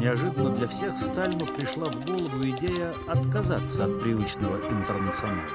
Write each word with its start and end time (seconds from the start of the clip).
Неожиданно 0.00 0.48
для 0.48 0.66
всех 0.66 0.96
Сталину 0.96 1.44
пришла 1.44 1.90
в 1.90 2.06
голову 2.06 2.42
идея 2.56 2.94
отказаться 3.06 3.84
от 3.84 4.00
привычного 4.00 4.56
интернационала. 4.70 5.50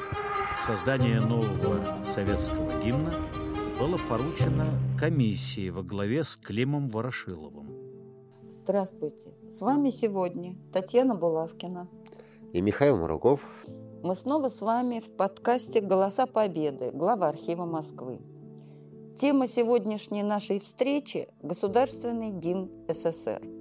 Создание 0.56 1.20
нового 1.20 2.04
советского 2.04 2.80
гимна 2.80 3.12
было 3.80 3.98
поручено 4.08 4.68
комиссии 5.00 5.72
во 5.72 5.82
главе 5.82 6.24
с 6.24 6.38
Климом 6.38 6.90
Ворошиловым. 6.90 7.72
Здравствуйте. 8.48 9.34
С 9.50 9.62
вами 9.62 9.90
сегодня 9.90 10.56
Татьяна 10.72 11.16
Булавкина. 11.16 11.88
И 12.54 12.62
Михаил 12.62 12.98
Муруков. 12.98 13.42
Мы 14.04 14.14
снова 14.14 14.50
с 14.50 14.62
вами 14.62 15.00
в 15.00 15.10
подкасте 15.10 15.82
«Голоса 15.82 16.28
Победы», 16.28 16.92
глава 16.94 17.30
архива 17.30 17.66
Москвы. 17.66 18.20
Тема 19.18 19.48
сегодняшней 19.48 20.22
нашей 20.22 20.60
встречи– 20.60 21.30
Государственный 21.42 22.30
гимн 22.30 22.70
СССР. 22.88 23.55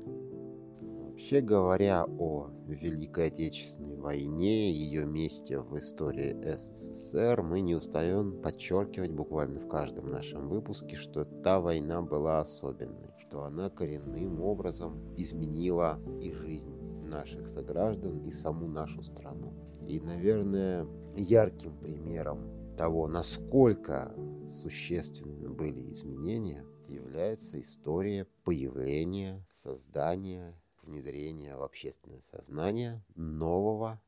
Вообще 1.24 1.40
говоря 1.40 2.04
о 2.18 2.50
Великой 2.66 3.28
Отечественной 3.28 3.96
войне, 3.96 4.70
ее 4.70 5.06
месте 5.06 5.58
в 5.58 5.74
истории 5.78 6.36
СССР, 6.42 7.40
мы 7.40 7.62
не 7.62 7.74
устаем 7.74 8.42
подчеркивать 8.42 9.10
буквально 9.10 9.58
в 9.58 9.66
каждом 9.66 10.10
нашем 10.10 10.50
выпуске, 10.50 10.96
что 10.96 11.24
та 11.24 11.60
война 11.60 12.02
была 12.02 12.40
особенной, 12.40 13.08
что 13.16 13.44
она 13.44 13.70
коренным 13.70 14.42
образом 14.42 15.14
изменила 15.16 15.98
и 16.20 16.30
жизнь 16.30 16.68
наших 17.06 17.48
сограждан, 17.48 18.18
и 18.26 18.30
саму 18.30 18.68
нашу 18.68 19.02
страну. 19.02 19.54
И, 19.88 20.00
наверное, 20.00 20.86
ярким 21.16 21.74
примером 21.78 22.76
того, 22.76 23.08
насколько 23.08 24.14
существенны 24.46 25.48
были 25.48 25.90
изменения, 25.90 26.66
является 26.86 27.58
история 27.62 28.26
появления, 28.44 29.42
создания, 29.54 30.54
внедрения 30.84 31.56
в 31.56 31.62
общественное 31.62 32.20
сознание 32.20 33.02
нового 33.16 34.00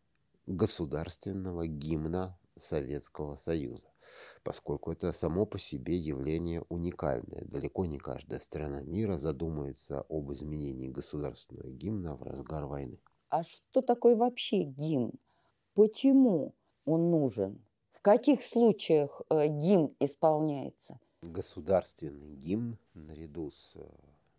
государственного 0.47 1.67
гимна 1.67 2.39
Советского 2.57 3.37
Союза, 3.37 3.89
поскольку 4.43 4.93
это 4.93 5.13
само 5.13 5.47
по 5.47 5.59
себе 5.59 5.97
явление 5.97 6.65
уникальное. 6.69 7.45
Далеко 7.45 7.85
не 7.85 7.99
каждая 7.99 8.41
страна 8.41 8.81
мира 8.81 9.17
задумается 9.17 10.05
об 10.09 10.33
изменении 10.33 10.89
государственного 10.89 11.71
гимна 11.71 12.15
в 12.17 12.23
разгар 12.23 12.67
войны. 12.67 12.99
А 13.29 13.43
что 13.43 13.83
такое 13.83 14.17
вообще 14.17 14.63
гимн? 14.63 15.13
Почему 15.75 16.55
он 16.85 17.11
нужен? 17.11 17.61
В 17.91 18.01
каких 18.01 18.43
случаях 18.43 19.21
э, 19.31 19.49
гимн 19.49 19.95
исполняется? 20.01 21.01
Государственный 21.23 22.35
гимн 22.37 22.79
наряду 22.95 23.51
с 23.51 23.73
э, 23.75 23.89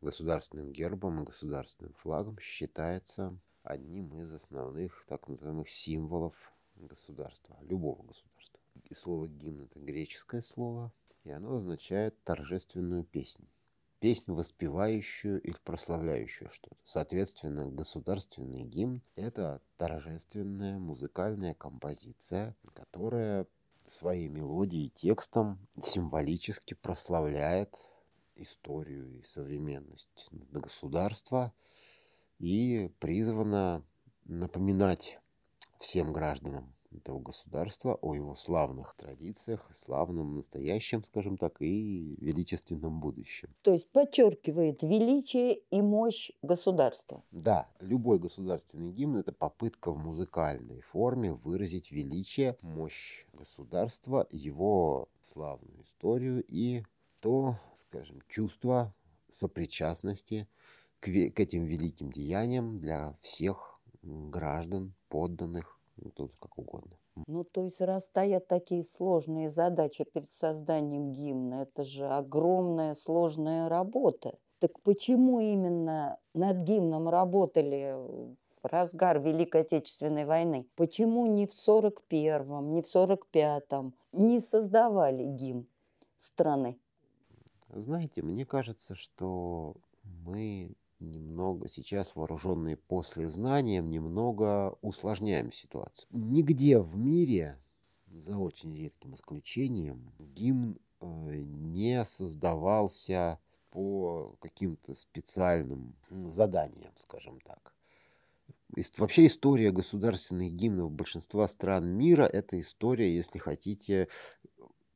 государственным 0.01 0.71
гербом 0.71 1.21
и 1.21 1.25
государственным 1.25 1.93
флагом 1.93 2.39
считается 2.39 3.37
одним 3.63 4.21
из 4.21 4.33
основных 4.33 5.05
так 5.07 5.27
называемых 5.27 5.69
символов 5.69 6.51
государства, 6.75 7.57
любого 7.61 8.03
государства. 8.03 8.59
И 8.85 8.93
слово 8.93 9.27
гимн 9.27 9.63
это 9.63 9.79
греческое 9.79 10.41
слово, 10.41 10.91
и 11.23 11.31
оно 11.31 11.57
означает 11.57 12.15
торжественную 12.23 13.03
песнь 13.03 13.47
песню, 13.99 14.35
воспевающую 14.35 15.41
или 15.41 15.55
прославляющую 15.63 16.49
что-то. 16.49 16.75
Соответственно, 16.83 17.67
государственный 17.67 18.63
гимн– 18.63 19.01
это 19.15 19.61
торжественная 19.77 20.77
музыкальная 20.77 21.53
композиция, 21.53 22.55
которая 22.73 23.47
своей 23.85 24.27
мелодией 24.27 24.87
и 24.87 24.89
текстом 24.89 25.59
символически 25.81 26.73
прославляет 26.73 27.75
историю 28.37 29.19
и 29.19 29.23
современность 29.23 30.29
государства 30.51 31.53
и 32.39 32.91
призвана 32.99 33.83
напоминать 34.25 35.19
всем 35.79 36.13
гражданам 36.13 36.73
этого 36.91 37.19
государства, 37.19 37.95
о 38.01 38.15
его 38.15 38.35
славных 38.35 38.95
традициях, 38.95 39.69
славном 39.73 40.35
настоящем, 40.35 41.03
скажем 41.03 41.37
так, 41.37 41.61
и 41.61 42.15
величественном 42.19 42.99
будущем. 42.99 43.49
То 43.61 43.73
есть 43.73 43.89
подчеркивает 43.91 44.83
величие 44.83 45.59
и 45.69 45.81
мощь 45.81 46.31
государства. 46.41 47.23
Да, 47.31 47.67
любой 47.79 48.19
государственный 48.19 48.91
гимн– 48.91 49.17
это 49.19 49.31
попытка 49.31 49.91
в 49.91 49.97
музыкальной 49.97 50.81
форме 50.81 51.33
выразить 51.33 51.91
величие, 51.91 52.57
мощь 52.61 53.25
государства, 53.33 54.27
его 54.31 55.09
славную 55.21 55.83
историю 55.83 56.43
и 56.47 56.83
то, 57.19 57.57
скажем, 57.89 58.21
чувство 58.27 58.93
сопричастности 59.29 60.47
к, 60.99 61.05
к 61.05 61.39
этим 61.39 61.65
великим 61.65 62.11
деяниям 62.11 62.77
для 62.77 63.17
всех 63.21 63.79
граждан, 64.01 64.93
подданных, 65.09 65.79
ну, 65.97 66.11
тут 66.11 66.35
как 66.37 66.57
угодно. 66.57 66.97
Ну, 67.25 67.43
то 67.43 67.63
есть, 67.63 67.81
раз 67.81 68.05
стоят 68.05 68.47
такие 68.47 68.83
сложные 68.83 69.49
задачи 69.49 70.03
перед 70.03 70.29
созданием 70.29 71.11
гимна, 71.13 71.63
это 71.63 71.83
же 71.83 72.07
огромная 72.07 72.93
сложная 72.93 73.69
работа. 73.69 74.37
Так 74.59 74.79
почему 74.81 75.39
именно 75.39 76.17
над 76.33 76.61
гимном 76.61 77.09
работали 77.09 77.95
в 77.95 78.65
разгар 78.65 79.19
Великой 79.19 79.61
Отечественной 79.61 80.25
войны? 80.25 80.67
Почему 80.75 81.25
не 81.25 81.47
в 81.47 81.51
41-м, 81.51 82.73
не 82.73 82.81
в 82.81 82.85
45-м 82.85 83.93
не 84.13 84.39
создавали 84.39 85.25
гимн 85.25 85.67
страны? 86.15 86.79
Знаете, 87.69 88.21
мне 88.21 88.45
кажется, 88.45 88.95
что 88.95 89.75
мы 90.03 90.75
немного 90.99 91.69
сейчас 91.69 92.15
вооруженные 92.15 92.77
после 92.77 93.27
знанием 93.27 93.89
немного 93.89 94.77
усложняем 94.81 95.51
ситуацию. 95.51 96.07
Нигде 96.11 96.79
в 96.79 96.97
мире, 96.97 97.59
за 98.11 98.37
очень 98.37 98.75
редким 98.75 99.15
исключением, 99.15 100.11
гимн 100.17 100.79
э, 101.01 101.05
не 101.05 102.03
создавался 102.05 103.39
по 103.69 104.35
каким-то 104.39 104.95
специальным 104.95 105.93
заданиям, 106.09 106.93
скажем 106.95 107.39
так. 107.41 107.73
Вообще 108.97 109.27
история 109.27 109.71
государственных 109.71 110.53
гимнов 110.53 110.91
большинства 110.91 111.47
стран 111.47 111.87
мира– 111.87 112.23
это 112.33 112.59
история, 112.59 113.13
если 113.13 113.39
хотите, 113.39 114.07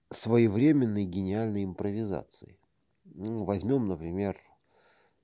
своевременной 0.09 1.05
гениальной 1.05 1.63
импровизации. 1.63 2.57
Ну, 3.13 3.43
возьмем, 3.43 3.87
например, 3.87 4.37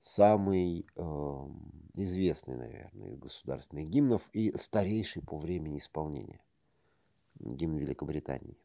самый 0.00 0.86
э, 0.94 1.46
известный, 1.94 2.56
наверное, 2.56 3.10
из 3.10 3.18
государственных 3.18 3.88
гимнов 3.88 4.28
и 4.32 4.52
старейший 4.56 5.22
по 5.22 5.38
времени 5.38 5.78
исполнения. 5.78 6.40
Гимн 7.38 7.76
Великобритании. 7.78 8.58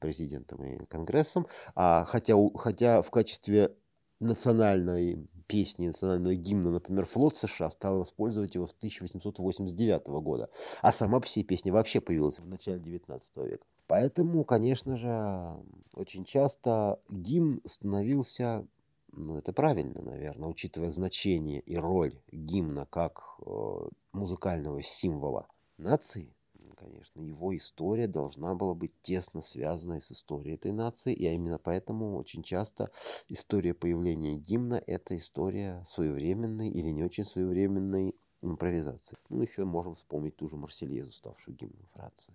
президентом 0.00 0.64
и 0.64 0.84
Конгрессом, 0.86 1.46
а 1.74 2.04
хотя, 2.04 2.34
хотя 2.56 3.02
в 3.02 3.10
качестве 3.10 3.74
национальной 4.20 5.28
песни, 5.46 5.86
национального 5.86 6.34
гимна, 6.34 6.72
например, 6.72 7.04
флот 7.06 7.36
США 7.36 7.70
стал 7.70 8.02
использовать 8.02 8.56
его 8.56 8.66
с 8.66 8.74
1889 8.74 10.08
года, 10.08 10.50
а 10.82 10.92
сама 10.92 11.20
по 11.20 11.26
себе 11.26 11.44
песня 11.44 11.72
вообще 11.72 12.00
появилась 12.00 12.40
в 12.40 12.48
начале 12.48 12.80
19 12.80 13.36
века. 13.36 13.64
Поэтому, 13.88 14.44
конечно 14.44 14.98
же, 14.98 15.56
очень 15.94 16.26
часто 16.26 17.00
гимн 17.08 17.62
становился, 17.64 18.66
ну 19.12 19.38
это 19.38 19.54
правильно, 19.54 20.02
наверное, 20.02 20.50
учитывая 20.50 20.90
значение 20.90 21.60
и 21.60 21.74
роль 21.78 22.20
гимна 22.30 22.84
как 22.84 23.22
э, 23.40 23.88
музыкального 24.12 24.82
символа 24.82 25.48
нации, 25.78 26.34
конечно, 26.76 27.22
его 27.22 27.56
история 27.56 28.06
должна 28.06 28.54
была 28.54 28.74
быть 28.74 28.92
тесно 29.00 29.40
связана 29.40 30.02
с 30.02 30.12
историей 30.12 30.56
этой 30.56 30.72
нации, 30.72 31.14
и 31.14 31.26
именно 31.26 31.58
поэтому 31.58 32.18
очень 32.18 32.42
часто 32.42 32.90
история 33.28 33.72
появления 33.72 34.36
гимна– 34.36 34.82
это 34.86 35.16
история 35.16 35.82
своевременной 35.86 36.68
или 36.68 36.90
не 36.90 37.04
очень 37.04 37.24
своевременной 37.24 38.14
импровизации. 38.42 39.16
Ну, 39.30 39.40
еще 39.40 39.64
можем 39.64 39.94
вспомнить 39.94 40.36
ту 40.36 40.46
же 40.46 40.56
Марсельезу, 40.56 41.10
ставшую 41.10 41.56
гимном 41.56 41.86
Франции 41.94 42.34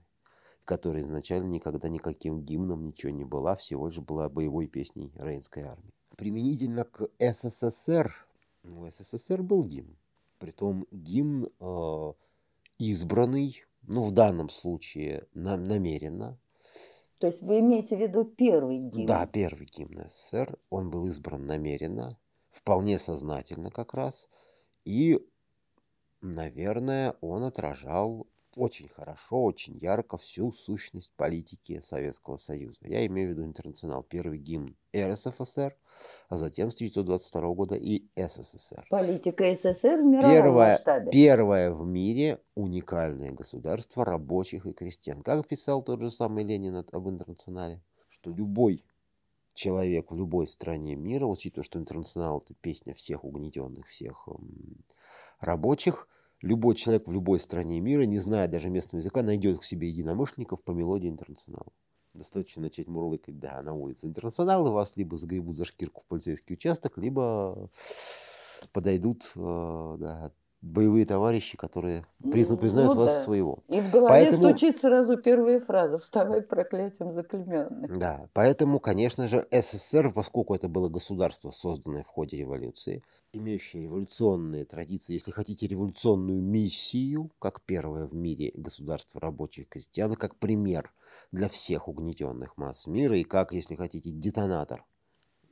которая 0.65 1.03
изначально 1.03 1.49
никогда 1.49 1.89
никаким 1.89 2.41
гимном 2.41 2.85
ничего 2.85 3.11
не 3.11 3.25
была, 3.25 3.55
всего 3.55 3.87
лишь 3.87 3.99
была 3.99 4.29
боевой 4.29 4.67
песней 4.67 5.11
Рейнской 5.15 5.63
армии. 5.63 5.93
Применительно 6.15 6.85
к 6.85 7.09
СССР, 7.19 8.13
у 8.63 8.87
СССР 8.89 9.41
был 9.41 9.65
гимн. 9.65 9.97
Притом 10.39 10.85
гимн 10.91 11.49
э, 11.59 12.13
избранный 12.77 13.63
ну, 13.87 14.03
в 14.03 14.11
данном 14.11 14.49
случае 14.49 15.27
на, 15.33 15.57
намеренно. 15.57 16.37
То 17.19 17.27
есть 17.27 17.41
вы 17.41 17.59
имеете 17.59 17.95
в 17.95 17.99
виду 17.99 18.25
первый 18.25 18.79
гимн? 18.79 19.05
Да, 19.05 19.25
первый 19.27 19.65
гимн 19.65 20.05
СССР. 20.09 20.57
Он 20.69 20.89
был 20.89 21.07
избран 21.07 21.45
намеренно, 21.45 22.17
вполне 22.51 22.99
сознательно 22.99 23.71
как 23.71 23.93
раз. 23.93 24.29
И, 24.85 25.25
наверное, 26.21 27.15
он 27.21 27.43
отражал 27.43 28.27
очень 28.55 28.89
хорошо, 28.89 29.43
очень 29.43 29.77
ярко 29.77 30.17
всю 30.17 30.51
сущность 30.51 31.11
политики 31.15 31.79
Советского 31.81 32.37
Союза. 32.37 32.79
Я 32.81 33.05
имею 33.07 33.29
в 33.29 33.31
виду 33.31 33.43
интернационал, 33.43 34.03
первый 34.03 34.37
гимн 34.37 34.75
РСФСР, 34.95 35.75
а 36.29 36.37
затем 36.37 36.71
с 36.71 36.75
1922 36.75 37.53
года 37.53 37.75
и 37.75 38.05
СССР. 38.15 38.85
Политика 38.89 39.53
СССР 39.53 40.01
в 40.01 40.05
мировом 40.05 40.31
первое, 40.31 40.71
масштабе. 40.71 41.11
Первое 41.11 41.71
в 41.71 41.85
мире 41.85 42.39
уникальное 42.55 43.31
государство 43.31 44.05
рабочих 44.05 44.65
и 44.65 44.73
крестьян. 44.73 45.21
Как 45.23 45.47
писал 45.47 45.81
тот 45.81 46.01
же 46.01 46.11
самый 46.11 46.43
Ленин 46.43 46.75
об 46.75 47.09
интернационале, 47.09 47.81
что 48.09 48.31
любой 48.31 48.83
человек 49.53 50.11
в 50.11 50.15
любой 50.15 50.47
стране 50.47 50.95
мира, 50.95 51.25
учитывая, 51.25 51.63
что 51.63 51.79
интернационал 51.79 52.39
это 52.39 52.53
песня 52.55 52.93
всех 52.93 53.23
угнетенных, 53.23 53.87
всех 53.87 54.27
рабочих, 55.39 56.07
любой 56.43 56.75
человек 56.75 57.07
в 57.07 57.11
любой 57.11 57.39
стране 57.39 57.79
мира, 57.79 58.03
не 58.03 58.19
зная 58.19 58.47
даже 58.47 58.69
местного 58.69 58.99
языка, 58.99 59.23
найдет 59.23 59.59
к 59.59 59.63
себе 59.63 59.87
единомышленников 59.87 60.61
по 60.61 60.71
мелодии 60.71 61.09
интернационала. 61.09 61.71
Достаточно 62.13 62.61
начать 62.61 62.87
мурлыкать, 62.87 63.39
да, 63.39 63.61
на 63.63 63.73
улице 63.73 64.07
интернационала, 64.07 64.69
вас 64.69 64.95
либо 64.97 65.17
загребут 65.17 65.57
за 65.57 65.65
шкирку 65.65 66.01
в 66.01 66.05
полицейский 66.05 66.53
участок, 66.53 66.97
либо 66.97 67.69
подойдут 68.71 69.31
э, 69.35 69.95
да, 69.99 70.31
боевые 70.63 71.05
товарищи, 71.05 71.57
которые 71.57 72.05
призна, 72.31 72.55
признают 72.55 72.93
ну, 72.93 73.01
вас 73.01 73.13
да. 73.15 73.21
своего. 73.21 73.59
И 73.67 73.81
в 73.81 73.91
голове 73.91 74.09
поэтому... 74.09 74.49
стучит 74.49 74.77
сразу 74.77 75.17
первая 75.17 75.59
фраза 75.59 75.99
«Вставай 75.99 76.41
проклятием 76.41 77.13
заклеменный». 77.13 77.99
Да, 77.99 78.29
поэтому, 78.33 78.79
конечно 78.79 79.27
же, 79.27 79.45
СССР, 79.51 80.11
поскольку 80.13 80.55
это 80.55 80.69
было 80.69 80.87
государство, 80.87 81.51
созданное 81.51 82.03
в 82.03 82.07
ходе 82.07 82.37
революции, 82.37 83.03
имеющее 83.33 83.83
революционные 83.83 84.63
традиции, 84.63 85.13
если 85.13 85.31
хотите, 85.31 85.67
революционную 85.67 86.41
миссию, 86.41 87.29
как 87.39 87.61
первое 87.61 88.07
в 88.07 88.15
мире 88.15 88.51
государство 88.55 89.19
рабочих 89.19 89.67
крестьян, 89.67 90.13
как 90.13 90.37
пример 90.37 90.93
для 91.33 91.49
всех 91.49 91.89
угнетенных 91.89 92.57
масс 92.57 92.87
мира 92.87 93.17
и 93.17 93.23
как, 93.23 93.51
если 93.51 93.75
хотите, 93.75 94.11
детонатор 94.11 94.85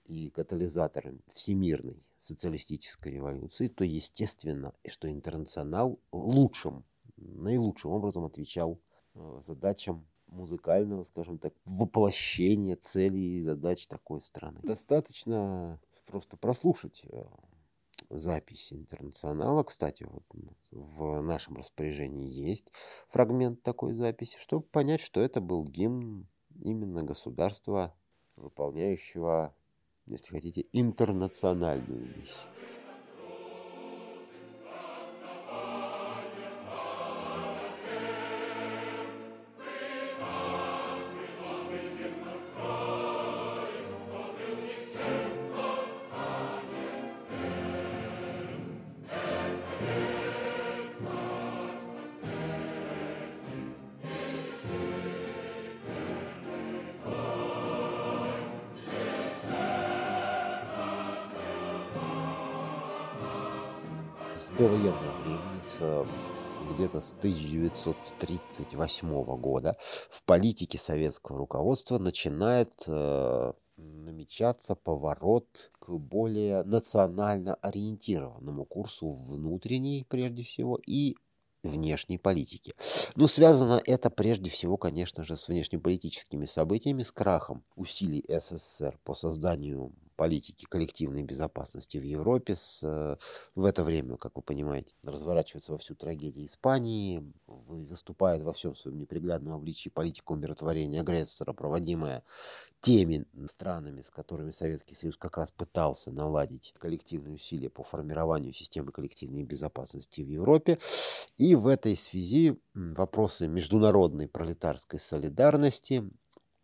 и 0.05 0.29
катализатор 0.29 1.13
всемирной 1.33 2.01
социалистической 2.21 3.13
революции, 3.13 3.67
то 3.67 3.83
естественно, 3.83 4.73
что 4.87 5.11
интернационал 5.11 5.99
лучшим, 6.11 6.85
наилучшим 7.17 7.91
образом 7.91 8.25
отвечал 8.25 8.79
э, 9.15 9.39
задачам 9.43 10.07
музыкального, 10.27 11.03
скажем 11.03 11.39
так, 11.39 11.53
воплощения 11.65 12.75
целей 12.75 13.37
и 13.37 13.41
задач 13.41 13.87
такой 13.87 14.21
страны. 14.21 14.59
Достаточно 14.63 15.79
просто 16.05 16.37
прослушать 16.37 17.01
э, 17.09 17.23
запись 18.09 18.71
интернационала. 18.71 19.63
Кстати, 19.63 20.07
вот 20.09 20.23
в 20.71 21.21
нашем 21.21 21.57
распоряжении 21.57 22.29
есть 22.29 22.71
фрагмент 23.09 23.63
такой 23.63 23.93
записи, 23.93 24.37
чтобы 24.39 24.63
понять, 24.63 25.01
что 25.01 25.19
это 25.21 25.41
был 25.41 25.65
гимн 25.65 26.27
именно 26.63 27.03
государства, 27.03 27.95
выполняющего 28.35 29.55
если 30.05 30.31
хотите, 30.31 30.65
интернациональную 30.73 32.07
миссию. 32.07 32.51
С 67.01 67.13
1938 67.13 69.37
года 69.37 69.77
в 70.09 70.23
политике 70.23 70.77
советского 70.77 71.39
руководства 71.39 71.97
начинает 71.97 72.71
э, 72.87 73.53
намечаться 73.77 74.75
поворот 74.75 75.71
к 75.79 75.89
более 75.89 76.61
национально 76.63 77.55
ориентированному 77.55 78.65
курсу 78.65 79.09
внутренней, 79.09 80.05
прежде 80.07 80.43
всего, 80.43 80.79
и 80.85 81.15
внешней 81.63 82.17
политики. 82.17 82.73
Но 83.15 83.27
связано 83.27 83.81
это 83.85 84.09
прежде 84.09 84.49
всего, 84.49 84.77
конечно 84.77 85.23
же, 85.23 85.37
с 85.37 85.47
внешнеполитическими 85.47 86.45
событиями, 86.45 87.03
с 87.03 87.11
крахом 87.11 87.63
усилий 87.75 88.25
СССР 88.27 88.97
по 89.03 89.13
созданию 89.13 89.93
политики 90.21 90.65
коллективной 90.69 91.23
безопасности 91.23 91.97
в 91.97 92.03
Европе. 92.03 92.53
С, 92.53 92.83
э, 92.83 93.17
в 93.55 93.65
это 93.65 93.83
время, 93.83 94.17
как 94.17 94.35
вы 94.35 94.43
понимаете, 94.43 94.93
разворачивается 95.01 95.71
во 95.71 95.79
всю 95.79 95.95
трагедия 95.95 96.45
Испании, 96.45 97.33
выступает 97.47 98.43
во 98.43 98.53
всем 98.53 98.75
своем 98.75 98.99
неприглядном 98.99 99.55
обличии 99.55 99.89
политика 99.89 100.33
умиротворения 100.33 101.01
агрессора, 101.01 101.53
проводимая 101.53 102.23
теми 102.81 103.25
странами, 103.47 104.03
с 104.03 104.11
которыми 104.11 104.51
Советский 104.51 104.93
Союз 104.93 105.17
как 105.17 105.39
раз 105.39 105.49
пытался 105.49 106.11
наладить 106.11 106.75
коллективные 106.77 107.33
усилия 107.33 107.71
по 107.71 107.81
формированию 107.81 108.53
системы 108.53 108.91
коллективной 108.91 109.41
безопасности 109.41 110.21
в 110.21 110.27
Европе. 110.27 110.77
И 111.37 111.55
в 111.55 111.65
этой 111.65 111.95
связи 111.97 112.59
вопросы 112.75 113.47
международной 113.47 114.27
пролетарской 114.27 114.99
солидарности 114.99 116.07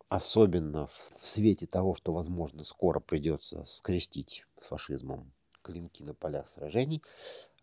особенно 0.08 0.86
в, 0.86 1.12
свете 1.20 1.66
того, 1.66 1.94
что, 1.94 2.12
возможно, 2.12 2.64
скоро 2.64 3.00
придется 3.00 3.64
скрестить 3.64 4.46
с 4.56 4.66
фашизмом 4.66 5.32
клинки 5.62 6.02
на 6.02 6.14
полях 6.14 6.48
сражений, 6.48 7.02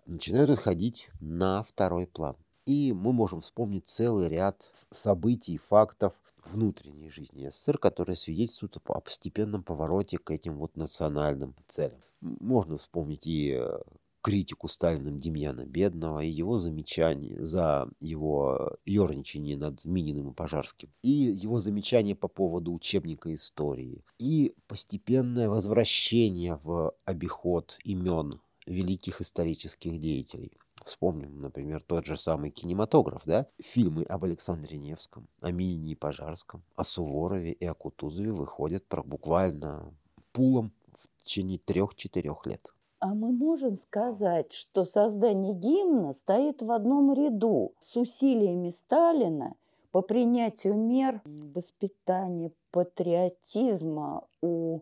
начинают 0.05 0.49
отходить 0.49 1.09
на 1.19 1.63
второй 1.63 2.07
план. 2.07 2.35
И 2.65 2.93
мы 2.93 3.13
можем 3.13 3.41
вспомнить 3.41 3.87
целый 3.87 4.29
ряд 4.29 4.71
событий, 4.91 5.57
фактов 5.57 6.13
внутренней 6.43 7.09
жизни 7.09 7.49
СССР, 7.49 7.77
которые 7.77 8.15
свидетельствуют 8.15 8.77
о 8.85 9.01
постепенном 9.01 9.63
повороте 9.63 10.17
к 10.17 10.31
этим 10.31 10.57
вот 10.57 10.75
национальным 10.75 11.55
целям. 11.67 11.99
Можно 12.21 12.77
вспомнить 12.77 13.25
и 13.27 13.51
э, 13.59 13.79
критику 14.25 14.67
Сталиным 14.67 15.19
Демьяна 15.19 15.67
Бедного 15.67 16.21
и 16.21 16.27
его 16.27 16.57
замечания 16.57 17.37
за 17.43 17.87
его 17.99 18.75
ерничание 18.83 19.55
над 19.55 19.85
Мининым 19.85 20.31
и 20.31 20.33
Пожарским, 20.33 20.89
и 21.03 21.11
его 21.11 21.59
замечания 21.59 22.15
по 22.15 22.27
поводу 22.27 22.73
учебника 22.73 23.31
истории, 23.35 24.03
и 24.17 24.55
постепенное 24.65 25.47
возвращение 25.47 26.59
в 26.63 26.95
обиход 27.05 27.77
имен 27.83 28.41
великих 28.65 29.21
исторических 29.21 29.99
деятелей. 29.99 30.53
Вспомним, 30.83 31.39
например, 31.39 31.83
тот 31.83 32.07
же 32.07 32.17
самый 32.17 32.49
кинематограф, 32.49 33.21
да? 33.25 33.45
Фильмы 33.61 34.05
об 34.05 34.23
Александре 34.23 34.79
Невском, 34.79 35.27
о 35.41 35.51
Минине 35.51 35.91
и 35.91 35.95
Пожарском, 35.95 36.63
о 36.75 36.83
Суворове 36.83 37.51
и 37.51 37.65
о 37.65 37.75
Кутузове 37.75 38.31
выходят 38.31 38.85
буквально 39.05 39.93
пулом 40.31 40.73
в 40.93 41.23
течение 41.23 41.59
трех-четырех 41.59 42.47
лет. 42.47 42.74
А 43.05 43.13
мы 43.13 43.31
можем 43.31 43.77
сказать, 43.77 44.51
что 44.51 44.83
создание 44.83 45.53
гимна 45.53 46.13
стоит 46.13 46.63
в 46.63 46.71
одном 46.71 47.13
ряду 47.13 47.73
с 47.79 47.95
усилиями 47.97 48.71
Сталина 48.71 49.53
по 49.91 50.01
принятию 50.01 50.73
мер 50.73 51.21
воспитания 51.23 52.51
патриотизма 52.71 54.23
у 54.41 54.79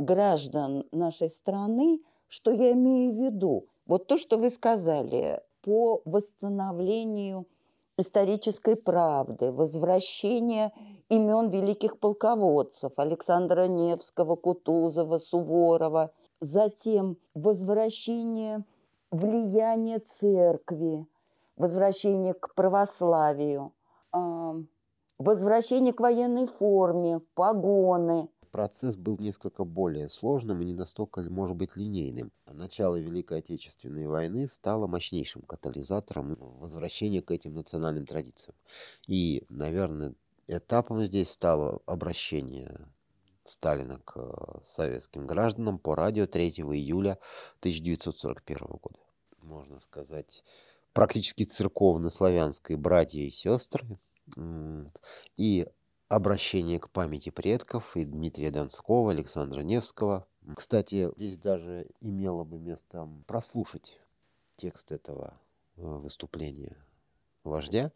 граждан 0.00 0.86
нашей 0.90 1.30
страны, 1.30 2.00
что 2.26 2.50
я 2.50 2.72
имею 2.72 3.12
в 3.12 3.24
виду? 3.26 3.66
Вот 3.86 4.08
то, 4.08 4.18
что 4.18 4.38
вы 4.38 4.50
сказали, 4.50 5.40
по 5.62 6.02
восстановлению 6.04 7.46
исторической 7.96 8.74
правды, 8.74 9.52
возвращение 9.52 10.72
имен 11.08 11.48
великих 11.50 12.00
полководцев 12.00 12.90
Александра 12.96 13.68
Невского, 13.68 14.34
Кутузова, 14.34 15.20
Суворова, 15.20 16.10
затем 16.42 17.16
возвращение 17.34 18.64
влияния 19.10 20.00
церкви, 20.00 21.06
возвращение 21.56 22.34
к 22.34 22.54
православию, 22.54 23.72
возвращение 25.18 25.94
к 25.94 26.00
военной 26.00 26.46
форме, 26.46 27.20
погоны– 27.34 28.28
процесс 28.52 28.94
был 28.94 29.16
несколько 29.18 29.64
более 29.64 30.08
сложным 30.08 30.60
и 30.60 30.66
не 30.66 30.74
настолько, 30.74 31.22
может 31.22 31.56
быть, 31.56 31.74
линейным. 31.74 32.30
Начало 32.46 32.96
Великой 32.96 33.38
Отечественной 33.38 34.06
войны 34.06 34.46
стало 34.46 34.86
мощнейшим 34.86 35.42
катализатором 35.42 36.36
возвращения 36.38 37.22
к 37.22 37.30
этим 37.30 37.54
национальным 37.54 38.06
традициям. 38.06 38.54
И, 39.08 39.44
наверное, 39.48 40.14
этапом 40.46 41.02
здесь 41.02 41.30
стало 41.30 41.80
обращение 41.86 42.86
Сталина 43.44 43.98
к 44.04 44.16
э, 44.16 44.58
советским 44.64 45.26
гражданам 45.26 45.78
по 45.78 45.94
радио 45.94 46.26
3 46.26 46.48
июля 46.50 47.18
1941 47.60 48.58
года. 48.80 48.98
Можно 49.38 49.80
сказать, 49.80 50.44
практически 50.92 51.44
церковно-славянской 51.44 52.76
братья 52.76 53.20
и 53.20 53.30
сестры. 53.30 53.98
И 55.36 55.66
обращение 56.08 56.78
к 56.78 56.90
памяти 56.90 57.30
предков 57.30 57.96
и 57.96 58.04
Дмитрия 58.04 58.50
Донского, 58.50 59.10
Александра 59.10 59.62
Невского. 59.62 60.26
Кстати, 60.54 61.10
здесь 61.16 61.38
даже 61.38 61.86
имело 62.00 62.44
бы 62.44 62.58
место 62.58 63.08
прослушать 63.26 63.98
текст 64.56 64.92
этого 64.92 65.40
э, 65.76 65.82
выступления 65.82 66.76
вождя, 67.44 67.92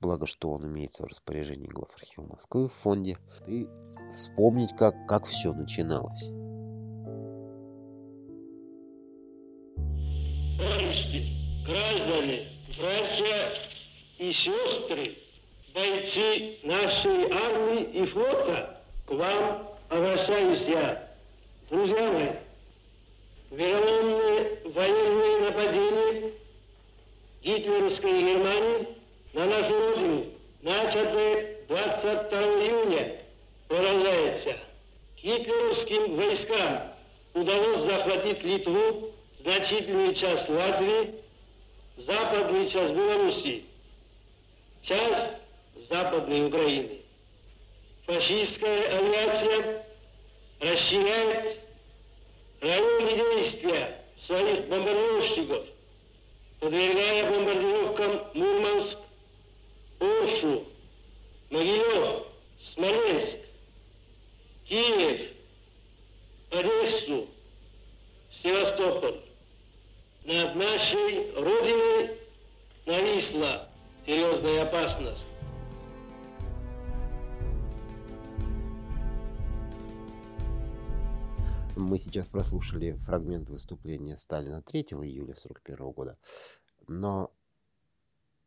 благо 0.00 0.26
что 0.26 0.50
он 0.50 0.66
имеется 0.66 1.02
в 1.02 1.06
распоряжении 1.06 1.68
главархива 1.68 2.26
Москвы 2.26 2.68
в 2.68 2.72
фонде, 2.72 3.18
и 3.46 3.66
вспомнить, 4.12 4.74
как, 4.76 4.94
как 5.06 5.24
все 5.24 5.52
начиналось. 5.52 6.30
Граждане, 11.66 12.46
братья 12.78 13.52
и 14.18 14.32
сестры, 14.32 15.16
бойцы 15.74 16.58
нашей 16.62 17.30
армии 17.30 17.82
и 17.92 18.06
флота, 18.06 18.80
к 19.04 19.10
вам 19.10 19.68
обращаюсь 19.88 20.68
я. 20.68 21.10
Друзья 21.68 22.12
мои, 22.12 22.30
вероломные 23.50 24.60
военные 24.72 25.50
нападения 25.50 26.32
гитлеровской 27.42 28.22
Германии 28.22 28.95
на 29.36 29.44
нашу 29.44 29.78
родину, 29.78 30.24
начатые 30.62 31.58
22 31.68 32.40
июня, 32.40 33.16
продолжается. 33.68 34.56
Гитлеровским 35.22 36.16
войскам 36.16 36.92
удалось 37.34 37.82
захватить 37.82 38.42
Литву, 38.42 39.12
значительную 39.40 40.14
часть 40.14 40.48
Латвии, 40.48 41.14
западную 41.98 42.70
часть 42.70 42.94
Белоруссии. 42.94 43.66
Часть 44.84 45.32
Западной 45.90 46.46
Украины. 46.46 47.00
Фашистская 48.06 48.98
авиация 48.98 49.84
расширяет 50.60 51.60
районы 52.62 53.10
действия 53.12 54.00
своих 54.24 54.66
бомбардировщиков, 54.68 55.66
подвергая 56.60 57.30
бомбардировкам 57.30 58.22
Мурманск, 58.32 58.98
Оршу, 60.00 60.64
Могилев, 61.50 62.26
Смоленск, 62.74 63.38
Киев, 64.64 65.32
Одессу, 66.50 67.28
Севастополь. 68.42 69.22
Над 70.24 70.56
нашей 70.56 71.32
Родиной 71.34 72.18
нависла 72.84 73.68
серьезная 74.04 74.66
опасность. 74.66 75.22
Мы 81.76 81.98
сейчас 81.98 82.26
прослушали 82.26 82.92
фрагмент 82.92 83.50
выступления 83.50 84.16
Сталина 84.16 84.62
3 84.62 84.80
июля 84.80 85.34
1941 85.34 85.90
года, 85.92 86.18
но 86.88 87.30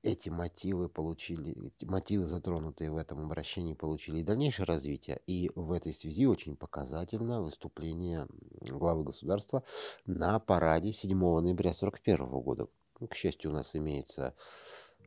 эти 0.02 0.30
мотивы 0.30 0.90
получили, 0.90 1.74
мотивы, 1.84 2.26
затронутые 2.26 2.92
в 2.92 2.98
этом 2.98 3.26
обращении, 3.26 3.74
получили 3.74 4.20
и 4.20 4.24
дальнейшее 4.24 4.66
развитие. 4.66 5.22
И 5.28 5.52
в 5.56 5.72
этой 5.72 5.94
связи 5.94 6.26
очень 6.26 6.56
показательно 6.56 7.42
выступление 7.42 8.28
главы 8.62 9.04
государства 9.04 9.64
на 10.06 10.40
параде 10.40 10.94
7 10.94 11.18
ноября 11.18 11.72
1941 11.72 12.28
года. 12.42 12.68
Ну, 13.00 13.08
к 13.08 13.16
счастью, 13.16 13.52
у 13.52 13.54
нас 13.54 13.76
имеется 13.76 14.36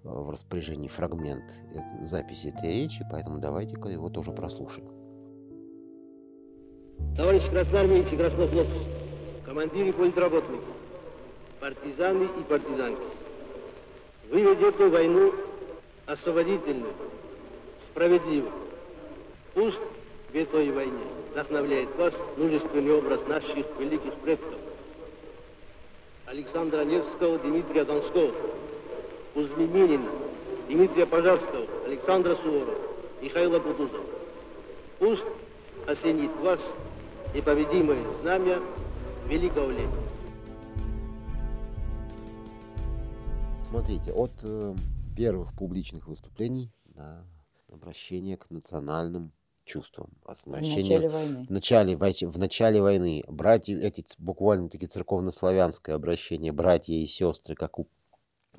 э, 0.02 0.08
в 0.08 0.30
распоряжении 0.30 0.88
фрагмент 0.88 1.62
записи 2.00 2.49
этой 2.49 2.82
речи, 2.82 3.06
поэтому 3.11 3.38
давайте-ка 3.38 3.88
его 3.88 4.08
тоже 4.08 4.32
прослушаем. 4.32 5.02
Товарищ 7.16 7.42
красноармейцы, 7.50 8.16
краснофлотцы, 8.16 8.78
командиры 9.44 9.92
политработники, 9.92 10.64
партизаны 11.61 12.25
и 12.25 12.42
партизанки, 12.44 13.21
вы 14.32 14.40
ведете 14.40 14.86
войну 14.86 15.34
освободительную, 16.06 16.94
справедливую. 17.90 18.52
Пусть 19.52 19.80
в 20.32 20.34
этой 20.34 20.70
войне 20.70 21.04
вдохновляет 21.30 21.94
вас 21.96 22.14
мужественный 22.38 22.94
образ 22.94 23.20
наших 23.28 23.66
великих 23.78 24.14
предков. 24.14 24.58
Александра 26.24 26.82
Невского, 26.82 27.38
Дмитрия 27.40 27.84
Донского, 27.84 28.32
Кузьми 29.34 29.66
Минина, 29.66 30.08
Дмитрия 30.66 31.04
Пожарского, 31.04 31.66
Александра 31.84 32.34
Суворова, 32.36 32.78
Михаила 33.20 33.58
Кутузова. 33.58 34.04
Пусть 34.98 35.26
осенит 35.86 36.34
вас 36.40 36.60
непобедимое 37.34 38.02
знамя 38.22 38.62
великого 39.28 39.70
лета. 39.72 40.12
Смотрите, 43.72 44.12
от 44.12 44.32
э, 44.42 44.74
первых 45.16 45.54
публичных 45.54 46.06
выступлений 46.06 46.70
до 46.84 47.24
обращения 47.72 48.36
к 48.36 48.50
национальным 48.50 49.32
чувствам. 49.64 50.10
От 50.26 50.40
в 50.40 50.46
начале 50.46 51.08
войны. 51.08 51.46
В 51.48 51.50
начале, 51.50 51.96
в 51.96 52.38
начале 52.38 52.82
войны. 52.82 53.24
Братья, 53.28 53.74
эти 53.78 54.04
буквально 54.18 54.68
таки 54.68 54.86
церковно-славянское 54.86 55.94
обращение, 55.94 56.52
братья 56.52 56.92
и 56.92 57.06
сестры, 57.06 57.54
как 57.54 57.78
у 57.78 57.88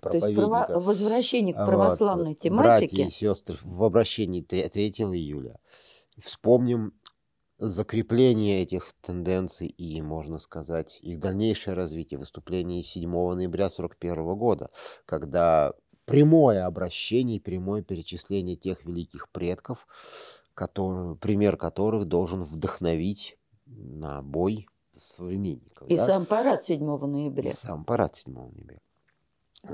то 0.01 0.13
есть 0.13 0.35
право, 0.35 0.79
возвращение 0.79 1.53
к 1.53 1.63
православной 1.63 2.29
вот, 2.29 2.39
тематике. 2.39 2.95
Братья 2.95 3.05
и 3.05 3.09
сестры 3.11 3.55
в 3.61 3.83
обращении 3.83 4.41
3, 4.41 4.67
3 4.67 4.89
июля. 4.89 5.59
Вспомним 6.17 6.91
закрепление 7.67 8.61
этих 8.61 8.91
тенденций 9.01 9.67
и, 9.67 10.01
можно 10.01 10.37
сказать, 10.37 10.99
их 11.01 11.19
дальнейшее 11.19 11.75
развитие 11.75 12.19
выступлений 12.19 12.83
7 12.83 13.09
ноября 13.09 13.65
1941 13.65 14.35
года, 14.35 14.69
когда 15.05 15.73
прямое 16.05 16.65
обращение, 16.65 17.39
прямое 17.39 17.81
перечисление 17.81 18.55
тех 18.55 18.83
великих 18.85 19.29
предков, 19.29 19.87
которые, 20.53 21.15
пример 21.15 21.57
которых 21.57 22.05
должен 22.05 22.43
вдохновить 22.43 23.37
на 23.65 24.21
бой 24.21 24.67
современников. 24.95 25.87
И 25.87 25.97
да? 25.97 26.05
сам 26.05 26.25
парад 26.25 26.63
7 26.63 26.83
ноября. 26.83 27.49
И 27.49 27.53
сам 27.53 27.85
парад 27.85 28.15
7 28.15 28.33
ноября. 28.33 28.79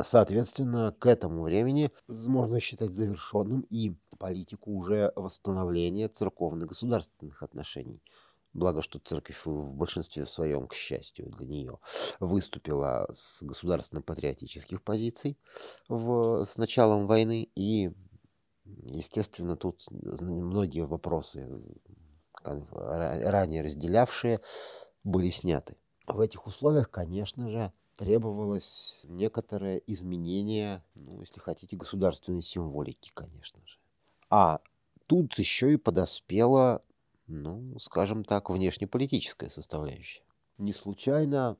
Соответственно, 0.03 0.95
к 0.97 1.07
этому 1.07 1.41
времени 1.41 1.91
можно 2.07 2.59
считать 2.59 2.91
завершенным 2.91 3.61
и 3.69 3.95
политику 4.19 4.71
уже 4.71 5.11
восстановления 5.15 6.07
церковно-государственных 6.07 7.41
отношений. 7.41 8.03
Благо, 8.53 8.81
что 8.81 8.99
церковь 8.99 9.45
в 9.45 9.75
большинстве 9.75 10.25
своем, 10.25 10.67
к 10.67 10.73
счастью 10.73 11.29
для 11.31 11.47
нее, 11.47 11.79
выступила 12.19 13.07
с 13.13 13.41
государственно-патриотических 13.43 14.81
позиций 14.81 15.37
в, 15.87 16.45
с 16.45 16.57
началом 16.57 17.07
войны. 17.07 17.49
И, 17.55 17.91
естественно, 18.65 19.55
тут 19.55 19.85
многие 19.91 20.85
вопросы, 20.85 21.47
ранее 22.43 23.63
разделявшие, 23.63 24.41
были 25.03 25.29
сняты. 25.29 25.77
В 26.07 26.19
этих 26.19 26.47
условиях, 26.47 26.89
конечно 26.89 27.49
же, 27.49 27.71
требовалось 27.99 29.01
некоторое 29.03 29.81
изменение, 29.85 30.81
ну, 30.95 31.19
если 31.19 31.41
хотите, 31.41 31.75
государственной 31.75 32.41
символики, 32.41 33.11
конечно 33.13 33.59
же. 33.67 33.77
А 34.29 34.61
тут 35.05 35.37
еще 35.37 35.73
и 35.73 35.75
подоспела, 35.75 36.81
ну, 37.27 37.77
скажем 37.77 38.23
так, 38.23 38.49
внешнеполитическая 38.49 39.49
составляющая. 39.49 40.23
Не 40.57 40.71
случайно 40.71 41.57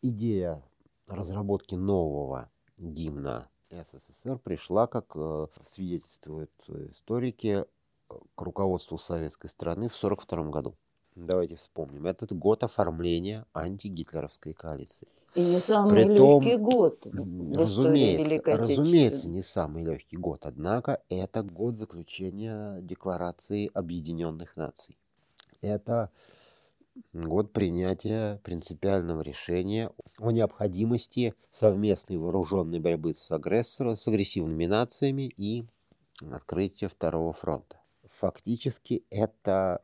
идея 0.00 0.64
разработки 1.06 1.74
нового 1.74 2.50
гимна 2.78 3.50
СССР 3.68 4.38
пришла, 4.38 4.86
как 4.86 5.12
э, 5.16 5.48
свидетельствуют 5.66 6.50
историки, 6.92 7.66
к 8.06 8.40
руководству 8.40 8.96
советской 8.96 9.48
страны 9.48 9.90
в 9.90 9.96
1942 10.02 10.50
году. 10.50 10.74
Давайте 11.14 11.56
вспомним. 11.56 12.06
Этот 12.06 12.32
год 12.32 12.64
оформления 12.64 13.44
антигитлеровской 13.52 14.54
коалиции. 14.54 15.08
И 15.34 15.40
не 15.44 15.60
самый 15.60 16.04
Притом, 16.04 16.40
легкий 16.40 16.56
год 16.56 17.06
Разумеется, 17.06 18.56
разумеется, 18.56 19.28
не 19.28 19.42
самый 19.42 19.84
легкий 19.84 20.16
год. 20.16 20.40
Однако 20.44 21.02
это 21.08 21.42
год 21.42 21.76
заключения 21.76 22.80
Декларации 22.80 23.70
Объединенных 23.74 24.56
Наций. 24.56 24.96
Это 25.60 26.10
год 27.12 27.52
принятия 27.52 28.40
принципиального 28.42 29.22
решения 29.22 29.90
о 30.18 30.30
необходимости 30.30 31.34
совместной 31.52 32.16
вооруженной 32.16 32.80
борьбы 32.80 33.14
с 33.14 33.30
агрессором, 33.30 33.96
с 33.96 34.08
агрессивными 34.08 34.66
нациями 34.66 35.32
и 35.36 35.64
открытия 36.30 36.88
Второго 36.88 37.32
фронта. 37.32 37.76
Фактически 38.10 39.04
это 39.10 39.80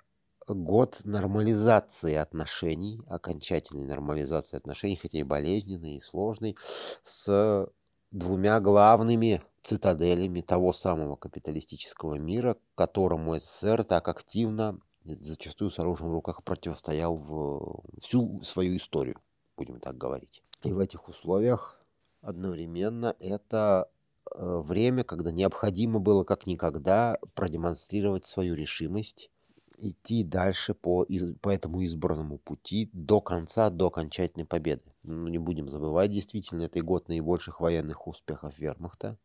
год 0.48 1.00
нормализации 1.04 2.14
отношений, 2.14 3.00
окончательной 3.08 3.86
нормализации 3.86 4.56
отношений, 4.56 4.96
хотя 4.96 5.18
и 5.18 5.22
болезненной, 5.22 5.96
и 5.96 6.00
сложной, 6.00 6.56
с 7.02 7.68
двумя 8.10 8.60
главными 8.60 9.42
цитаделями 9.62 10.40
того 10.40 10.72
самого 10.72 11.16
капиталистического 11.16 12.14
мира, 12.14 12.56
которому 12.74 13.38
СССР 13.38 13.84
так 13.84 14.08
активно, 14.08 14.78
зачастую 15.04 15.70
с 15.70 15.78
оружием 15.78 16.10
в 16.10 16.14
руках, 16.14 16.44
противостоял 16.44 17.16
в 17.16 17.82
всю 18.00 18.40
свою 18.42 18.76
историю, 18.76 19.18
будем 19.56 19.80
так 19.80 19.96
говорить. 19.96 20.42
И 20.62 20.72
в 20.72 20.78
этих 20.78 21.08
условиях 21.08 21.80
одновременно 22.20 23.16
это 23.20 23.88
э, 24.34 24.60
время, 24.64 25.04
когда 25.04 25.30
необходимо 25.30 25.98
было 25.98 26.24
как 26.24 26.46
никогда 26.46 27.18
продемонстрировать 27.34 28.26
свою 28.26 28.54
решимость 28.54 29.30
идти 29.78 30.24
дальше 30.24 30.74
по, 30.74 31.02
из- 31.04 31.34
по 31.40 31.50
этому 31.50 31.80
избранному 31.82 32.38
пути 32.38 32.90
до 32.92 33.20
конца, 33.20 33.70
до 33.70 33.86
окончательной 33.88 34.46
победы. 34.46 34.82
Ну, 35.02 35.28
не 35.28 35.38
будем 35.38 35.68
забывать, 35.68 36.10
действительно, 36.10 36.62
это 36.62 36.78
и 36.78 36.82
год 36.82 37.08
наибольших 37.08 37.60
военных 37.60 38.06
успехов 38.06 38.58
вермахта. 38.58 39.18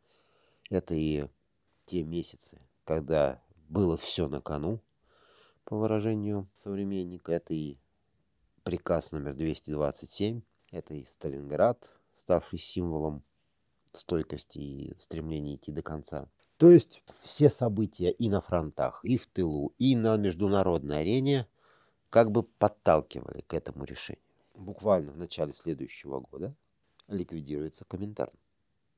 Это 0.69 0.93
и 0.93 1.27
те 1.85 2.03
месяцы, 2.03 2.61
когда 2.85 3.41
было 3.69 3.97
все 3.97 4.27
на 4.27 4.41
кону, 4.41 4.81
по 5.63 5.77
выражению 5.77 6.47
современника. 6.53 7.31
Это 7.31 7.53
и 7.53 7.77
приказ 8.63 9.11
номер 9.11 9.35
227, 9.35 10.41
это 10.71 10.93
и 10.93 11.05
Сталинград, 11.05 11.89
ставший 12.15 12.59
символом 12.59 13.23
стойкости 13.91 14.59
и 14.59 14.99
стремления 14.99 15.55
идти 15.55 15.71
до 15.71 15.81
конца. 15.81 16.27
То 16.59 16.69
есть 16.69 17.01
все 17.21 17.49
события 17.49 18.11
и 18.11 18.27
на 18.27 18.41
фронтах, 18.41 18.99
и 19.05 19.17
в 19.17 19.27
тылу, 19.27 19.73
и 19.77 19.95
на 19.95 20.17
международной 20.17 20.99
арене 20.99 21.47
как 22.09 22.31
бы 22.31 22.43
подталкивали 22.43 23.39
к 23.47 23.53
этому 23.53 23.85
решению. 23.85 24.21
Буквально 24.55 25.13
в 25.13 25.17
начале 25.17 25.53
следующего 25.53 26.19
года 26.19 26.53
ликвидируется 27.07 27.85
Коминтерн. 27.85 28.33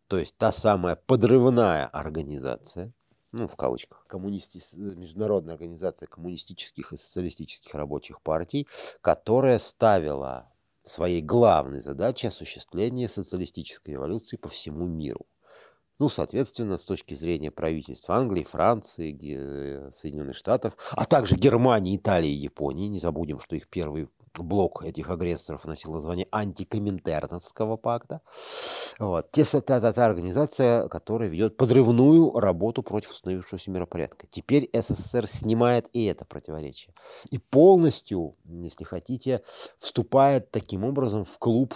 То 0.08 0.18
есть 0.18 0.36
та 0.38 0.51
самая 0.51 0.96
подрывная 0.96 1.86
организация, 1.86 2.94
ну, 3.32 3.48
в 3.48 3.56
кавычках, 3.56 4.08
коммунисти... 4.08 4.60
международная 4.75 5.53
организация 5.53 6.08
коммунистических 6.08 6.94
и 6.94 6.98
социалистических 6.98 7.75
рабочих 7.75 8.24
партий, 8.24 8.68
которая 9.01 9.60
ставила 9.60 10.51
своей 10.82 11.22
главной 11.22 11.82
задачей 11.82 12.30
осуществление 12.30 13.08
социалистической 13.08 13.94
революции 13.94 14.38
по 14.38 14.50
всему 14.50 14.88
миру. 14.88 15.27
Ну, 16.01 16.09
соответственно, 16.09 16.79
с 16.79 16.85
точки 16.85 17.14
зрения 17.14 17.51
правительств 17.51 18.09
Англии, 18.09 18.44
Франции, 18.44 19.92
Соединенных 19.94 20.35
Штатов, 20.35 20.74
а 20.94 21.05
также 21.05 21.35
Германии, 21.35 21.96
Италии 21.96 22.27
Японии, 22.27 22.87
не 22.87 22.98
забудем, 22.98 23.40
что 23.40 23.55
их 23.55 23.68
первый 23.68 24.09
блок 24.33 24.83
этих 24.83 25.11
агрессоров 25.11 25.64
носил 25.68 25.94
название 25.94 26.27
антикоминтерновского 26.31 27.77
пакта. 27.77 28.22
Вот. 28.98 29.29
Те, 29.31 29.46
та, 29.46 29.79
та, 29.79 29.94
та 29.94 30.05
организация, 30.07 30.87
которая 30.87 31.29
ведет 31.29 31.55
подрывную 31.55 32.31
работу 32.31 32.81
против 32.81 33.11
установившегося 33.11 33.70
миропорядка. 33.70 34.25
Теперь 34.25 34.72
СССР 34.74 35.27
снимает 35.27 35.87
и 35.94 36.05
это 36.05 36.25
противоречие. 36.25 36.96
И 37.29 37.37
полностью, 37.37 38.35
если 38.46 38.85
хотите, 38.85 39.44
вступает 39.77 40.50
таким 40.50 40.83
образом 40.83 41.25
в 41.25 41.37
клуб 41.37 41.75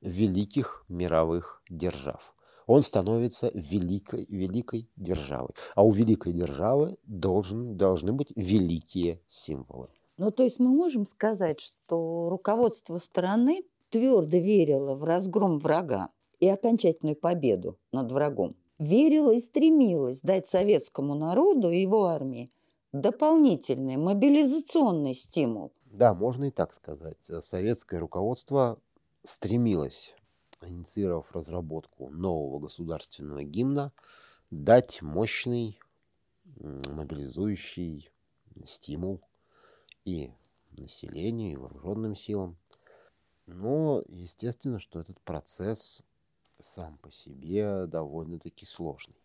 великих 0.00 0.86
мировых 0.88 1.62
держав. 1.68 2.33
Он 2.66 2.82
становится 2.82 3.50
великой, 3.54 4.26
великой 4.28 4.88
державой. 4.96 5.54
А 5.74 5.84
у 5.84 5.92
великой 5.92 6.32
державы 6.32 6.96
должен, 7.04 7.76
должны 7.76 8.12
быть 8.12 8.32
великие 8.36 9.20
символы. 9.26 9.88
Ну, 10.16 10.30
то 10.30 10.44
есть 10.44 10.58
мы 10.58 10.68
можем 10.68 11.06
сказать, 11.06 11.60
что 11.60 12.28
руководство 12.28 12.98
страны 12.98 13.64
твердо 13.90 14.38
верило 14.38 14.94
в 14.94 15.04
разгром 15.04 15.58
врага 15.58 16.10
и 16.40 16.48
окончательную 16.48 17.16
победу 17.16 17.78
над 17.92 18.12
врагом. 18.12 18.56
Верило 18.78 19.30
и 19.32 19.40
стремилось 19.40 20.20
дать 20.20 20.46
советскому 20.46 21.14
народу 21.14 21.70
и 21.70 21.80
его 21.80 22.04
армии 22.04 22.50
дополнительный 22.94 23.96
мобилизационный 23.96 25.14
стимул. 25.14 25.72
Да, 25.86 26.14
можно 26.14 26.44
и 26.44 26.50
так 26.50 26.72
сказать. 26.74 27.18
Советское 27.40 27.98
руководство 27.98 28.78
стремилось, 29.24 30.14
инициировав 30.68 31.30
разработку 31.32 32.10
нового 32.10 32.58
государственного 32.60 33.42
гимна, 33.44 33.92
дать 34.50 35.02
мощный 35.02 35.78
мобилизующий 36.56 38.10
стимул 38.64 39.20
и 40.04 40.30
населению, 40.72 41.52
и 41.52 41.56
вооруженным 41.56 42.14
силам. 42.14 42.56
Но, 43.46 44.02
естественно, 44.08 44.78
что 44.78 45.00
этот 45.00 45.20
процесс 45.20 46.02
сам 46.62 46.96
по 46.98 47.10
себе 47.10 47.86
довольно-таки 47.86 48.64
сложный. 48.64 49.16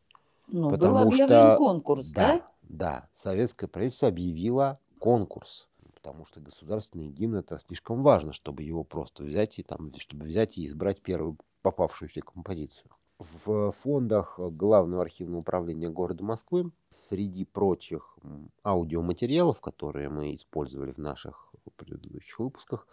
Ну, 0.47 0.63
был 0.63 0.71
Потому 0.71 1.07
объявлен 1.07 1.27
что- 1.27 1.55
конкурс, 1.57 2.07
да? 2.09 2.37
Да, 2.37 2.51
да. 2.63 3.09
Советское 3.13 3.67
правительство 3.67 4.07
объявило 4.09 4.79
конкурс, 4.99 5.68
потому 6.01 6.25
что 6.25 6.39
государственный 6.39 7.09
гимн 7.09 7.37
это 7.37 7.59
слишком 7.59 8.03
важно, 8.03 8.33
чтобы 8.33 8.63
его 8.63 8.83
просто 8.83 9.23
взять 9.23 9.59
и 9.59 9.63
там, 9.63 9.91
чтобы 9.97 10.25
взять 10.25 10.57
и 10.57 10.65
избрать 10.65 11.01
первую 11.01 11.37
попавшуюся 11.61 12.21
композицию. 12.21 12.91
В 13.19 13.73
фондах 13.73 14.39
Главного 14.39 15.01
архивного 15.01 15.41
управления 15.41 15.89
города 15.89 16.23
Москвы 16.23 16.71
среди 16.89 17.43
прочих 17.43 18.17
аудиоматериалов, 18.63 19.59
которые 19.59 20.07
мы 20.07 20.35
использовали 20.35 20.93
в 20.93 20.99
наших 20.99 21.53
предыдущих 21.75 22.39
выпусках, 22.39 22.87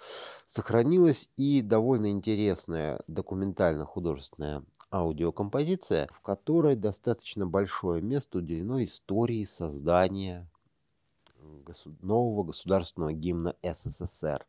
сохранилась 0.46 1.30
и 1.36 1.62
довольно 1.62 2.10
интересная 2.10 3.02
документально-художественная 3.06 4.64
аудиокомпозиция, 4.90 6.08
в 6.12 6.20
которой 6.20 6.74
достаточно 6.74 7.46
большое 7.46 8.02
место 8.02 8.38
уделено 8.38 8.82
истории 8.82 9.44
создания 9.44 10.48
госу- 11.66 11.96
нового 12.00 12.44
государственного 12.44 13.12
гимна 13.12 13.55
СССР. 13.62 14.46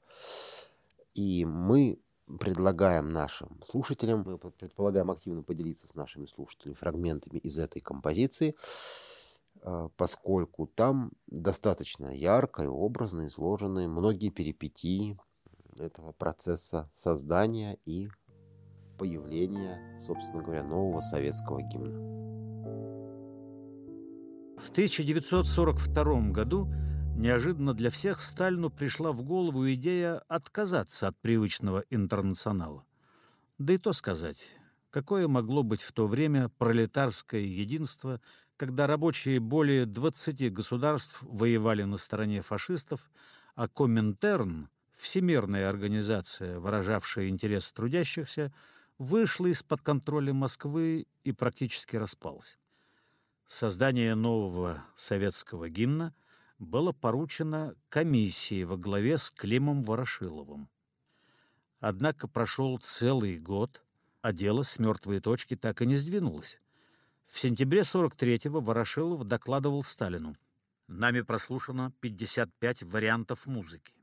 И 1.13 1.45
мы 1.45 1.99
предлагаем 2.39 3.10
нашим 3.10 3.62
слушателям, 3.63 4.23
мы 4.25 4.38
предполагаем 4.38 5.10
активно 5.10 5.43
поделиться 5.43 5.88
с 5.88 5.95
нашими 5.95 6.25
слушателями 6.25 6.75
фрагментами 6.75 7.39
из 7.39 7.58
этой 7.58 7.82
композиции, 7.82 8.56
э, 9.62 9.89
поскольку 9.95 10.67
там 10.67 11.12
достаточно 11.27 12.08
ярко 12.13 12.63
и 12.63 12.67
образно 12.67 13.27
изложены 13.27 13.88
многие 13.88 14.30
перипетии 14.30 15.17
этого 15.77 16.12
процесса 16.12 16.89
создания 16.93 17.77
и 17.86 18.10
появления, 18.97 19.99
собственно 20.01 20.43
говоря, 20.43 20.63
нового 20.63 20.99
советского 21.01 21.62
гимна. 21.62 22.17
В 24.58 24.71
1942 24.71 26.32
году 26.32 26.67
неожиданно 27.17 27.73
для 27.73 27.89
всех 27.89 28.19
Сталину 28.19 28.69
пришла 28.69 29.12
в 29.12 29.23
голову 29.23 29.71
идея 29.73 30.21
отказаться 30.27 31.08
от 31.08 31.17
привычного 31.17 31.84
интернационала. 31.89 32.86
Да 33.58 33.73
и 33.73 33.77
то 33.77 33.91
сказать, 33.91 34.56
какое 34.91 35.27
могло 35.27 35.63
быть 35.63 35.82
в 35.82 35.91
то 35.91 36.06
время 36.06 36.49
пролетарское 36.58 37.41
единство, 37.41 38.21
когда 38.56 38.88
рабочие 38.88 39.39
более 39.39 39.86
20 39.86 40.53
государств 40.53 41.17
воевали 41.21 41.84
на 41.84 41.97
стороне 41.97 42.41
фашистов, 42.41 43.10
а 43.56 43.67
Коминтерн, 43.67 44.69
всемирная 44.93 45.69
организация, 45.69 46.60
выражавшая 46.60 47.30
интерес 47.30 47.71
трудящихся, 47.71 48.53
вышла 48.99 49.47
из-под 49.47 49.82
контроля 49.82 50.34
Москвы 50.34 51.08
и 51.23 51.32
практически 51.32 51.95
распалась. 51.95 52.58
Создание 53.47 54.13
нового 54.13 54.84
советского 54.95 55.69
гимна 55.69 56.13
было 56.59 56.91
поручено 56.91 57.75
комиссии 57.89 58.63
во 58.63 58.77
главе 58.77 59.17
с 59.17 59.29
Климом 59.31 59.83
Ворошиловым. 59.83 60.69
Однако 61.79 62.27
прошел 62.27 62.77
целый 62.79 63.37
год, 63.37 63.83
а 64.21 64.33
дело 64.33 64.63
с 64.63 64.79
мертвой 64.79 65.19
точки 65.19 65.55
так 65.55 65.81
и 65.81 65.85
не 65.85 65.95
сдвинулось. 65.95 66.59
В 67.27 67.39
сентябре 67.39 67.81
43-го 67.81 68.59
Ворошилов 68.61 69.25
докладывал 69.25 69.83
Сталину. 69.83 70.35
Нами 70.87 71.21
прослушано 71.21 71.93
55 71.99 72.83
вариантов 72.83 73.45
музыки. 73.45 73.93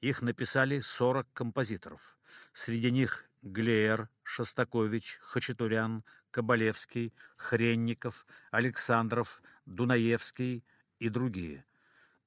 Их 0.00 0.22
написали 0.22 0.80
40 0.80 1.28
композиторов. 1.32 2.18
Среди 2.52 2.90
них 2.90 3.26
Глеер, 3.42 4.08
Шостакович, 4.22 5.18
Хачатурян, 5.20 6.04
Кабалевский, 6.30 7.12
Хренников, 7.36 8.26
Александров, 8.50 9.42
Дунаевский 9.66 10.64
и 10.98 11.08
другие. 11.10 11.64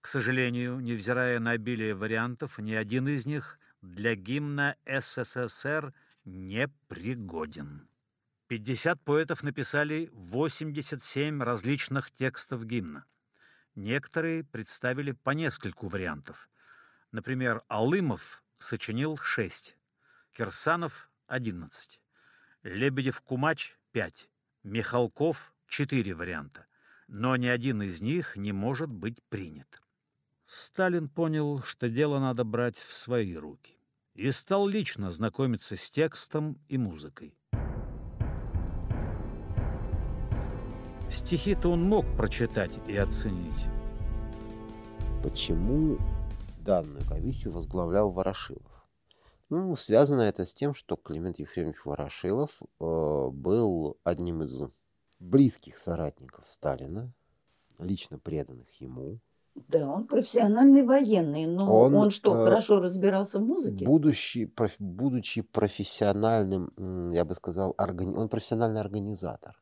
К 0.03 0.07
сожалению, 0.09 0.81
невзирая 0.81 1.39
на 1.39 1.51
обилие 1.51 1.95
вариантов, 1.95 2.59
ни 2.59 2.73
один 2.73 3.07
из 3.07 3.25
них 3.25 3.57
для 3.81 4.15
гимна 4.15 4.75
СССР 4.85 5.93
не 6.25 6.67
пригоден. 6.89 7.87
50 8.47 9.01
поэтов 9.01 9.43
написали 9.43 10.09
87 10.11 11.41
различных 11.41 12.11
текстов 12.11 12.65
гимна. 12.65 13.05
Некоторые 13.75 14.43
представили 14.43 15.13
по 15.13 15.29
нескольку 15.29 15.87
вариантов. 15.87 16.49
Например, 17.13 17.63
Алымов 17.69 18.43
сочинил 18.57 19.15
6, 19.15 19.77
Кирсанов– 20.33 21.09
11, 21.27 22.01
Лебедев-Кумач– 22.63 23.77
5, 23.93 24.29
Михалков– 24.63 25.53
4 25.67 26.13
варианта, 26.13 26.65
но 27.07 27.37
ни 27.37 27.47
один 27.47 27.81
из 27.81 28.01
них 28.01 28.35
не 28.35 28.51
может 28.51 28.89
быть 28.89 29.23
принят. 29.29 29.82
Сталин 30.45 31.09
понял, 31.09 31.61
что 31.63 31.89
дело 31.89 32.19
надо 32.19 32.43
брать 32.43 32.77
в 32.77 32.93
свои 32.93 33.35
руки 33.35 33.77
и 34.13 34.29
стал 34.31 34.67
лично 34.67 35.11
знакомиться 35.11 35.75
с 35.75 35.89
текстом 35.89 36.59
и 36.67 36.77
музыкой. 36.77 37.37
Стихи-то 41.09 41.69
он 41.69 41.83
мог 41.83 42.05
прочитать 42.17 42.79
и 42.87 42.97
оценить. 42.97 43.67
Почему 45.21 45.97
данную 46.59 47.05
комиссию 47.07 47.53
возглавлял 47.53 48.11
Ворошилов? 48.11 48.87
Ну, 49.49 49.75
связано 49.75 50.21
это 50.21 50.45
с 50.45 50.53
тем, 50.53 50.73
что 50.73 50.95
Климент 50.95 51.37
Ефремович 51.37 51.85
Ворошилов 51.85 52.61
э, 52.61 53.29
был 53.31 53.97
одним 54.03 54.41
из 54.41 54.63
близких 55.19 55.77
соратников 55.77 56.45
Сталина, 56.49 57.13
лично 57.77 58.17
преданных 58.17 58.69
ему. 58.81 59.19
Да, 59.55 59.87
он 59.87 60.07
профессиональный 60.07 60.83
военный, 60.83 61.45
но 61.45 61.81
он, 61.81 61.95
он 61.95 62.09
что, 62.09 62.35
э, 62.35 62.43
хорошо 62.43 62.79
разбирался 62.79 63.39
в 63.39 63.43
музыке? 63.43 63.85
Будучи, 63.85 64.45
проф, 64.45 64.75
будучи 64.79 65.41
профессиональным, 65.41 66.71
я 67.11 67.23
бы 67.23 67.35
сказал, 67.35 67.75
органи, 67.77 68.15
он 68.15 68.29
профессиональный 68.29 68.81
организатор 68.81 69.55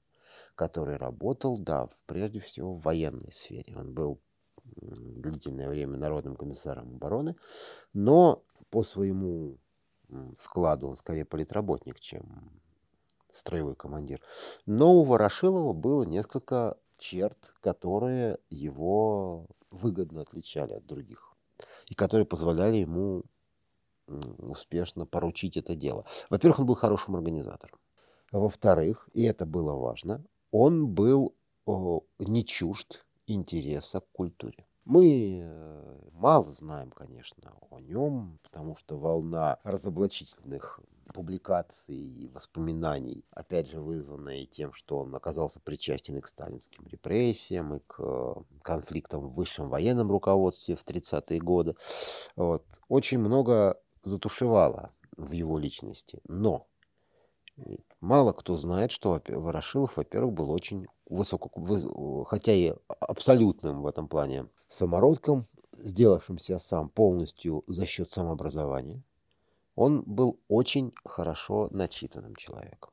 который 0.55 0.97
работал, 0.97 1.57
да, 1.57 1.87
прежде 2.05 2.39
всего 2.39 2.75
в 2.75 2.81
военной 2.81 3.31
сфере. 3.31 3.75
Он 3.75 3.93
был 3.93 4.21
длительное 4.63 5.67
время 5.67 5.97
народным 5.97 6.35
комиссаром 6.35 6.95
обороны, 6.95 7.35
но 7.93 8.43
по 8.69 8.83
своему 8.83 9.57
складу 10.35 10.89
он 10.89 10.97
скорее 10.97 11.25
политработник, 11.25 11.99
чем 11.99 12.51
строевой 13.31 13.75
командир. 13.75 14.21
Но 14.65 14.93
у 14.93 15.03
Ворошилова 15.03 15.73
было 15.73 16.03
несколько 16.03 16.77
черт, 17.01 17.53
которые 17.59 18.37
его 18.49 19.47
выгодно 19.71 20.21
отличали 20.21 20.73
от 20.73 20.85
других 20.85 21.33
и 21.87 21.95
которые 21.95 22.25
позволяли 22.25 22.77
ему 22.77 23.23
успешно 24.07 25.05
поручить 25.05 25.57
это 25.57 25.75
дело. 25.75 26.05
Во-первых, 26.29 26.59
он 26.59 26.65
был 26.65 26.75
хорошим 26.75 27.15
организатором. 27.15 27.79
Во-вторых, 28.31 29.09
и 29.13 29.23
это 29.23 29.45
было 29.45 29.73
важно, 29.75 30.23
он 30.51 30.87
был 30.87 31.33
о, 31.65 32.01
не 32.19 32.45
чужд 32.45 33.05
интереса 33.27 34.01
к 34.01 34.11
культуре. 34.11 34.65
Мы 34.85 35.41
э, 35.43 36.09
мало 36.13 36.51
знаем, 36.51 36.91
конечно, 36.91 37.53
о 37.69 37.79
нем, 37.79 38.39
потому 38.43 38.75
что 38.75 38.97
волна 38.97 39.59
разоблачительных 39.63 40.79
публикаций 41.11 41.95
и 41.95 42.27
воспоминаний, 42.27 43.25
опять 43.31 43.69
же 43.69 43.79
вызванная 43.79 44.45
тем, 44.45 44.73
что 44.73 44.99
он 44.99 45.15
оказался 45.15 45.59
причастен 45.59 46.17
и 46.17 46.21
к 46.21 46.27
сталинским 46.27 46.85
репрессиям, 46.87 47.75
и 47.75 47.79
к 47.79 47.95
э, 47.99 48.33
конфликтам 48.61 49.21
в 49.21 49.33
высшем 49.33 49.69
военном 49.69 50.11
руководстве 50.11 50.75
в 50.75 50.85
30-е 50.85 51.39
годы, 51.39 51.75
вот, 52.35 52.65
очень 52.87 53.19
много 53.19 53.79
затушевало 54.01 54.91
в 55.17 55.31
его 55.31 55.57
личности. 55.59 56.21
Но 56.27 56.67
Мало 57.99 58.33
кто 58.33 58.57
знает, 58.57 58.91
что 58.91 59.21
Ворошилов, 59.27 59.97
во-первых, 59.97 60.33
был 60.33 60.51
очень 60.51 60.87
высоко, 61.05 62.23
хотя 62.23 62.51
и 62.51 62.73
абсолютным 62.87 63.81
в 63.83 63.87
этом 63.87 64.07
плане 64.07 64.47
самородком, 64.67 65.47
сделавшимся 65.73 66.57
сам 66.57 66.89
полностью 66.89 67.63
за 67.67 67.85
счет 67.85 68.09
самообразования. 68.09 69.03
Он 69.75 70.03
был 70.03 70.39
очень 70.47 70.93
хорошо 71.05 71.69
начитанным 71.71 72.35
человеком. 72.35 72.91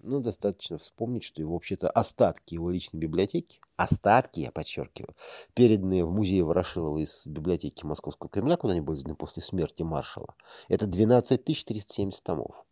Ну, 0.00 0.20
достаточно 0.20 0.78
вспомнить, 0.78 1.24
что 1.24 1.40
его, 1.40 1.54
вообще-то, 1.54 1.90
остатки 1.90 2.54
его 2.54 2.70
личной 2.70 2.98
библиотеки, 2.98 3.60
остатки, 3.76 4.40
я 4.40 4.52
подчеркиваю, 4.52 5.14
переданные 5.54 6.04
в 6.04 6.12
музей 6.12 6.40
Ворошилова 6.42 6.98
из 6.98 7.26
библиотеки 7.26 7.84
Московского 7.84 8.30
Кремля, 8.30 8.56
куда 8.56 8.74
они 8.74 8.80
были 8.80 8.96
сданы 8.96 9.16
после 9.16 9.42
смерти 9.42 9.82
маршала, 9.82 10.36
это 10.68 10.86
12 10.86 11.44
370 11.44 12.22
томов 12.22 12.64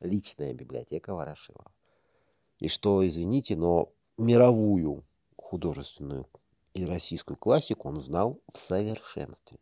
личная 0.00 0.52
библиотека 0.52 1.14
Ворошилова. 1.14 1.70
И 2.58 2.68
что, 2.68 3.06
извините, 3.06 3.56
но 3.56 3.92
мировую 4.16 5.04
художественную 5.36 6.28
и 6.74 6.84
российскую 6.84 7.36
классику 7.36 7.88
он 7.88 7.98
знал 7.98 8.40
в 8.52 8.58
совершенстве. 8.58 9.58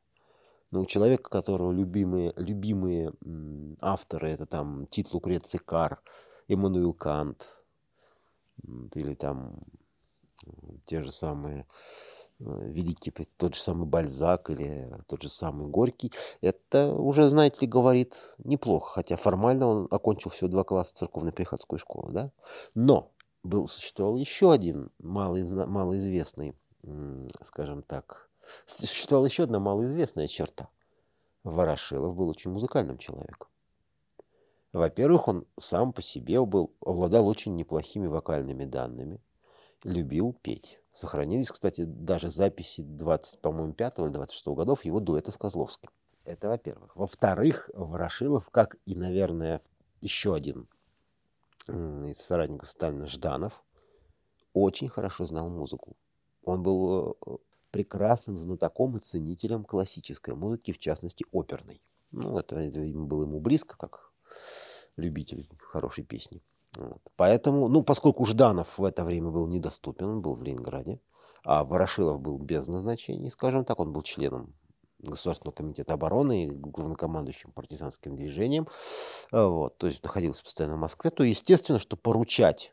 Но 0.70 0.82
у 0.82 0.86
человека, 0.86 1.30
которого 1.30 1.72
любимые, 1.72 2.32
любимые 2.36 3.12
авторы, 3.80 4.30
это 4.30 4.46
там 4.46 4.86
Тит 4.88 5.12
Лукреций 5.12 5.60
Кар, 5.60 6.02
Эммануил 6.48 6.92
Кант, 6.92 7.64
или 8.94 9.14
там 9.14 9.60
те 10.86 11.02
же 11.02 11.12
самые 11.12 11.66
Э, 12.38 12.68
великий 12.70 13.12
тот 13.38 13.54
же 13.54 13.60
самый 13.60 13.86
Бальзак 13.86 14.50
или 14.50 14.92
тот 15.06 15.22
же 15.22 15.28
самый 15.28 15.68
Горький, 15.68 16.12
это 16.42 16.92
уже, 16.92 17.28
знаете 17.28 17.60
ли, 17.62 17.66
говорит 17.66 18.34
неплохо, 18.38 18.92
хотя 18.92 19.16
формально 19.16 19.66
он 19.66 19.88
окончил 19.90 20.30
всего 20.30 20.48
два 20.48 20.62
класса 20.62 20.94
церковно-приходской 20.94 21.78
школы, 21.78 22.12
да? 22.12 22.32
Но 22.74 23.10
был, 23.42 23.68
существовал 23.68 24.16
еще 24.16 24.52
один 24.52 24.90
малый, 24.98 25.44
малоизвестный, 25.44 26.54
скажем 27.42 27.82
так, 27.82 28.25
существовала 28.66 29.26
еще 29.26 29.44
одна 29.44 29.58
малоизвестная 29.58 30.28
черта. 30.28 30.68
Ворошилов 31.44 32.14
был 32.16 32.28
очень 32.28 32.50
музыкальным 32.50 32.98
человеком. 32.98 33.48
Во-первых, 34.72 35.28
он 35.28 35.46
сам 35.58 35.92
по 35.92 36.02
себе 36.02 36.44
был, 36.44 36.74
обладал 36.80 37.26
очень 37.28 37.56
неплохими 37.56 38.06
вокальными 38.06 38.64
данными, 38.64 39.22
любил 39.84 40.32
петь. 40.34 40.80
Сохранились, 40.92 41.50
кстати, 41.50 41.84
даже 41.84 42.30
записи 42.30 42.82
20, 42.82 43.40
по-моему, 43.40 43.72
5 43.72 43.98
или 44.00 44.08
26 44.08 44.46
годов 44.48 44.84
его 44.84 45.00
дуэта 45.00 45.30
с 45.30 45.36
Козловским. 45.36 45.90
Это 46.24 46.48
во-первых. 46.48 46.96
Во-вторых, 46.96 47.70
Ворошилов, 47.72 48.50
как 48.50 48.76
и, 48.84 48.94
наверное, 48.96 49.62
еще 50.00 50.34
один 50.34 50.68
из 51.68 52.18
соратников 52.18 52.70
Сталина 52.70 53.06
Жданов, 53.06 53.64
очень 54.52 54.88
хорошо 54.88 55.24
знал 55.26 55.48
музыку. 55.50 55.96
Он 56.44 56.62
был 56.62 57.16
э, 57.26 57.36
прекрасным 57.76 58.38
знатоком 58.38 58.96
и 58.96 59.00
ценителем 59.00 59.62
классической 59.62 60.34
музыки, 60.34 60.72
в 60.72 60.78
частности, 60.78 61.26
оперной. 61.30 61.82
Ну, 62.10 62.38
это, 62.38 62.56
это 62.56 62.80
было 62.80 63.24
ему 63.24 63.38
близко, 63.38 63.76
как 63.76 64.12
любитель 64.96 65.46
хорошей 65.58 66.02
песни. 66.02 66.40
Вот. 66.74 67.02
Поэтому, 67.16 67.68
ну, 67.68 67.82
поскольку 67.82 68.24
Жданов 68.24 68.78
в 68.78 68.84
это 68.84 69.04
время 69.04 69.28
был 69.28 69.46
недоступен, 69.46 70.06
он 70.06 70.22
был 70.22 70.36
в 70.36 70.42
Ленинграде, 70.42 71.00
а 71.44 71.64
Ворошилов 71.64 72.18
был 72.18 72.38
без 72.38 72.66
назначения, 72.66 73.30
скажем 73.30 73.66
так, 73.66 73.78
он 73.78 73.92
был 73.92 74.00
членом 74.00 74.54
Государственного 74.98 75.54
комитета 75.54 75.92
обороны 75.92 76.46
и 76.46 76.50
главнокомандующим 76.50 77.52
партизанским 77.52 78.16
движением, 78.16 78.68
вот, 79.30 79.76
то 79.76 79.86
есть 79.86 80.02
находился 80.02 80.42
постоянно 80.42 80.76
в 80.76 80.80
Москве, 80.80 81.10
то 81.10 81.22
естественно, 81.24 81.78
что 81.78 81.98
поручать 81.98 82.72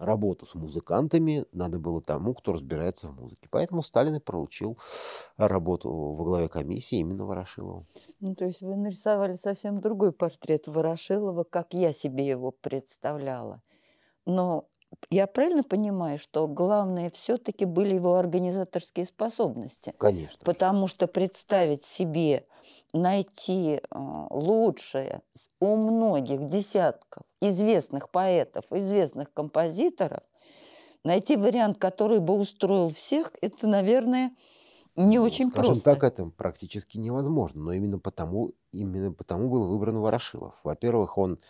работу 0.00 0.46
с 0.46 0.54
музыкантами 0.54 1.44
надо 1.52 1.78
было 1.78 2.00
тому, 2.00 2.34
кто 2.34 2.52
разбирается 2.52 3.08
в 3.08 3.20
музыке. 3.20 3.48
Поэтому 3.50 3.82
Сталин 3.82 4.16
и 4.16 4.20
поручил 4.20 4.78
работу 5.36 5.90
во 5.92 6.24
главе 6.24 6.48
комиссии 6.48 6.98
именно 6.98 7.26
Ворошилову. 7.26 7.86
Ну, 8.20 8.34
то 8.34 8.46
есть 8.46 8.62
вы 8.62 8.76
нарисовали 8.76 9.34
совсем 9.34 9.80
другой 9.80 10.12
портрет 10.12 10.66
Ворошилова, 10.66 11.44
как 11.44 11.74
я 11.74 11.92
себе 11.92 12.26
его 12.26 12.50
представляла. 12.50 13.62
Но 14.24 14.69
я 15.10 15.26
правильно 15.26 15.62
понимаю, 15.62 16.18
что 16.18 16.46
главное 16.48 17.10
все-таки 17.10 17.64
были 17.64 17.94
его 17.94 18.16
организаторские 18.16 19.06
способности? 19.06 19.94
Конечно. 19.98 20.38
Потому 20.44 20.86
что 20.86 21.06
представить 21.06 21.84
себе, 21.84 22.46
найти 22.92 23.80
э, 23.80 24.26
лучшее 24.30 25.22
у 25.60 25.76
многих 25.76 26.46
десятков 26.46 27.22
известных 27.40 28.10
поэтов, 28.10 28.64
известных 28.70 29.32
композиторов, 29.32 30.22
найти 31.04 31.36
вариант, 31.36 31.78
который 31.78 32.20
бы 32.20 32.34
устроил 32.34 32.90
всех, 32.90 33.32
это, 33.40 33.66
наверное, 33.66 34.36
не 34.96 35.18
Ну, 35.18 35.24
очень 35.24 35.50
скажем 35.50 35.80
просто. 35.80 35.84
так, 35.84 36.02
это 36.04 36.26
практически 36.26 36.98
невозможно. 36.98 37.62
Но 37.64 37.72
именно 37.72 37.98
потому, 37.98 38.52
именно 38.72 39.12
потому 39.12 39.48
был 39.50 39.68
выбран 39.68 39.98
Ворошилов. 39.98 40.60
Во-первых, 40.64 41.18
он, 41.18 41.40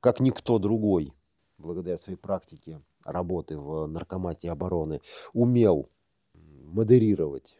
как 0.00 0.20
никто 0.20 0.58
другой, 0.58 1.14
благодаря 1.58 1.98
своей 1.98 2.18
практике 2.18 2.80
работы 3.04 3.58
в 3.58 3.86
наркомате 3.86 4.50
обороны, 4.50 5.00
умел 5.32 5.90
модерировать 6.34 7.58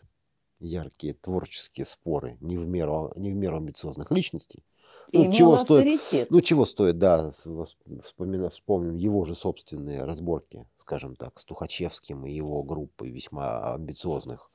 яркие 0.60 1.14
творческие 1.14 1.86
споры 1.86 2.36
не 2.40 2.56
в 2.56 2.66
меру, 2.66 3.12
не 3.16 3.30
в 3.30 3.34
меру 3.34 3.56
амбициозных 3.58 4.10
личностей. 4.10 4.64
И 5.12 5.18
Ну, 5.18 5.32
чего 5.32 5.56
стоит, 5.56 5.84
ну, 6.30 6.40
чего 6.40 6.64
стоит, 6.64 6.98
да, 6.98 7.30
вспомина- 7.32 8.48
вспомним 8.48 8.96
его 8.96 9.24
же 9.24 9.34
собственные 9.34 10.04
разборки, 10.04 10.66
скажем 10.76 11.14
так, 11.14 11.38
с 11.38 11.44
Тухачевским 11.44 12.26
и 12.26 12.32
его 12.32 12.62
группой 12.62 13.10
весьма 13.10 13.74
амбициозных 13.74 14.50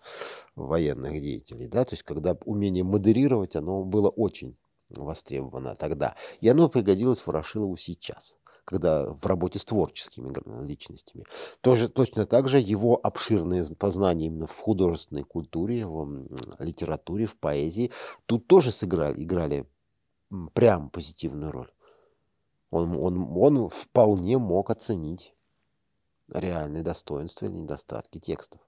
военных 0.55 1.13
деятелей, 1.21 1.67
да, 1.67 1.85
то 1.85 1.93
есть 1.93 2.03
когда 2.03 2.37
умение 2.45 2.83
модерировать, 2.83 3.55
оно 3.55 3.83
было 3.83 4.09
очень 4.09 4.57
востребовано 4.89 5.75
тогда. 5.75 6.15
И 6.41 6.49
оно 6.49 6.67
пригодилось 6.69 7.25
Ворошилову 7.25 7.77
сейчас, 7.77 8.37
когда 8.65 9.11
в 9.11 9.25
работе 9.25 9.59
с 9.59 9.65
творческими 9.65 10.33
личностями. 10.65 11.25
Тоже, 11.61 11.89
точно 11.89 12.25
так 12.25 12.47
же 12.47 12.59
его 12.59 12.99
обширные 13.01 13.65
познания 13.77 14.27
именно 14.27 14.47
в 14.47 14.57
художественной 14.57 15.23
культуре, 15.23 15.85
в 15.85 16.27
литературе, 16.59 17.25
в 17.25 17.37
поэзии 17.37 17.91
тут 18.25 18.47
тоже 18.47 18.71
сыграли, 18.71 19.23
играли 19.23 19.67
прям 20.53 20.89
позитивную 20.89 21.51
роль. 21.51 21.71
Он, 22.71 22.95
он, 22.97 23.37
он 23.37 23.69
вполне 23.69 24.37
мог 24.37 24.71
оценить 24.71 25.35
реальные 26.29 26.83
достоинства 26.83 27.45
или 27.45 27.53
недостатки 27.53 28.19
текстов 28.19 28.61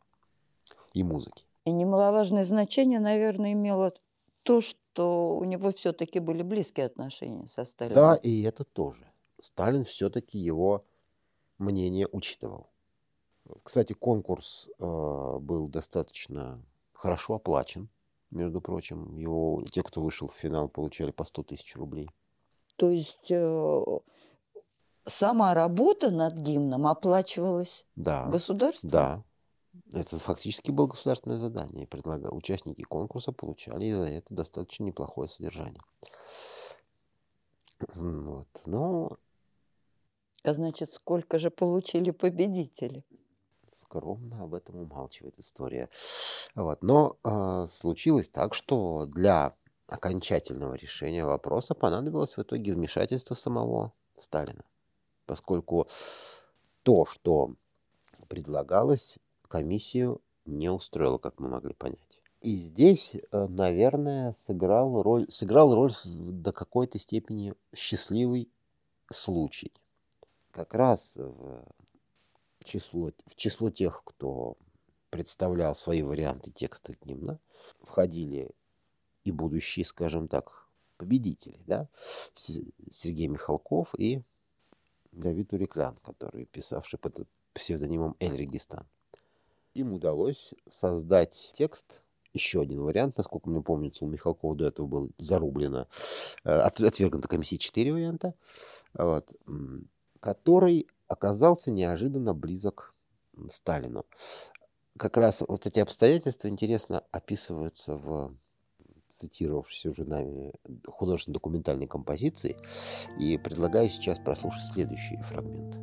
и 0.94 1.04
музыки. 1.04 1.46
И 1.64 1.72
немаловажное 1.72 2.44
значение, 2.44 3.00
наверное, 3.00 3.54
имело 3.54 3.94
то, 4.44 4.62
что 4.62 5.36
у 5.36 5.44
него 5.44 5.72
все-таки 5.72 6.20
были 6.20 6.44
близкие 6.44 6.86
отношения 6.86 7.48
со 7.48 7.66
Сталином. 7.66 7.96
Да, 7.96 8.16
и 8.16 8.44
это 8.44 8.64
тоже. 8.64 9.10
Сталин 9.40 9.84
все-таки 9.84 10.38
его 10.38 10.86
мнение 11.58 12.08
учитывал. 12.12 12.70
Кстати, 13.64 13.94
конкурс 13.94 14.68
э, 14.80 15.38
был 15.40 15.68
достаточно 15.68 16.62
хорошо 16.94 17.36
оплачен, 17.36 17.90
между 18.32 18.60
прочим. 18.62 19.18
Его, 19.18 19.64
те, 19.72 19.84
кто 19.84 20.02
вышел 20.02 20.28
в 20.28 20.34
финал, 20.34 20.68
получали 20.68 21.12
по 21.12 21.24
100 21.24 21.44
тысяч 21.44 21.76
рублей. 21.76 22.10
То 22.76 22.90
есть 22.90 23.30
э, 23.30 23.84
сама 25.06 25.54
работа 25.54 26.10
над 26.10 26.34
гимном 26.36 26.88
оплачивалась 26.88 27.86
Да, 27.96 28.26
государством? 28.28 28.90
да. 28.90 29.24
Это 29.92 30.18
фактически 30.18 30.72
было 30.72 30.88
государственное 30.88 31.38
задание. 31.38 31.84
И 31.84 31.88
предлага- 31.88 32.30
Участники 32.34 32.82
конкурса 32.84 33.32
получали 33.32 33.92
за 33.92 34.06
это 34.06 34.34
достаточно 34.34 34.86
неплохое 34.86 35.28
содержание. 35.28 35.82
Вот. 37.94 38.48
Но 38.66 39.18
А 40.46 40.54
значит, 40.54 40.94
сколько 40.94 41.40
же 41.40 41.50
получили 41.50 42.12
победители? 42.12 43.04
скромно 43.76 44.44
об 44.44 44.54
этом 44.54 44.78
умалчивает 44.78 45.38
история. 45.38 45.90
Вот. 46.56 46.82
Но 46.82 47.18
а, 47.24 47.68
случилось 47.68 48.30
так, 48.30 48.54
что 48.54 49.06
для 49.06 49.54
окончательного 49.88 50.76
решения 50.76 51.26
вопроса 51.26 51.76
понадобилось 51.76 52.38
в 52.38 52.42
итоге 52.42 52.74
вмешательство 52.74 53.36
самого 53.36 53.94
Сталина, 54.16 54.64
поскольку 55.26 55.88
то, 56.84 57.06
что 57.06 57.56
предлагалось, 58.28 59.20
комиссию 59.48 60.22
не 60.46 60.70
устроило, 60.70 61.18
как 61.18 61.40
мы 61.40 61.50
могли 61.50 61.74
понять. 61.74 62.00
И 62.42 62.56
здесь, 62.56 63.16
э, 63.16 63.48
наверное, 63.48 64.36
сыграл 64.46 65.02
роль, 65.02 65.26
сыграл 65.30 65.76
роль 65.76 65.92
до 66.06 66.52
какой-то 66.52 67.00
степени 67.00 67.54
счастливый 67.74 68.50
случай. 69.12 69.72
Как 70.56 70.74
раз 70.74 71.18
в 71.18 71.66
число, 72.64 73.12
в 73.26 73.36
число 73.36 73.70
тех, 73.70 74.02
кто 74.06 74.56
представлял 75.10 75.76
свои 75.76 76.02
варианты 76.02 76.50
текста 76.50 76.96
гимна, 77.04 77.40
входили 77.82 78.52
и 79.26 79.32
будущие, 79.32 79.86
скажем 79.86 80.30
так, 80.30 80.70
победители, 80.96 81.60
да, 81.68 81.90
Сергей 82.36 83.28
Михалков 83.28 83.94
и 83.98 84.22
Давид 85.12 85.52
Уреклян, 85.52 85.98
который 85.98 86.46
писавший 86.46 87.00
под 87.00 87.28
псевдонимом 87.54 88.16
Эль 88.22 88.38
Регистан. 88.38 88.88
Им 89.74 89.92
удалось 89.92 90.54
создать 90.70 91.52
текст, 91.54 92.02
еще 92.32 92.62
один 92.62 92.80
вариант, 92.82 93.18
насколько 93.18 93.50
мне 93.50 93.62
помнится, 93.62 94.06
у 94.06 94.08
Михалкова 94.08 94.56
до 94.56 94.68
этого 94.68 94.88
было 94.88 95.10
зарублено, 95.18 95.88
э, 96.46 96.50
от- 96.50 96.80
отвергнуто 96.80 97.28
комиссией 97.28 97.60
четыре 97.60 97.92
варианта, 97.92 98.36
вот, 98.94 99.34
который 100.26 100.88
оказался 101.08 101.70
неожиданно 101.70 102.34
близок 102.34 102.96
Сталину. 103.48 104.08
Как 104.98 105.18
раз 105.18 105.44
вот 105.48 105.68
эти 105.68 105.80
обстоятельства 105.80 106.48
интересно 106.48 107.04
описываются 107.12 107.96
в 107.96 108.36
цитировавшейся 109.10 109.92
уже 109.92 110.04
нами 110.04 110.52
художественно-документальной 110.88 111.86
композиции. 111.86 112.58
И 113.20 113.38
предлагаю 113.38 113.88
сейчас 113.88 114.18
прослушать 114.18 114.64
следующий 114.74 115.18
фрагмент. 115.18 115.76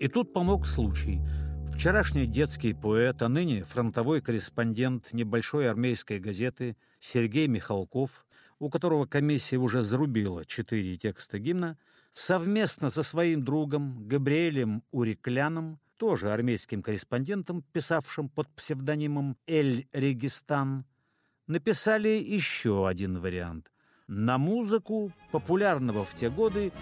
И 0.00 0.08
тут 0.08 0.32
помог 0.32 0.66
случай. 0.66 1.20
Вчерашний 1.72 2.26
детский 2.26 2.74
поэт, 2.74 3.22
а 3.22 3.28
ныне 3.28 3.62
фронтовой 3.62 4.20
корреспондент 4.22 5.12
небольшой 5.12 5.70
армейской 5.70 6.18
газеты 6.18 6.76
Сергей 6.98 7.46
Михалков, 7.46 8.25
у 8.58 8.70
которого 8.70 9.06
комиссия 9.06 9.56
уже 9.56 9.82
зарубила 9.82 10.44
четыре 10.44 10.96
текста 10.96 11.38
гимна, 11.38 11.78
совместно 12.12 12.90
со 12.90 13.02
своим 13.02 13.44
другом 13.44 14.06
Габриэлем 14.06 14.82
Урикляном, 14.90 15.78
тоже 15.96 16.32
армейским 16.32 16.82
корреспондентом, 16.82 17.62
писавшим 17.72 18.28
под 18.28 18.48
псевдонимом 18.54 19.36
Эль 19.46 19.88
Регистан, 19.92 20.84
написали 21.46 22.08
еще 22.08 22.88
один 22.88 23.18
вариант 23.18 23.70
на 24.08 24.38
музыку 24.38 25.12
популярного 25.32 26.04
в 26.04 26.14
те 26.14 26.30
годы 26.30 26.72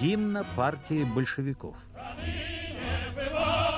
гимна 0.00 0.46
партии 0.56 1.04
большевиков. 1.04 1.76
А 3.36 3.73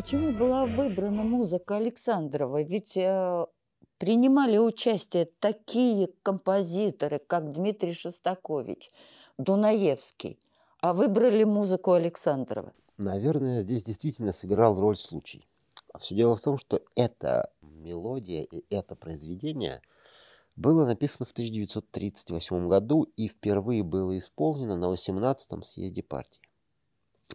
почему 0.00 0.32
была 0.32 0.64
выбрана 0.64 1.22
музыка 1.24 1.76
Александрова? 1.76 2.62
Ведь 2.62 2.96
э, 2.96 3.46
принимали 3.98 4.56
участие 4.56 5.28
такие 5.40 6.08
композиторы, 6.22 7.18
как 7.18 7.52
Дмитрий 7.52 7.92
Шостакович, 7.92 8.90
Дунаевский, 9.36 10.38
а 10.80 10.94
выбрали 10.94 11.44
музыку 11.44 11.92
Александрова. 11.92 12.72
Наверное, 12.96 13.60
здесь 13.60 13.84
действительно 13.84 14.32
сыграл 14.32 14.80
роль 14.80 14.96
случай. 14.96 15.46
Все 15.98 16.14
дело 16.14 16.36
в 16.36 16.40
том, 16.40 16.56
что 16.56 16.80
эта 16.96 17.50
мелодия 17.60 18.42
и 18.42 18.64
это 18.70 18.96
произведение 18.96 19.82
было 20.56 20.86
написано 20.86 21.26
в 21.26 21.32
1938 21.32 22.68
году 22.68 23.02
и 23.18 23.28
впервые 23.28 23.82
было 23.82 24.18
исполнено 24.18 24.76
на 24.76 24.86
18-м 24.86 25.62
съезде 25.62 26.02
партии. 26.02 26.49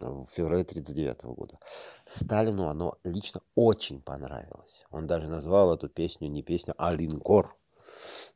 В 0.00 0.26
феврале 0.32 0.62
1939 0.62 1.24
года. 1.36 1.58
Сталину 2.06 2.68
оно 2.68 2.98
лично 3.04 3.40
очень 3.54 4.00
понравилось. 4.00 4.86
Он 4.90 5.06
даже 5.06 5.28
назвал 5.28 5.74
эту 5.74 5.88
песню 5.88 6.28
не 6.28 6.42
песня, 6.42 6.74
а 6.78 6.94
линкор. 6.94 7.56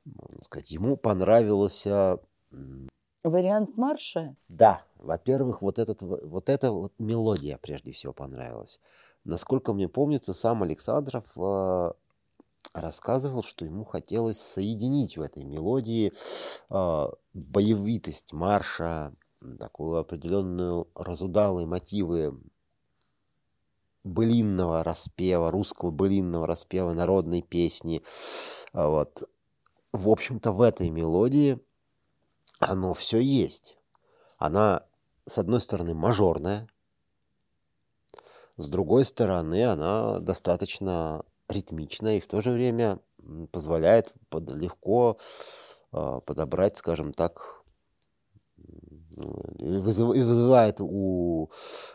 Можно 0.05 0.43
сказать, 0.43 0.71
ему 0.71 0.97
понравился... 0.97 2.19
Вариант 3.23 3.77
марша? 3.77 4.35
Да. 4.49 4.83
Во-первых, 4.97 5.63
вот, 5.63 5.79
этот, 5.79 6.03
вот 6.03 6.49
эта 6.49 6.73
вот 6.73 6.93
мелодия 6.99 7.59
прежде 7.59 7.93
всего 7.93 8.13
понравилась. 8.13 8.81
Насколько 9.25 9.73
мне 9.75 9.89
помнится, 9.89 10.33
сам 10.33 10.63
Александров 10.63 11.25
э, 11.37 11.93
рассказывал, 12.73 13.43
что 13.43 13.65
ему 13.65 13.85
хотелось 13.85 14.41
соединить 14.41 15.17
в 15.17 15.23
этой 15.23 15.45
мелодии 15.45 16.13
э, 16.71 17.07
боевитость 17.35 18.33
марша, 18.33 19.13
такую 19.59 19.99
определенную 19.99 20.89
разудалые 20.95 21.67
мотивы 21.67 22.39
былинного 24.05 24.83
распева, 24.83 25.51
русского 25.51 25.91
былинного 25.91 26.47
распева, 26.47 26.93
народной 26.93 27.43
песни. 27.43 28.03
А 28.73 28.89
вот. 28.89 29.29
В 29.93 30.09
общем-то, 30.09 30.53
в 30.53 30.63
этой 30.63 30.89
мелодии 30.91 31.59
оно 32.61 32.95
все 32.95 33.19
есть. 33.19 33.77
Она, 34.39 34.87
с 35.27 35.37
одной 35.39 35.61
стороны, 35.61 35.95
мажорная, 35.95 36.69
с 38.57 38.69
другой 38.69 39.05
стороны, 39.05 39.65
она 39.65 40.21
достаточно 40.21 41.25
ритмичная 41.49 42.19
и 42.19 42.21
в 42.21 42.29
то 42.29 42.41
же 42.41 42.51
время 42.51 43.01
позволяет 43.53 44.13
легко 44.33 45.17
а, 45.93 46.21
подобрать, 46.21 46.77
скажем 46.77 47.13
так, 47.13 47.60
вызывает 49.17 50.81
у, 50.81 51.51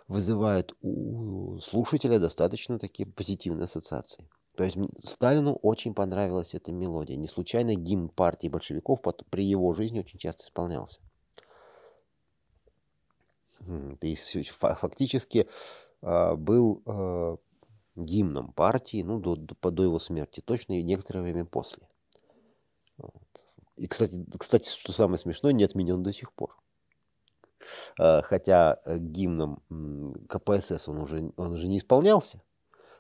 вызывает 0.07 0.73
у 0.81 1.59
слушателя 1.59 2.19
достаточно 2.19 2.79
такие 2.79 3.07
позитивные 3.07 3.65
ассоциации. 3.65 4.27
То 4.55 4.63
есть 4.63 4.77
Сталину 5.03 5.55
очень 5.61 5.93
понравилась 5.93 6.55
эта 6.55 6.71
мелодия. 6.71 7.17
Не 7.17 7.27
случайно 7.27 7.75
гимн 7.75 8.09
партии 8.09 8.47
большевиков 8.47 9.01
при 9.29 9.43
его 9.43 9.73
жизни 9.73 9.99
очень 9.99 10.19
часто 10.19 10.43
исполнялся. 10.43 11.01
И 14.01 14.15
фактически 14.15 15.47
а, 16.01 16.35
был 16.35 16.83
а, 16.85 17.37
гимном 17.95 18.53
партии 18.53 19.01
ну, 19.01 19.19
до, 19.19 19.35
до, 19.35 19.71
до 19.71 19.83
его 19.83 19.99
смерти, 19.99 20.41
точно 20.41 20.79
и 20.79 20.83
некоторое 20.83 21.21
время 21.21 21.45
после. 21.45 21.87
И, 23.75 23.87
кстати, 23.87 24.23
кстати, 24.37 24.69
что 24.69 24.93
самое 24.93 25.17
смешное, 25.17 25.51
не 25.51 25.63
отменен 25.63 26.01
до 26.01 26.13
сих 26.13 26.31
пор. 26.31 26.55
Э, 27.99 28.21
хотя 28.21 28.79
э, 28.85 28.97
гимном 28.97 29.61
КПСС 30.27 30.87
он 30.87 30.99
уже, 30.99 31.31
он 31.37 31.53
уже 31.53 31.67
не 31.67 31.77
исполнялся, 31.77 32.41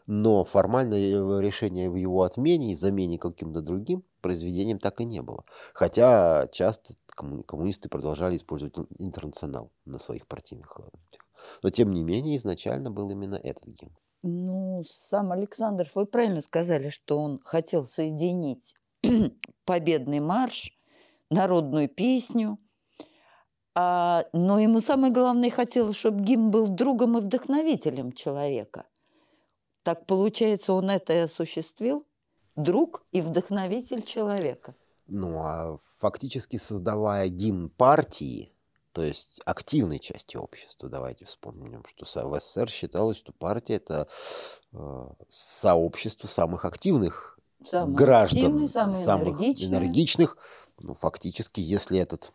но 0.07 0.43
формальное 0.43 1.39
решение 1.39 1.89
в 1.89 1.95
его 1.95 2.23
отмене 2.23 2.71
и 2.71 2.75
замене 2.75 3.17
каким-то 3.17 3.61
другим 3.61 4.03
произведением 4.21 4.79
так 4.79 5.01
и 5.01 5.05
не 5.05 5.21
было. 5.21 5.45
Хотя 5.73 6.47
часто 6.51 6.95
коммунисты 7.15 7.89
продолжали 7.89 8.35
использовать 8.35 8.75
интернационал 8.97 9.71
на 9.85 9.99
своих 9.99 10.27
партийных. 10.27 10.77
Но 11.63 11.69
тем 11.69 11.91
не 11.91 12.03
менее 12.03 12.37
изначально 12.37 12.91
был 12.91 13.09
именно 13.09 13.35
этот 13.35 13.65
гимн. 13.67 13.95
Ну, 14.23 14.83
сам 14.87 15.31
Александр, 15.31 15.87
вы 15.93 16.07
правильно 16.07 16.41
сказали, 16.41 16.89
что 16.89 17.19
он 17.19 17.39
хотел 17.43 17.85
соединить 17.85 18.73
победный 19.65 20.19
марш, 20.19 20.71
народную 21.29 21.87
песню 21.87 22.57
а, 23.75 24.25
но 24.31 24.57
ему 24.57 24.79
самое 24.79 25.11
главное 25.11 25.49
хотелось, 25.49 25.97
чтобы 25.97 26.23
гимн 26.23 26.49
был 26.49 26.67
другом 26.69 27.17
и 27.17 27.21
вдохновителем 27.21 28.13
человека. 28.13 28.85
Так 29.83 30.05
получается, 30.05 30.73
он 30.73 30.89
это 30.89 31.13
и 31.13 31.17
осуществил. 31.17 32.05
Друг 32.55 33.03
и 33.11 33.21
вдохновитель 33.21 34.01
человека. 34.01 34.75
Ну, 35.07 35.39
а 35.43 35.77
фактически 35.97 36.55
создавая 36.55 37.27
гимн 37.27 37.69
партии, 37.69 38.53
то 38.93 39.03
есть 39.03 39.41
активной 39.45 39.99
части 39.99 40.37
общества, 40.37 40.87
давайте 40.87 41.25
вспомним, 41.25 41.83
что 41.85 42.05
в 42.05 42.39
СССР 42.39 42.69
считалось, 42.69 43.17
что 43.17 43.33
партия– 43.33 43.73
это 43.75 44.07
э, 44.71 45.07
сообщество 45.27 46.27
самых 46.29 46.63
активных 46.63 47.37
самые 47.65 47.95
граждан, 47.95 48.39
активные, 48.39 48.67
самые 48.69 49.03
самых 49.03 49.27
энергичные. 49.27 49.69
энергичных. 49.69 50.37
Ну, 50.79 50.93
фактически, 50.93 51.59
если 51.59 51.99
этот 51.99 52.31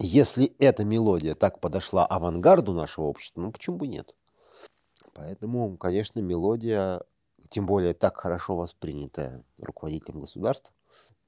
если 0.00 0.54
эта 0.58 0.84
мелодия 0.84 1.34
так 1.34 1.60
подошла 1.60 2.06
авангарду 2.06 2.72
нашего 2.72 3.06
общества, 3.06 3.40
ну 3.40 3.52
почему 3.52 3.76
бы 3.76 3.86
нет? 3.86 4.14
Поэтому, 5.14 5.76
конечно, 5.76 6.20
мелодия, 6.20 7.02
тем 7.50 7.66
более 7.66 7.92
так 7.94 8.16
хорошо 8.16 8.56
воспринятая 8.56 9.44
руководителем 9.58 10.22
государства, 10.22 10.72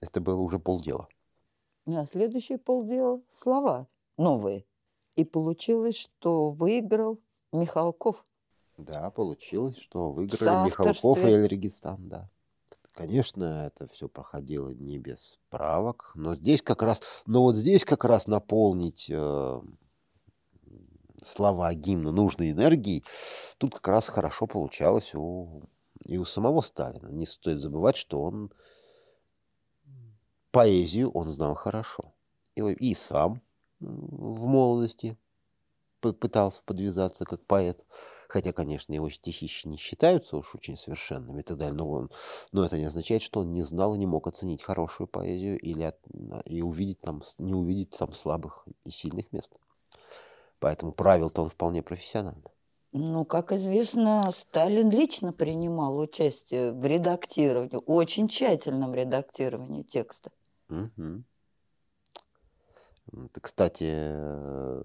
это 0.01 0.21
было 0.21 0.41
уже 0.41 0.59
полдела. 0.59 1.09
А 1.87 2.07
следующее 2.07 2.59
полдела– 2.59 3.21
слова 3.29 3.87
новые. 4.17 4.65
И 5.17 5.25
получилось, 5.25 5.97
что 5.97 6.51
выиграл 6.51 7.21
Михалков. 7.53 8.25
Да, 8.79 9.11
получилось, 9.11 9.77
что 9.77 10.11
выиграли 10.11 10.67
Михалков 10.67 11.19
и 11.19 11.29
Эльрегистан, 11.29 12.09
да. 12.09 12.31
Конечно, 12.95 13.67
это 13.67 13.93
все 13.93 14.09
проходило 14.09 14.71
не 14.71 14.99
без 14.99 15.41
правок, 15.51 16.13
но 16.15 16.37
здесь 16.37 16.63
как 16.63 16.81
раз, 16.81 17.03
но 17.27 17.43
вот 17.43 17.57
здесь 17.57 17.85
как 17.85 18.05
раз 18.05 18.29
наполнить 18.29 19.11
э, 19.11 19.61
слова 21.21 21.75
гимна 21.75 22.13
нужной 22.13 22.53
энергией, 22.53 23.05
тут 23.59 23.75
как 23.75 23.89
раз 23.89 24.09
хорошо 24.09 24.47
получалось 24.47 25.13
у, 25.13 25.65
и 26.05 26.19
у 26.19 26.25
самого 26.25 26.61
Сталина. 26.61 27.09
Не 27.09 27.27
стоит 27.27 27.59
забывать, 27.59 27.97
что 27.97 28.23
он 28.23 28.53
поэзию 30.53 31.11
он 31.11 31.29
знал 31.29 31.57
хорошо. 31.57 32.15
И, 32.55 32.61
и 32.61 32.95
сам 32.95 33.43
в 33.81 34.47
молодости 34.47 35.19
пытался 36.01 36.63
подвязаться 36.65 37.25
как 37.25 37.45
поэт. 37.45 37.85
Хотя, 38.35 38.53
конечно, 38.53 38.93
его 38.93 39.09
стихи 39.11 39.49
не 39.69 39.77
считаются 39.77 40.37
уж 40.37 40.57
очень 40.57 40.77
совершенными 40.77 41.43
и 41.43 41.45
так 41.45 41.57
далее, 41.57 41.77
но, 41.77 41.89
он, 41.89 42.11
но 42.51 42.65
это 42.65 42.77
не 42.77 42.87
означает, 42.87 43.23
что 43.23 43.39
он 43.39 43.53
не 43.53 43.63
знал 43.63 43.95
и 43.95 43.99
не 43.99 44.07
мог 44.07 44.27
оценить 44.27 44.61
хорошую 44.61 45.07
поэзию 45.07 45.57
или 45.61 45.85
от, 45.85 45.97
и 46.45 46.61
увидеть 46.61 47.01
там, 47.01 47.23
не 47.39 47.55
увидеть 47.55 47.91
там 47.91 48.13
слабых 48.13 48.67
и 48.83 48.91
сильных 48.91 49.31
мест. 49.33 49.53
Поэтому 50.59 50.91
правил-то 50.91 51.43
он 51.43 51.49
вполне 51.49 51.85
профессионально. 51.85 52.43
Ну, 52.91 53.25
как 53.25 53.53
известно, 53.53 54.29
Сталин 54.33 54.91
лично 54.91 55.33
принимал 55.33 55.97
участие 55.97 56.73
в 56.73 56.85
редактировании, 56.85 57.81
очень 57.87 58.27
тщательном 58.27 58.95
редактировании 58.95 59.85
текста. 59.85 60.33
Угу. 60.71 61.23
Кстати, 63.41 64.83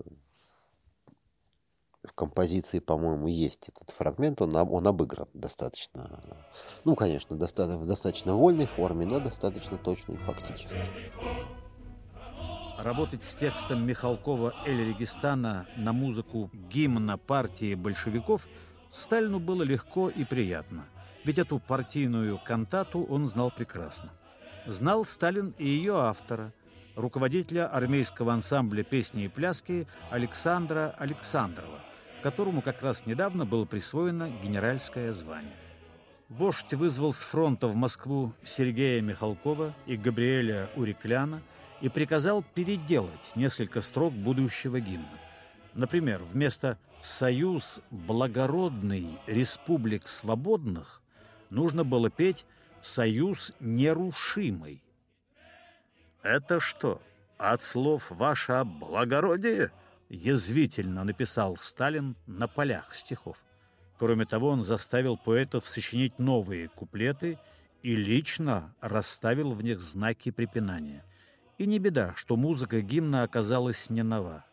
в 2.04 2.14
композиции, 2.14 2.80
по-моему, 2.80 3.28
есть 3.28 3.70
этот 3.70 3.92
фрагмент, 3.92 4.42
он, 4.42 4.56
он 4.56 4.88
обыгран 4.88 5.28
достаточно, 5.34 6.22
ну, 6.86 6.96
конечно, 6.96 7.36
доста 7.36 7.78
в 7.78 7.86
достаточно 7.86 8.36
вольной 8.36 8.66
форме, 8.66 9.06
но 9.06 9.20
достаточно 9.20 9.78
точно 9.78 10.14
и 10.14 10.18
фактически. 10.18 10.80
Работать 12.78 13.24
с 13.24 13.36
текстом 13.36 13.86
Михалкова 13.86 14.54
«Эль 14.66 14.86
Регистана» 14.88 15.68
на 15.76 15.92
музыку 15.92 16.50
гимна 16.54 17.18
партии 17.18 17.76
большевиков 17.76 18.48
Сталину 18.90 19.40
было 19.40 19.64
легко 19.64 20.10
и 20.10 20.24
приятно, 20.24 20.86
ведь 21.26 21.40
эту 21.40 21.60
партийную 21.60 22.40
кантату 22.44 23.04
он 23.04 23.26
знал 23.26 23.52
прекрасно. 23.52 24.12
Знал 24.66 25.04
Сталин 25.04 25.54
и 25.58 25.68
ее 25.68 26.00
автора, 26.00 26.54
руководителя 26.96 27.68
армейского 27.68 28.32
ансамбля 28.32 28.84
песни 28.84 29.26
и 29.26 29.28
пляски 29.28 29.86
Александра 30.10 30.96
Александрова, 30.98 31.82
которому 32.20 32.62
как 32.62 32.82
раз 32.82 33.06
недавно 33.06 33.46
было 33.46 33.66
присвоено 33.66 34.30
генеральское 34.44 35.14
звание. 35.14 35.56
Вождь 36.30 36.74
вызвал 36.74 37.12
с 37.12 37.24
фронта 37.24 37.68
в 37.68 37.76
Москву 37.76 38.34
Сергея 38.44 39.02
Михалкова 39.02 39.74
и 39.88 39.98
Габриэля 39.98 40.70
Урикляна 40.76 41.42
и 41.82 41.90
приказал 41.90 42.44
переделать 42.44 43.32
несколько 43.36 43.82
строк 43.82 44.14
будущего 44.14 44.80
гимна. 44.80 45.08
Например, 45.74 46.22
вместо 46.22 46.78
«Союз 47.02 47.82
благородный 47.90 49.20
республик 49.26 50.08
свободных» 50.08 51.02
нужно 51.50 51.84
было 51.84 52.10
петь 52.10 52.46
«Союз 52.82 53.54
нерушимый». 53.60 54.84
«Это 56.22 56.60
что, 56.60 57.02
от 57.38 57.62
слов 57.62 58.08
«Ваше 58.10 58.64
благородие»?» 58.66 59.72
Язвительно 60.10 61.04
написал 61.04 61.56
Сталин 61.56 62.16
на 62.26 62.48
полях 62.48 62.94
стихов. 62.96 63.38
Кроме 63.98 64.26
того, 64.26 64.50
он 64.50 64.64
заставил 64.64 65.18
поэтов 65.18 65.68
сочинить 65.68 66.20
новые 66.20 66.70
куплеты 66.70 67.38
и 67.84 67.96
лично 67.96 68.76
расставил 68.82 69.52
в 69.52 69.62
них 69.62 69.82
знаки 69.82 70.32
препинания. 70.32 71.06
И 71.58 71.66
не 71.66 71.80
беда, 71.80 72.14
что 72.16 72.36
музыка 72.36 72.82
гимна 72.82 73.24
оказалась 73.24 73.90
не 73.90 74.04
нова. 74.04 74.46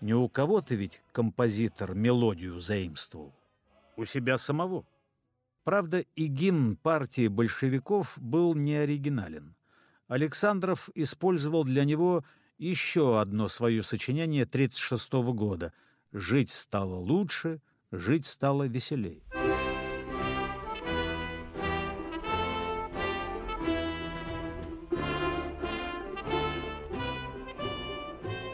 Не 0.00 0.14
у 0.14 0.28
кого-то 0.28 0.74
ведь 0.74 1.02
композитор 1.12 1.94
мелодию 1.94 2.60
заимствовал. 2.60 3.34
У 3.96 4.04
себя 4.04 4.38
самого. 4.38 4.84
Правда, 5.64 6.04
и 6.14 6.26
гимн 6.26 6.76
партии 6.76 7.28
большевиков 7.28 8.18
был 8.18 8.54
не 8.54 8.76
оригинален. 8.76 9.56
Александров 10.08 10.90
использовал 10.94 11.64
для 11.64 11.84
него 11.84 12.22
еще 12.58 13.20
одно 13.20 13.48
свое 13.48 13.82
сочинение 13.82 14.44
1936 14.44 15.12
года 15.34 15.72
«Жить 16.12 16.50
стало 16.50 16.94
лучше, 16.94 17.60
жить 17.90 18.26
стало 18.26 18.64
веселей». 18.64 19.22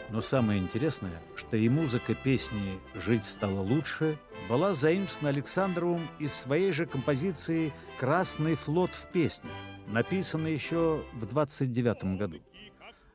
Но 0.09 0.21
самое 0.21 0.59
интересное, 0.59 1.21
что 1.35 1.55
и 1.55 1.69
музыка 1.69 2.13
песни 2.13 2.79
«Жить 2.95 3.25
стало 3.25 3.61
лучше» 3.61 4.19
была 4.49 4.73
заимствована 4.73 5.29
Александровым 5.29 6.07
из 6.19 6.33
своей 6.33 6.71
же 6.73 6.85
композиции 6.85 7.71
«Красный 7.97 8.55
флот 8.55 8.93
в 8.93 9.09
песнях», 9.11 9.53
написанной 9.87 10.53
еще 10.53 11.05
в 11.13 11.25
29 11.25 12.17
году. 12.17 12.41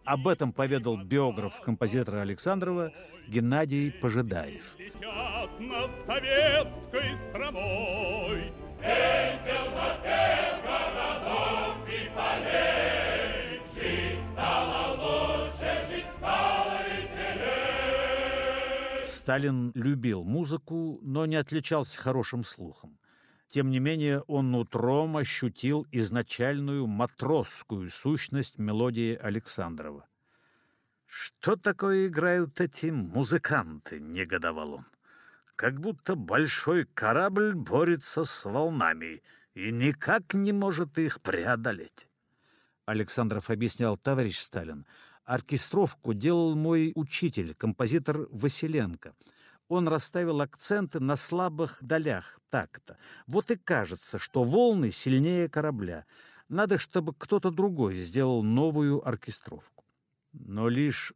Об 0.07 0.28
этом 0.28 0.52
поведал 0.52 0.96
биограф 0.96 1.61
композитора 1.61 2.20
Александрова 2.20 2.92
Геннадий 3.26 3.90
Пожидаев. 3.90 4.76
Сталин 19.02 19.72
любил 19.74 20.22
музыку, 20.22 21.00
но 21.02 21.26
не 21.26 21.34
отличался 21.34 21.98
хорошим 21.98 22.44
слухом. 22.44 22.96
Тем 23.49 23.70
не 23.70 23.78
менее, 23.78 24.20
он 24.22 24.55
утром 24.55 25.16
ощутил 25.16 25.86
изначальную 25.92 26.86
матросскую 26.86 27.88
сущность 27.90 28.59
мелодии 28.59 29.14
Александрова. 29.14 30.07
«Что 31.07 31.57
такое 31.57 32.09
играют 32.09 32.61
эти 32.61 32.86
музыканты?»— 32.86 34.01
негодовал 34.01 34.74
он. 34.74 34.86
«Как 35.55 35.80
будто 35.80 36.16
большой 36.16 36.84
корабль 36.84 37.55
борется 37.55 38.24
с 38.24 38.44
волнами 38.44 39.22
и 39.55 39.70
никак 39.70 40.34
не 40.34 40.53
может 40.53 40.99
их 40.99 41.22
преодолеть». 41.22 42.09
Александров 42.84 43.49
объяснял, 43.49 43.97
товарищ 43.97 44.38
Сталин, 44.38 44.84
Оркестровку 45.24 46.14
делал 46.14 46.55
мой 46.55 46.92
учитель, 46.94 47.55
композитор 47.55 48.28
Василенко. 48.30 49.12
Он 49.69 49.89
расставил 49.89 50.41
акценты 50.41 51.01
на 51.01 51.17
слабых 51.17 51.79
долях 51.81 52.39
такта. 52.51 52.97
Вот 53.27 53.51
и 53.51 53.57
кажется, 53.57 54.19
что 54.19 54.45
волны 54.45 54.93
сильнее 54.93 55.49
корабля. 55.49 56.05
Надо, 56.49 56.79
чтобы 56.79 57.12
кто-то 57.14 57.51
другой 57.51 57.99
сделал 57.99 58.45
новую 58.45 59.07
оркестровку. 59.07 59.85
Но 60.33 60.69
лишь 60.69 61.12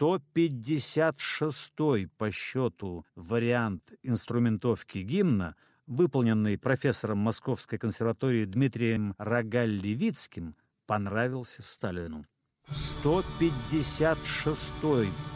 156-й 0.00 2.08
по 2.16 2.30
счету 2.30 3.04
вариант 3.14 3.92
инструментовки 4.02 4.98
гимна, 4.98 5.54
выполненный 5.86 6.56
профессором 6.56 7.18
Московской 7.18 7.78
консерватории 7.78 8.46
Дмитрием 8.46 9.14
Рогаль-Левицким, 9.18 10.54
понравился 10.86 11.62
Сталину. 11.62 12.24
156-й. 12.68 15.33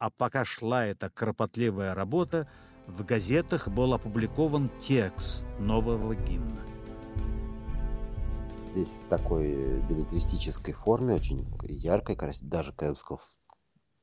А 0.00 0.08
пока 0.08 0.46
шла 0.46 0.86
эта 0.86 1.10
кропотливая 1.10 1.94
работа, 1.94 2.48
в 2.86 3.04
газетах 3.04 3.68
был 3.68 3.92
опубликован 3.92 4.70
текст 4.80 5.46
нового 5.58 6.14
гимна. 6.14 6.64
Здесь 8.72 8.96
в 9.04 9.08
такой 9.08 9.82
билетристической 9.82 10.72
форме, 10.72 11.16
очень 11.16 11.46
яркой, 11.62 12.16
даже, 12.40 12.72
как 12.72 12.82
я 12.82 12.90
бы 12.92 12.96
сказал, 12.96 13.20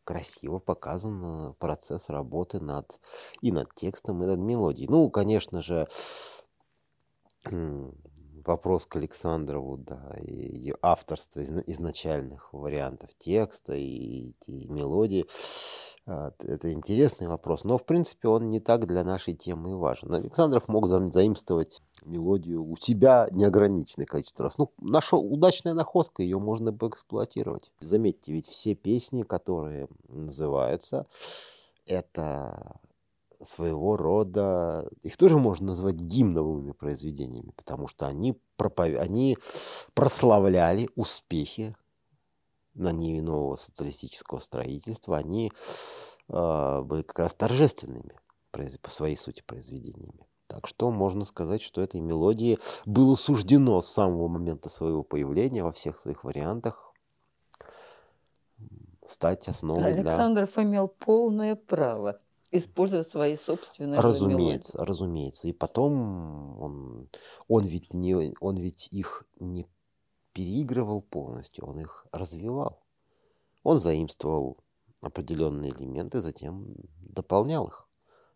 красиво 0.04 0.60
показан 0.60 1.56
процесс 1.56 2.10
работы 2.10 2.60
над 2.60 3.00
и 3.42 3.52
над 3.52 3.74
текстом, 3.74 4.22
и 4.22 4.28
над 4.28 4.40
мелодией. 4.40 4.88
Ну, 4.88 5.10
конечно 5.10 5.64
же, 5.64 5.88
вопрос 8.48 8.86
к 8.86 8.96
Александрову, 8.96 9.78
да, 9.78 10.16
и 10.20 10.74
авторство 10.82 11.44
изначальных 11.44 12.54
вариантов 12.54 13.10
текста 13.18 13.74
и, 13.74 14.34
и 14.46 14.68
мелодии. 14.70 15.26
А, 16.06 16.32
это 16.40 16.72
интересный 16.72 17.28
вопрос, 17.28 17.66
но 17.66 17.78
в 17.78 17.86
принципе 17.86 18.30
он 18.30 18.50
не 18.50 18.62
так 18.62 18.88
для 18.88 19.04
нашей 19.04 19.34
темы 19.34 19.78
важен. 19.78 20.14
Александров 20.14 20.70
мог 20.70 20.88
заимствовать 20.88 21.82
мелодию 22.06 22.64
у 22.64 22.78
себя 22.78 23.28
неограниченное 23.32 24.06
количество 24.06 24.46
раз. 24.46 24.58
Ну, 24.58 24.72
наша 24.80 25.18
удачная 25.18 25.74
находка, 25.74 26.24
ее 26.24 26.40
можно 26.40 26.72
бы 26.72 26.88
эксплуатировать. 26.88 27.74
Заметьте, 27.82 28.32
ведь 28.32 28.48
все 28.48 28.74
песни, 28.74 29.24
которые 29.24 29.90
называются, 30.08 31.06
это 31.86 32.80
своего 33.42 33.98
рода, 33.98 34.88
их 35.02 35.18
тоже 35.18 35.38
можно 35.38 35.68
назвать 35.68 35.96
гимновыми 35.96 36.72
произведениями, 36.72 37.52
потому 37.56 37.88
что 37.88 38.08
они, 38.08 38.40
пропов... 38.56 38.96
они 38.98 39.38
прославляли 39.94 40.90
успехи 40.96 41.76
на 42.74 42.92
ниве 42.92 43.22
нового 43.22 43.56
социалистического 43.56 44.40
строительства, 44.40 45.18
они 45.18 45.52
э, 46.30 46.82
были 46.84 47.02
как 47.04 47.20
раз 47.20 47.34
торжественными 47.34 48.20
по 48.52 48.90
своей 48.90 49.18
сути 49.18 49.44
произведениями. 49.46 50.26
Так 50.48 50.66
что 50.68 50.90
можно 50.92 51.26
сказать, 51.26 51.62
что 51.62 51.82
этой 51.82 52.00
мелодии 52.00 52.58
было 52.86 53.16
суждено 53.16 53.82
с 53.82 53.92
самого 53.92 54.28
момента 54.28 54.70
своего 54.70 55.04
появления 55.04 55.64
во 55.64 55.74
всех 55.74 56.00
своих 56.00 56.24
вариантах 56.24 56.94
стать 59.06 59.48
основой 59.48 59.86
Александров 59.86 60.54
для... 60.54 60.64
имел 60.64 60.88
полное 60.88 61.56
право 61.56 62.20
Используя 62.52 63.04
свои 63.04 63.36
собственные 63.36 64.00
Разумеется, 64.00 64.78
мелодии. 64.78 64.90
разумеется. 64.90 65.48
И 65.50 65.52
потом 65.54 66.62
он, 66.62 67.10
он, 67.48 67.66
ведь 67.66 67.94
не, 67.94 68.34
он 68.40 68.58
ведь 68.58 68.88
их 68.92 69.26
не 69.40 69.68
переигрывал 70.32 71.02
полностью, 71.02 71.66
он 71.66 71.82
их 71.82 72.08
развивал. 72.12 72.86
Он 73.64 73.80
заимствовал 73.80 74.58
определенные 75.02 75.72
элементы, 75.72 76.22
затем 76.22 76.76
дополнял 77.00 77.68
их. 77.68 77.88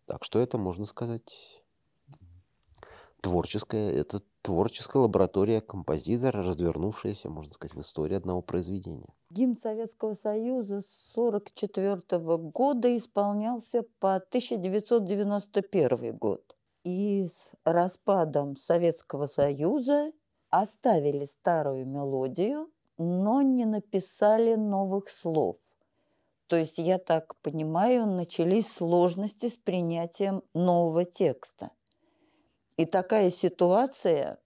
Так 0.04 0.24
что 0.24 0.40
это, 0.40 0.58
можно 0.58 0.84
сказать, 0.84 1.61
творческая, 3.22 3.90
это 3.92 4.20
творческая 4.42 4.98
лаборатория 4.98 5.62
композитора, 5.62 6.42
развернувшаяся, 6.42 7.30
можно 7.30 7.54
сказать, 7.54 7.74
в 7.74 7.80
истории 7.80 8.16
одного 8.16 8.42
произведения. 8.42 9.14
Гимн 9.30 9.56
Советского 9.56 10.12
Союза 10.14 10.82
с 10.82 11.12
1944 11.14 12.36
года 12.50 12.94
исполнялся 12.96 13.84
по 14.00 14.16
1991 14.16 16.16
год. 16.16 16.56
И 16.84 17.28
с 17.28 17.52
распадом 17.64 18.56
Советского 18.56 19.26
Союза 19.26 20.12
оставили 20.50 21.24
старую 21.24 21.86
мелодию, 21.86 22.68
но 22.98 23.40
не 23.40 23.64
написали 23.64 24.56
новых 24.56 25.08
слов. 25.08 25.56
То 26.48 26.56
есть, 26.56 26.78
я 26.78 26.98
так 26.98 27.36
понимаю, 27.36 28.06
начались 28.06 28.70
сложности 28.70 29.48
с 29.48 29.56
принятием 29.56 30.42
нового 30.52 31.04
текста– 31.04 31.70
и 32.76 32.86
такая 32.86 33.30
ситуация 33.30 34.38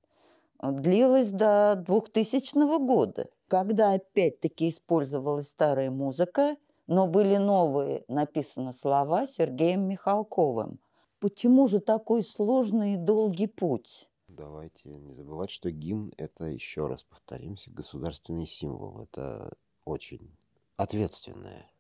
э, 0.61 0.71
длилась 0.73 1.31
до 1.31 1.75
2000 1.77 2.79
года, 2.85 3.29
когда 3.49 3.93
опять-таки 3.93 4.69
использовалась 4.69 5.49
старая 5.49 5.91
музыка, 5.91 6.57
но 6.87 7.07
были 7.07 7.37
новые 7.37 8.05
написаны 8.09 8.73
слова 8.73 9.27
Сергеем 9.27 9.89
Михалковым. 9.89 10.79
Почему 11.21 11.67
же 11.67 11.81
такой 11.81 12.23
сложный 12.23 12.95
и 12.95 12.97
долгий 12.97 13.47
путь? 13.47 14.09
Давайте 14.29 14.99
не 14.99 15.15
забывать, 15.15 15.51
что 15.51 15.71
гимн– 15.71 16.13
это, 16.19 16.45
еще 16.45 16.89
раз 16.89 17.03
повторимся, 17.05 17.71
государственный 17.71 18.47
символ. 18.47 19.01
Это 19.01 19.57
очень 19.85 20.37
ответственное 20.77 21.71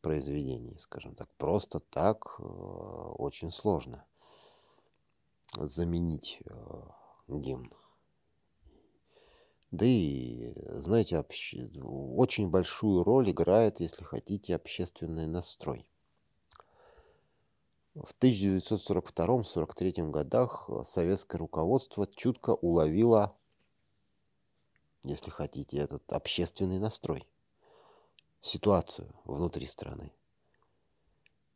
произведение, 0.00 0.78
скажем 0.78 1.14
так. 1.14 1.28
Просто 1.36 1.80
так 1.80 2.36
э, 2.38 2.42
очень 2.42 3.50
сложно 3.50 4.04
заменить 5.56 6.40
э, 6.44 6.54
гимн. 7.28 7.72
Да 9.70 9.84
и, 9.84 10.54
знаете, 10.68 11.18
обще... 11.18 11.68
очень 11.82 12.48
большую 12.48 13.04
роль 13.04 13.30
играет, 13.30 13.80
если 13.80 14.02
хотите, 14.02 14.54
общественный 14.54 15.26
настрой. 15.26 15.90
В 17.94 18.14
1942-43 18.20 20.10
годах 20.10 20.70
советское 20.84 21.36
руководство 21.38 22.06
чутко 22.06 22.50
уловило, 22.50 23.36
если 25.02 25.30
хотите, 25.30 25.78
этот 25.78 26.12
общественный 26.12 26.78
настрой, 26.78 27.26
ситуацию 28.40 29.12
внутри 29.24 29.66
страны. 29.66 30.12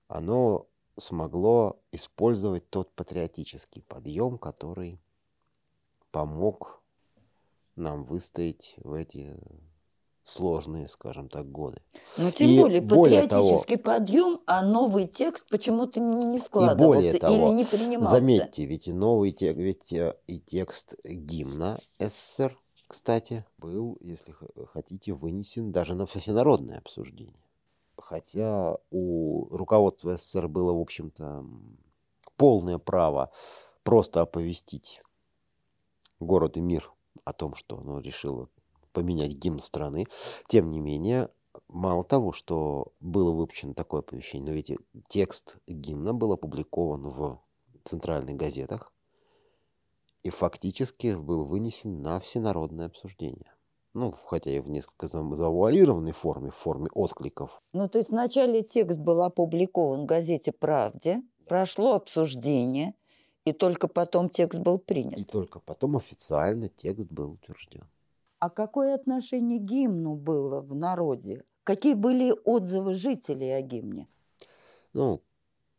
оно 0.09 0.67
смогло 0.99 1.81
использовать 1.93 2.69
тот 2.71 2.93
патриотический 2.95 3.83
подъем, 3.83 4.39
который 4.39 5.01
помог 6.11 6.83
нам 7.77 8.05
выстоять 8.05 8.75
в 8.79 8.93
эти 8.93 9.41
сложные, 10.23 10.89
скажем 10.89 11.29
так, 11.29 11.51
годы. 11.51 11.79
Но 12.17 12.31
тем 12.31 12.49
И 12.49 12.61
более 12.61 12.81
более 12.81 13.23
патриотический 13.23 13.79
подъем, 13.79 14.41
а 14.47 14.63
новый 14.63 15.07
текст 15.07 15.49
почему-то 15.49 16.01
не 16.01 16.39
складывался 16.39 16.87
более 16.87 17.19
того, 17.19 17.49
или 17.49 17.55
не 17.55 17.65
принимался. 17.65 18.13
Заметьте, 18.13 18.65
ведь 18.65 18.89
и 18.89 18.93
новый 18.93 19.33
текст, 19.33 19.59
ведь 19.59 19.93
э, 19.93 20.17
и 20.27 20.39
текст 20.39 20.95
гимна 21.05 21.79
СССР, 21.99 22.57
кстати, 22.87 23.45
был, 23.59 23.99
если 24.01 24.35
хотите, 24.73 25.13
вынесен 25.13 25.73
даже 25.73 25.95
на 25.95 26.07
всенародное 26.07 26.79
обсуждение. 26.79 27.43
Хотя 28.13 28.77
у 28.91 29.47
руководства 29.57 30.17
СССР 30.17 30.47
было, 30.47 30.75
в 30.75 30.81
общем-то, 30.83 31.47
полное 32.37 32.77
право 32.77 33.33
просто 33.85 34.21
оповестить 34.21 35.01
город 36.21 36.59
и 36.59 36.61
мир 36.61 36.93
о 37.25 37.33
том, 37.33 37.55
что 37.55 37.79
оно 37.79 38.01
решило 38.01 38.51
поменять 38.93 39.33
гимн 39.33 39.61
страны. 39.61 40.09
Тем 40.47 40.69
не 40.69 40.79
менее, 40.79 41.31
мало 41.69 42.05
того, 42.05 42.33
что 42.33 42.93
было 43.01 43.33
выпущено 43.33 43.73
такое 43.73 44.01
оповещение, 44.01 44.47
но 44.47 44.53
ведь 44.53 44.77
текст 45.09 45.57
гимна 45.67 46.13
был 46.13 46.33
опубликован 46.33 47.09
в 47.09 47.41
центральных 47.83 48.37
газетах 48.37 48.93
и 50.23 50.29
фактически 50.29 51.17
был 51.17 51.47
вынесен 51.47 52.03
на 52.03 52.21
всенародное 52.21 52.89
обсуждение. 52.89 53.55
Ну, 53.95 54.11
хотя 54.11 54.51
и 54.51 54.59
в 54.59 54.71
несколько 54.71 55.07
завуалированной 55.07 56.13
форме, 56.13 56.51
в 56.51 56.55
форме 56.55 56.89
откликов. 56.95 57.63
Ну, 57.73 57.89
то 57.89 57.99
есть 57.99 58.11
вначале 58.11 58.63
текст 58.63 58.99
был 58.99 59.23
опубликован 59.23 60.03
в 60.03 60.07
газете 60.07 60.51
«Правде», 60.51 61.23
прошло 61.47 61.95
обсуждение, 61.95 62.95
и 63.45 63.53
только 63.53 63.89
потом 63.89 64.31
текст 64.31 64.61
был 64.61 64.79
принят. 64.79 65.19
И 65.19 65.25
только 65.25 65.61
потом 65.61 65.97
официально 65.97 66.69
текст 66.69 67.11
был 67.11 67.33
утвержден. 67.33 67.87
А 68.39 68.49
какое 68.49 68.95
отношение 68.95 69.59
к 69.59 69.63
гимну 69.63 70.15
было 70.15 70.61
в 70.61 70.75
народе? 70.75 71.45
Какие 71.63 71.95
были 71.95 72.35
отзывы 72.45 72.95
жителей 72.95 73.51
о 73.51 73.61
гимне? 73.61 74.09
Ну, 74.95 75.23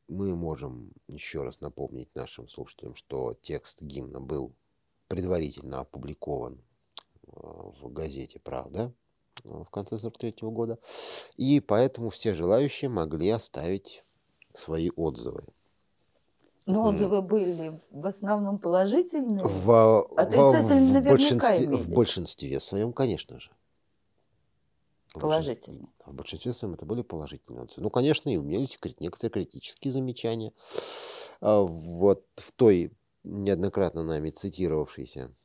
мы 0.08 0.36
можем 0.36 0.92
еще 1.08 1.44
раз 1.44 1.62
напомнить 1.62 2.14
нашим 2.16 2.48
слушателям, 2.48 2.96
что 2.96 3.34
текст 3.42 3.82
гимна 3.82 4.22
был 4.22 4.54
предварительно 5.08 5.80
опубликован 5.80 6.62
в 7.36 7.92
газете 7.92 8.40
«Правда» 8.40 8.94
в 9.44 9.66
конце 9.70 9.98
43 9.98 10.36
года, 10.50 10.78
и 11.38 11.60
поэтому 11.60 12.10
все 12.10 12.34
желающие 12.34 12.90
могли 12.90 13.30
оставить 13.30 14.04
свои 14.54 14.90
отзывы. 14.96 15.44
Ну, 16.66 16.80
Мгм. 16.80 16.96
отзывы 16.96 17.22
были 17.22 17.82
в 17.92 18.06
основном 18.06 18.58
положительные. 18.60 19.44
В, 19.44 19.66
в- 19.66 20.16
Отрицательные 20.18 20.90
в 20.92 20.94
наверняка 20.94 21.10
большинстве, 21.10 21.66
имелись. 21.66 21.86
в 21.86 21.90
большинстве 21.90 22.60
своем, 22.62 22.94
конечно 22.94 23.40
же. 23.40 23.52
Положительные. 25.14 25.88
а 26.06 26.12
В 26.12 26.16
большинстве 26.16 26.54
своем 26.54 26.74
это 26.76 26.86
были 26.86 27.02
положительные 27.02 27.64
отзывы. 27.64 27.84
Ну, 27.84 27.90
конечно, 27.90 28.30
и 28.30 28.36
имелись 28.36 28.80
некоторые 29.00 29.32
критические 29.32 29.92
замечания. 29.92 30.54
А, 31.42 31.62
Вот 31.62 32.26
в 32.36 32.52
той 32.54 32.94
неоднократно 33.24 34.04
нами 34.04 34.32
цитировавшейся 34.32 35.26
а, 35.26 35.43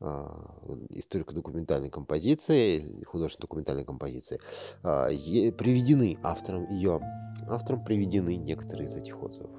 историко-документальной 0.00 1.90
композиции, 1.90 3.02
художественно-документальной 3.04 3.84
композиции, 3.84 4.40
а, 4.82 5.08
приведены 5.08 6.18
автором 6.22 6.70
ее, 6.70 7.00
автором 7.48 7.84
приведены 7.84 8.36
некоторые 8.36 8.86
из 8.86 8.94
этих 8.94 9.22
отзывов. 9.22 9.50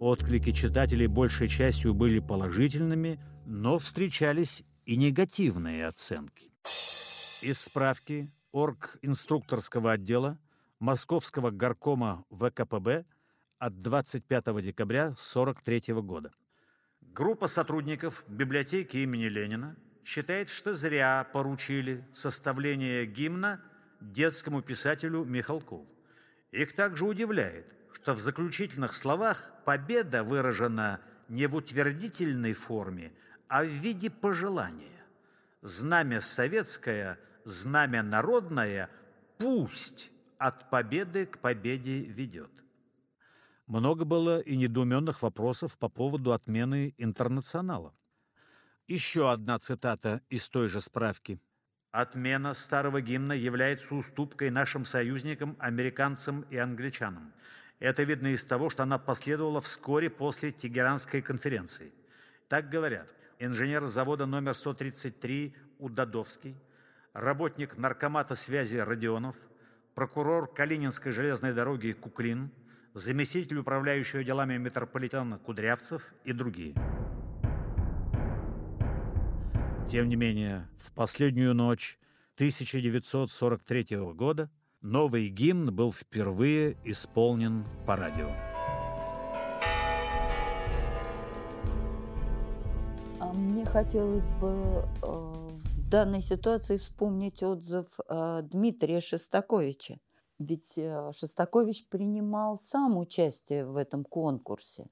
Отклики 0.00 0.52
читателей 0.52 1.06
большей 1.06 1.46
частью 1.46 1.94
были 1.94 2.18
положительными, 2.18 3.20
но 3.46 3.78
встречались 3.78 4.64
и 4.86 4.96
негативные 4.96 5.86
оценки. 5.86 6.50
Из 7.42 7.60
справки 7.60 8.30
орг-инструкторского 8.52 9.92
отдела 9.92 10.38
Московского 10.80 11.50
горкома 11.50 12.24
ВКПБ 12.30 13.04
от 13.58 13.80
25 13.80 14.62
декабря 14.62 15.04
1943 15.06 15.94
года. 16.02 16.32
Группа 17.14 17.46
сотрудников 17.46 18.24
библиотеки 18.26 18.96
имени 18.96 19.26
Ленина 19.26 19.76
считает, 20.04 20.48
что 20.48 20.74
зря 20.74 21.24
поручили 21.32 22.04
составление 22.12 23.06
гимна 23.06 23.62
детскому 24.00 24.62
писателю 24.62 25.22
Михалкову. 25.22 25.86
Их 26.50 26.74
также 26.74 27.04
удивляет, 27.04 27.72
что 27.92 28.14
в 28.14 28.18
заключительных 28.18 28.94
словах 28.94 29.48
победа 29.64 30.24
выражена 30.24 30.98
не 31.28 31.46
в 31.46 31.54
утвердительной 31.54 32.52
форме, 32.52 33.12
а 33.46 33.62
в 33.62 33.68
виде 33.68 34.10
пожелания. 34.10 35.04
Знамя 35.62 36.20
советское, 36.20 37.20
знамя 37.44 38.02
народное 38.02 38.90
пусть 39.38 40.10
от 40.38 40.68
победы 40.68 41.26
к 41.26 41.38
победе 41.38 42.00
ведет. 42.00 42.63
Много 43.66 44.04
было 44.04 44.40
и 44.40 44.56
недоуменных 44.56 45.22
вопросов 45.22 45.78
по 45.78 45.88
поводу 45.88 46.32
отмены 46.32 46.94
интернационала. 46.98 47.94
Еще 48.86 49.30
одна 49.30 49.58
цитата 49.58 50.20
из 50.28 50.48
той 50.50 50.68
же 50.68 50.82
справки. 50.82 51.40
Отмена 51.90 52.54
старого 52.54 53.00
гимна 53.00 53.32
является 53.32 53.94
уступкой 53.94 54.50
нашим 54.50 54.84
союзникам, 54.84 55.56
американцам 55.58 56.42
и 56.50 56.58
англичанам. 56.58 57.32
Это 57.78 58.02
видно 58.02 58.28
из 58.28 58.44
того, 58.44 58.68
что 58.68 58.82
она 58.82 58.98
последовала 58.98 59.60
вскоре 59.60 60.10
после 60.10 60.52
Тегеранской 60.52 61.22
конференции. 61.22 61.92
Так 62.48 62.68
говорят 62.68 63.14
инженер 63.38 63.86
завода 63.86 64.26
номер 64.26 64.54
133 64.54 65.56
Удадовский, 65.78 66.56
работник 67.12 67.78
наркомата 67.78 68.34
связи 68.34 68.76
Родионов, 68.76 69.36
прокурор 69.94 70.52
Калининской 70.52 71.12
железной 71.12 71.52
дороги 71.52 71.92
Куклин, 71.92 72.50
заместитель 72.94 73.58
управляющего 73.58 74.22
делами 74.22 74.56
метрополитена 74.56 75.38
Кудрявцев 75.38 76.14
и 76.24 76.32
другие. 76.32 76.74
Тем 79.88 80.08
не 80.08 80.16
менее, 80.16 80.68
в 80.78 80.92
последнюю 80.92 81.54
ночь 81.54 81.98
1943 82.36 83.96
года 84.14 84.50
новый 84.80 85.28
гимн 85.28 85.74
был 85.74 85.92
впервые 85.92 86.76
исполнен 86.84 87.66
по 87.86 87.96
радио. 87.96 88.30
А 93.20 93.32
мне 93.32 93.64
хотелось 93.64 94.28
бы 94.40 94.84
э, 95.02 95.06
в 95.06 95.88
данной 95.88 96.22
ситуации 96.22 96.76
вспомнить 96.76 97.42
отзыв 97.42 97.86
э, 98.08 98.40
Дмитрия 98.42 99.00
Шестаковича. 99.00 99.98
Ведь 100.38 100.76
э, 100.76 101.12
Шостакович 101.14 101.86
принимал 101.86 102.58
сам 102.58 102.98
участие 102.98 103.66
в 103.66 103.76
этом 103.76 104.04
конкурсе. 104.04 104.88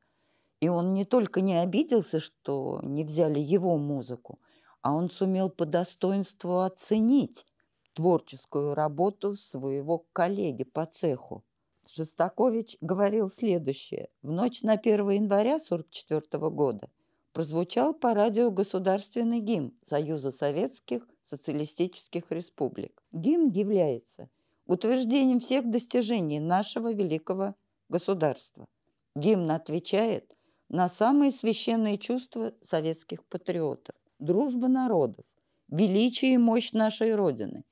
И 0.61 0.68
он 0.68 0.95
не 0.95 1.05
только 1.05 1.40
не 1.40 1.57
обиделся, 1.57 2.20
что 2.20 2.80
не 2.82 3.03
взяли 3.03 3.40
его 3.40 3.76
музыку, 3.76 4.38
а 4.82 4.95
он 4.95 5.11
сумел 5.11 5.51
по 5.51 5.66
достоинству 5.66 6.61
оценить 6.61 7.45
творческую 7.95 8.74
работу 8.74 9.34
своего 9.34 10.05
коллеги 10.12 10.62
по 10.62 10.86
цеху. 10.86 11.43
Шостакович 11.90 12.76
говорил 12.80 13.28
следующее. 13.28 14.09
В 14.22 14.30
ночь 14.30 14.62
на 14.62 14.74
1 14.74 15.11
января 15.11 15.57
1944 15.57 16.51
года 16.51 16.88
прозвучал 17.32 17.93
по 17.93 18.14
радио 18.14 18.53
государственный 18.53 19.40
гимн 19.40 19.72
Союза 19.84 20.30
Советских 20.30 21.07
Социалистических 21.24 22.30
Республик. 22.30 23.03
Гимн 23.11 23.49
является 23.49 24.28
утверждением 24.73 25.41
всех 25.41 25.70
достижений 25.70 26.41
нашего 26.41 26.93
великого 26.93 27.55
государства. 27.89 28.66
Гимн 29.14 29.51
отвечает 29.51 30.37
на 30.68 30.89
самые 30.89 31.31
священные 31.31 31.99
чувства 31.99 32.55
советских 32.62 33.25
патриотов. 33.27 33.95
Дружба 34.18 34.68
народов, 34.68 35.27
величие 35.68 36.35
и 36.35 36.39
мощь 36.39 36.73
нашей 36.73 37.14
Родины, 37.14 37.64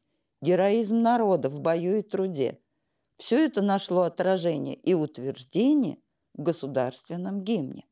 героизм 0.43 1.01
народа 1.01 1.49
в 1.49 1.61
бою 1.61 1.99
и 1.99 2.03
труде. 2.03 2.61
Все 3.17 3.45
это 3.45 3.63
нашло 3.63 4.03
отражение 4.03 4.75
и 4.75 4.95
утверждение 4.95 5.99
в 6.35 6.43
государственном 6.43 7.43
гимне. 7.43 7.87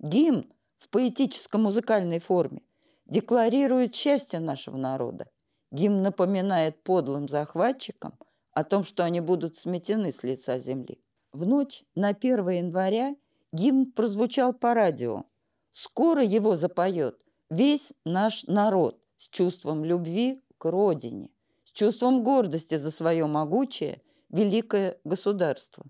Гимн 0.00 0.52
в 0.78 0.88
поэтическо-музыкальной 0.90 2.18
форме 2.18 2.62
декларирует 3.06 3.94
счастье 3.94 4.40
нашего 4.40 4.76
народа. 4.76 5.30
Гимн 5.70 6.02
напоминает 6.02 6.82
подлым 6.82 7.28
захватчикам 7.28 8.18
о 8.52 8.64
том, 8.64 8.84
что 8.84 9.04
они 9.04 9.20
будут 9.20 9.56
сметены 9.56 10.12
с 10.12 10.22
лица 10.22 10.58
земли. 10.58 11.00
В 11.32 11.46
ночь 11.46 11.84
на 11.94 12.08
1 12.08 12.48
января 12.50 13.16
гимн 13.52 13.92
прозвучал 13.92 14.52
по 14.52 14.74
радио. 14.74 15.24
Скоро 15.70 16.22
его 16.22 16.56
запоет 16.56 17.18
весь 17.48 17.92
наш 18.04 18.44
народ 18.44 18.98
с 19.16 19.28
чувством 19.28 19.84
любви 19.84 20.42
к 20.58 20.70
родине, 20.70 21.30
с 21.64 21.70
чувством 21.70 22.22
гордости 22.22 22.76
за 22.76 22.90
свое 22.90 23.26
могучее, 23.26 24.02
великое 24.28 24.98
государство. 25.04 25.84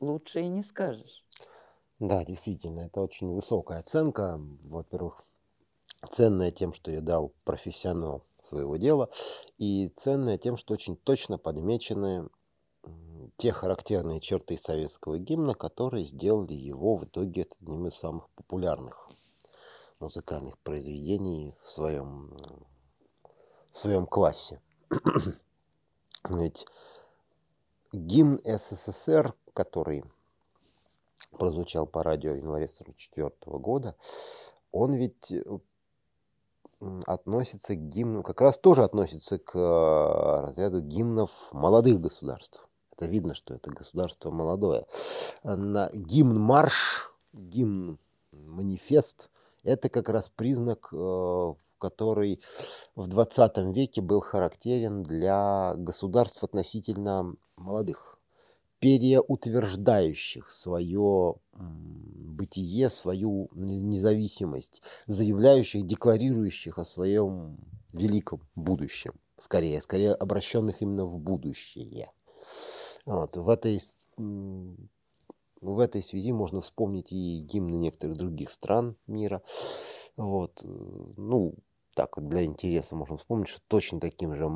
Лучше 0.00 0.40
и 0.40 0.48
не 0.48 0.62
скажешь. 0.62 1.24
Да, 1.98 2.24
действительно, 2.24 2.80
это 2.80 3.00
очень 3.00 3.32
высокая 3.32 3.78
оценка. 3.78 4.38
Во-первых, 4.64 5.24
ценная 6.10 6.50
тем, 6.50 6.74
что 6.74 6.90
я 6.90 7.00
дал 7.00 7.32
профессионал 7.44 8.24
своего 8.46 8.76
дела, 8.76 9.10
и 9.58 9.88
ценная 9.96 10.38
тем, 10.38 10.56
что 10.56 10.74
очень 10.74 10.96
точно 10.96 11.38
подмечены 11.38 12.28
те 13.36 13.50
характерные 13.50 14.20
черты 14.20 14.56
советского 14.56 15.18
гимна, 15.18 15.54
которые 15.54 16.04
сделали 16.04 16.54
его 16.54 16.96
в 16.96 17.04
итоге 17.04 17.46
одним 17.60 17.86
из 17.86 17.94
самых 17.94 18.28
популярных 18.30 19.10
музыкальных 19.98 20.58
произведений 20.58 21.54
в 21.60 21.68
своем, 21.68 22.36
в 23.72 23.78
своем 23.78 24.06
классе. 24.06 24.60
Ведь 26.28 26.66
гимн 27.92 28.40
СССР, 28.44 29.34
который 29.54 30.04
прозвучал 31.32 31.86
по 31.86 32.02
радио 32.02 32.32
в 32.32 32.36
январе 32.36 32.66
1944 32.66 33.58
года, 33.58 33.96
он 34.72 34.94
ведь 34.94 35.32
относится 37.06 37.74
к 37.74 37.88
гимну, 37.88 38.22
как 38.22 38.40
раз 38.40 38.58
тоже 38.58 38.84
относится 38.84 39.38
к 39.38 39.56
э, 39.56 40.40
разряду 40.46 40.80
гимнов 40.80 41.30
молодых 41.52 42.00
государств. 42.00 42.68
Это 42.92 43.06
видно, 43.06 43.34
что 43.34 43.54
это 43.54 43.70
государство 43.70 44.30
молодое. 44.30 44.86
На 45.42 45.90
гимн 45.92 46.38
марш, 46.38 47.12
гимн 47.32 47.98
манифест, 48.32 49.30
это 49.62 49.88
как 49.88 50.08
раз 50.08 50.28
признак, 50.28 50.88
э, 50.92 51.54
который 51.78 52.40
в 52.94 53.06
20 53.06 53.58
веке 53.74 54.00
был 54.00 54.20
характерен 54.20 55.02
для 55.02 55.74
государств 55.76 56.42
относительно 56.42 57.34
молодых, 57.56 58.15
переутверждающих 58.86 60.48
свое 60.48 61.34
бытие, 61.52 62.88
свою 62.88 63.50
независимость, 63.52 64.80
заявляющих, 65.08 65.84
декларирующих 65.84 66.78
о 66.78 66.84
своем 66.84 67.58
великом 67.92 68.42
будущем, 68.54 69.14
скорее, 69.38 69.80
скорее 69.80 70.14
обращенных 70.14 70.82
именно 70.82 71.04
в 71.04 71.18
будущее. 71.18 72.12
Вот, 73.04 73.36
в, 73.36 73.48
этой, 73.48 73.80
в 74.16 75.80
этой 75.80 76.02
связи 76.04 76.30
можно 76.30 76.60
вспомнить 76.60 77.10
и 77.10 77.40
гимны 77.40 77.74
некоторых 77.74 78.16
других 78.16 78.52
стран 78.52 78.94
мира. 79.08 79.42
Вот, 80.16 80.60
ну, 80.64 81.56
так 81.96 82.10
для 82.28 82.44
интереса 82.44 82.94
можно 82.94 83.16
вспомнить, 83.16 83.48
что 83.48 83.60
точно 83.68 84.00
таким 84.00 84.34
же, 84.34 84.50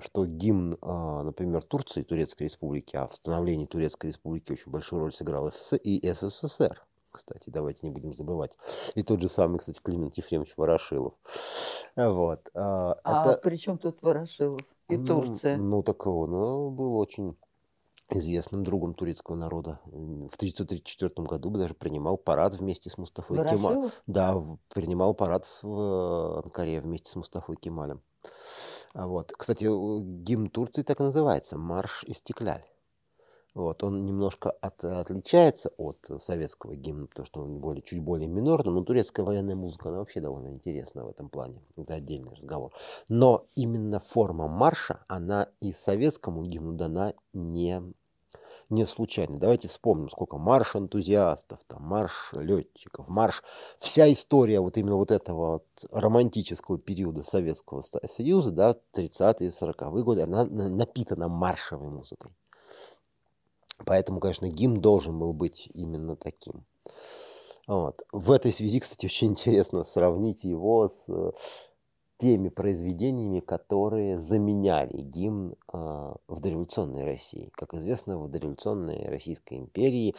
что 0.00 0.24
гимн, 0.24 0.78
а, 0.80 1.22
например, 1.22 1.62
Турции, 1.62 2.02
Турецкой 2.02 2.44
Республики, 2.44 2.96
а 2.96 3.06
в 3.06 3.14
становлении 3.14 3.66
Турецкой 3.66 4.06
Республики 4.06 4.52
очень 4.52 4.72
большую 4.72 5.00
роль 5.00 5.12
сыграл 5.12 5.50
и 5.84 6.10
СССР, 6.10 6.82
кстати, 7.12 7.50
давайте 7.50 7.86
не 7.86 7.92
будем 7.92 8.14
забывать. 8.14 8.56
И 8.94 9.02
тот 9.02 9.20
же 9.20 9.28
самый, 9.28 9.58
кстати, 9.58 9.78
Климент 9.82 10.16
Ефремович 10.16 10.54
Ворошилов. 10.56 11.14
Вот. 11.96 12.50
А, 12.54 12.96
а 13.04 13.30
это... 13.30 13.40
при 13.40 13.56
чем 13.56 13.78
тут 13.78 14.00
Ворошилов 14.02 14.60
и 14.88 14.96
ну, 14.96 15.06
Турция? 15.06 15.58
Ну, 15.58 15.82
так 15.82 16.06
он 16.06 16.30
ну, 16.30 16.70
был 16.70 16.96
очень 16.96 17.36
известным 18.10 18.64
другом 18.64 18.94
турецкого 18.94 19.36
народа. 19.36 19.80
В 19.84 20.34
1934 20.36 21.26
году 21.26 21.50
даже 21.50 21.74
принимал 21.74 22.16
парад 22.16 22.54
вместе 22.54 22.90
с 22.90 22.98
Мустафой 22.98 23.46
Кемалем. 23.46 23.90
Да, 24.06 24.40
принимал 24.74 25.14
парад 25.14 25.46
в 25.62 26.42
Анкаре 26.44 26.80
вместе 26.80 27.10
с 27.10 27.16
Мустафой 27.16 27.56
Кемалем. 27.56 28.02
А 28.94 29.06
вот. 29.06 29.32
Кстати, 29.32 29.64
гимн 29.64 30.48
Турции 30.48 30.82
так 30.82 31.00
и 31.00 31.02
называется 31.02 31.58
«Марш 31.58 32.04
Истекляль». 32.06 32.64
Вот, 33.56 33.82
он 33.82 34.04
немножко 34.04 34.50
от, 34.50 34.84
отличается 34.84 35.70
от 35.78 36.10
советского 36.20 36.76
гимна, 36.76 37.06
потому 37.06 37.24
что 37.24 37.40
он 37.40 37.58
более, 37.58 37.80
чуть 37.80 38.00
более 38.00 38.28
минорный, 38.28 38.70
но 38.70 38.84
турецкая 38.84 39.24
военная 39.24 39.54
музыка, 39.54 39.88
она 39.88 40.00
вообще 40.00 40.20
довольно 40.20 40.48
интересна 40.48 41.06
в 41.06 41.08
этом 41.08 41.30
плане. 41.30 41.62
Это 41.74 41.94
отдельный 41.94 42.34
разговор. 42.34 42.74
Но 43.08 43.46
именно 43.54 43.98
форма 43.98 44.46
марша, 44.46 45.06
она 45.08 45.48
и 45.62 45.72
советскому 45.72 46.44
гимну 46.44 46.74
дана 46.74 47.14
не, 47.32 47.82
не 48.68 48.84
случайно. 48.84 49.38
Давайте 49.38 49.68
вспомним, 49.68 50.10
сколько 50.10 50.36
марш 50.36 50.76
энтузиастов, 50.76 51.60
там, 51.66 51.82
марш 51.82 52.34
летчиков, 52.34 53.08
марш. 53.08 53.42
Вся 53.80 54.12
история 54.12 54.60
вот 54.60 54.76
именно 54.76 54.96
вот 54.96 55.10
этого 55.10 55.52
вот 55.52 55.66
романтического 55.92 56.78
периода 56.78 57.22
Советского 57.22 57.80
Союза, 57.80 58.50
да, 58.50 58.76
30-е, 58.94 59.48
40-е 59.48 60.04
годы, 60.04 60.20
она 60.20 60.44
напитана 60.44 61.28
маршевой 61.28 61.88
музыкой. 61.88 62.32
Поэтому, 63.86 64.18
конечно, 64.18 64.48
гимн 64.48 64.80
должен 64.80 65.18
был 65.18 65.32
быть 65.32 65.70
именно 65.72 66.16
таким. 66.16 66.66
Вот. 67.68 68.02
В 68.12 68.32
этой 68.32 68.52
связи, 68.52 68.80
кстати, 68.80 69.06
очень 69.06 69.28
интересно 69.28 69.84
сравнить 69.84 70.42
его 70.42 70.88
с 70.88 71.04
э, 71.08 71.30
теми 72.18 72.48
произведениями, 72.48 73.38
которые 73.38 74.20
заменяли 74.20 75.00
гимн 75.02 75.52
э, 75.52 75.54
в 75.72 76.40
дореволюционной 76.40 77.04
России. 77.04 77.50
Как 77.54 77.74
известно, 77.74 78.18
в 78.18 78.28
дореволюционной 78.28 79.08
Российской 79.08 79.58
империи 79.58 80.16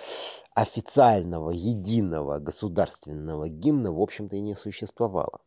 официального 0.56 1.52
единого 1.52 2.40
государственного 2.40 3.50
гимна, 3.50 3.92
в 3.92 4.02
общем-то, 4.02 4.38
и 4.38 4.42
не 4.42 4.56
существовало 4.56 5.42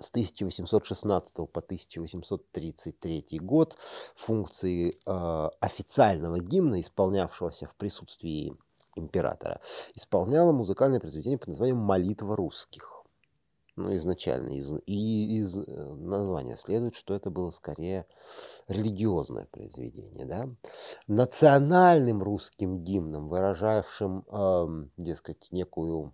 с 0.00 0.10
1816 0.10 1.34
по 1.34 1.60
1833 1.60 3.38
год 3.40 3.76
функции 4.14 4.98
э, 5.06 5.48
официального 5.60 6.40
гимна, 6.40 6.80
исполнявшегося 6.80 7.66
в 7.66 7.74
присутствии 7.74 8.56
императора, 8.96 9.60
исполняло 9.94 10.52
музыкальное 10.52 11.00
произведение 11.00 11.38
под 11.38 11.48
названием 11.48 11.78
«Молитва 11.78 12.36
русских». 12.36 12.94
Ну, 13.76 13.94
изначально 13.94 14.48
из, 14.48 14.72
и 14.86 15.38
из 15.38 15.56
э, 15.56 15.62
названия 15.94 16.56
следует, 16.56 16.96
что 16.96 17.14
это 17.14 17.30
было 17.30 17.52
скорее 17.52 18.06
религиозное 18.66 19.46
произведение. 19.46 20.24
Да? 20.24 20.48
Национальным 21.06 22.20
русским 22.20 22.82
гимном, 22.82 23.28
выражавшим, 23.28 24.24
э, 24.28 24.66
дескать, 24.96 25.52
некую 25.52 26.12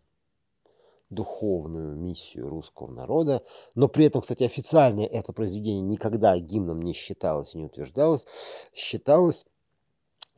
духовную 1.14 1.96
миссию 1.96 2.48
русского 2.48 2.90
народа, 2.90 3.42
но 3.74 3.88
при 3.88 4.06
этом, 4.06 4.22
кстати, 4.22 4.44
официально 4.44 5.00
это 5.00 5.32
произведение 5.32 5.82
никогда 5.82 6.38
гимном 6.38 6.82
не 6.82 6.92
считалось 6.92 7.54
и 7.54 7.58
не 7.58 7.64
утверждалось, 7.64 8.26
считалось 8.74 9.44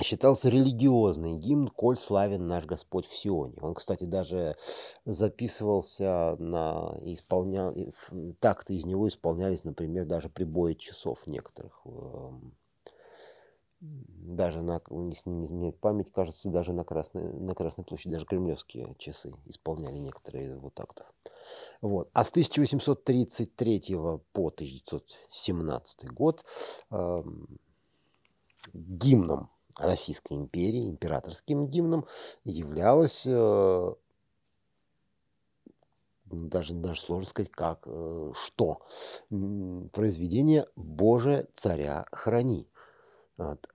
считался 0.03 0.49
религиозный 0.51 1.37
гимн 1.37 1.69
«Коль 1.69 1.97
славен 1.97 2.47
наш 2.47 2.67
Господь 2.67 3.07
в 3.07 3.17
Сионе». 3.17 3.57
Он, 3.61 3.75
кстати, 3.75 4.05
даже 4.05 4.57
записывался 5.05 6.37
на 6.39 6.99
исполнял 7.05 7.75
так-то 8.41 8.75
из 8.75 8.85
него 8.85 9.09
исполнялись, 9.09 9.65
например, 9.65 10.05
даже 10.05 10.29
прибои 10.29 10.75
часов 10.75 11.27
некоторых 11.27 11.81
эм, 11.87 12.55
даже 14.37 14.63
на, 14.63 14.81
них 14.91 15.25
не 15.27 15.47
изменяет 15.47 15.81
память, 15.81 16.13
кажется, 16.13 16.49
даже 16.51 16.73
на 16.73 16.85
Красной, 16.85 17.33
на 17.33 17.55
Красной 17.55 17.85
площади, 17.85 18.15
даже 18.15 18.27
кремлевские 18.27 18.95
часы 18.99 19.33
исполняли 19.47 19.99
некоторые 19.99 20.51
его 20.51 20.71
тактов. 20.71 21.07
Вот. 21.81 22.11
А 22.13 22.25
с 22.25 22.31
1833 22.31 23.97
по 24.33 24.49
1917 24.49 26.11
год 26.11 26.45
э, 26.91 27.23
гимном 28.73 29.51
Российской 29.79 30.35
империи, 30.35 30.89
императорским 30.89 31.67
гимном, 31.69 32.07
являлось 32.45 33.27
э, 33.27 33.95
даже, 36.25 36.75
даже 36.75 37.01
сложно 37.01 37.29
сказать, 37.29 37.51
как, 37.51 37.83
э, 37.87 38.33
что. 38.35 38.81
Произведение 39.93 40.67
«Боже, 40.77 41.49
царя 41.55 42.07
храни». 42.11 42.69
Вот. 43.37 43.69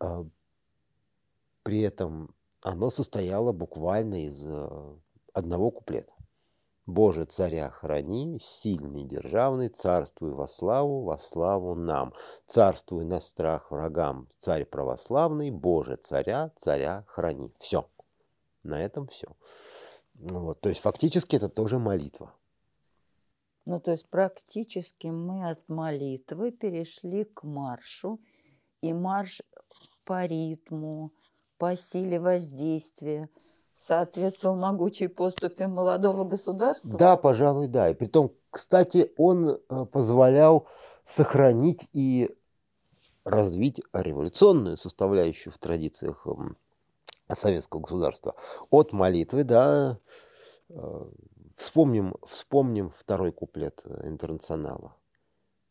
При 1.64 1.82
этом 1.82 2.34
оно 2.62 2.90
состояло 2.90 3.52
буквально 3.52 4.26
из 4.26 4.46
э, 4.46 4.96
одного 5.34 5.72
куплета. 5.72 6.12
Боже, 6.88 7.26
царя 7.26 7.70
храни, 7.70 8.38
сильный, 8.40 9.06
державный, 9.06 9.70
царствуй 9.70 10.32
во 10.32 10.48
славу, 10.48 11.04
во 11.04 11.18
славу 11.18 11.76
нам. 11.76 12.14
Царствуй 12.48 13.06
на 13.06 13.20
страх 13.20 13.72
врагам, 13.72 14.28
царь 14.40 14.66
православный, 14.66 15.52
Боже, 15.52 15.96
царя, 15.96 16.52
царя 16.58 17.06
храни. 17.08 17.54
Все. 17.60 17.88
На 18.64 18.82
этом 18.82 19.08
все. 19.08 19.28
Вот. 20.16 20.60
То 20.62 20.70
есть 20.70 20.82
фактически 20.82 21.36
это 21.36 21.50
тоже 21.50 21.80
молитва. 21.80 22.34
Ну, 23.66 23.80
то 23.80 23.92
есть 23.92 24.10
практически 24.10 25.08
мы 25.08 25.50
от 25.50 25.70
молитвы 25.70 26.52
перешли 26.52 27.26
к 27.26 27.44
маршу, 27.44 28.20
и 28.82 28.92
марш 28.92 29.42
по 30.04 30.26
ритму, 30.26 31.14
по 31.62 31.76
силе 31.76 32.20
воздействия 32.20 33.30
соответствовал 33.76 34.56
могучей 34.56 35.08
поступе 35.08 35.68
молодого 35.68 36.24
государства? 36.24 36.90
Да, 36.90 37.18
пожалуй, 37.18 37.68
да. 37.68 37.92
И 37.92 37.94
притом, 37.94 38.34
кстати, 38.50 39.14
он 39.16 39.48
э, 39.48 39.86
позволял 39.86 40.66
сохранить 41.06 41.88
и 41.94 42.36
развить 43.26 43.84
революционную 43.94 44.76
составляющую 44.76 45.54
в 45.54 45.60
традициях 45.60 46.26
советского 47.32 47.82
государства. 47.82 48.34
От 48.72 48.92
молитвы, 48.92 49.44
да, 49.44 50.00
э, 50.70 50.74
вспомним, 51.58 52.16
вспомним 52.26 52.90
второй 52.90 53.32
куплет 53.32 53.84
интернационала. 54.04 54.96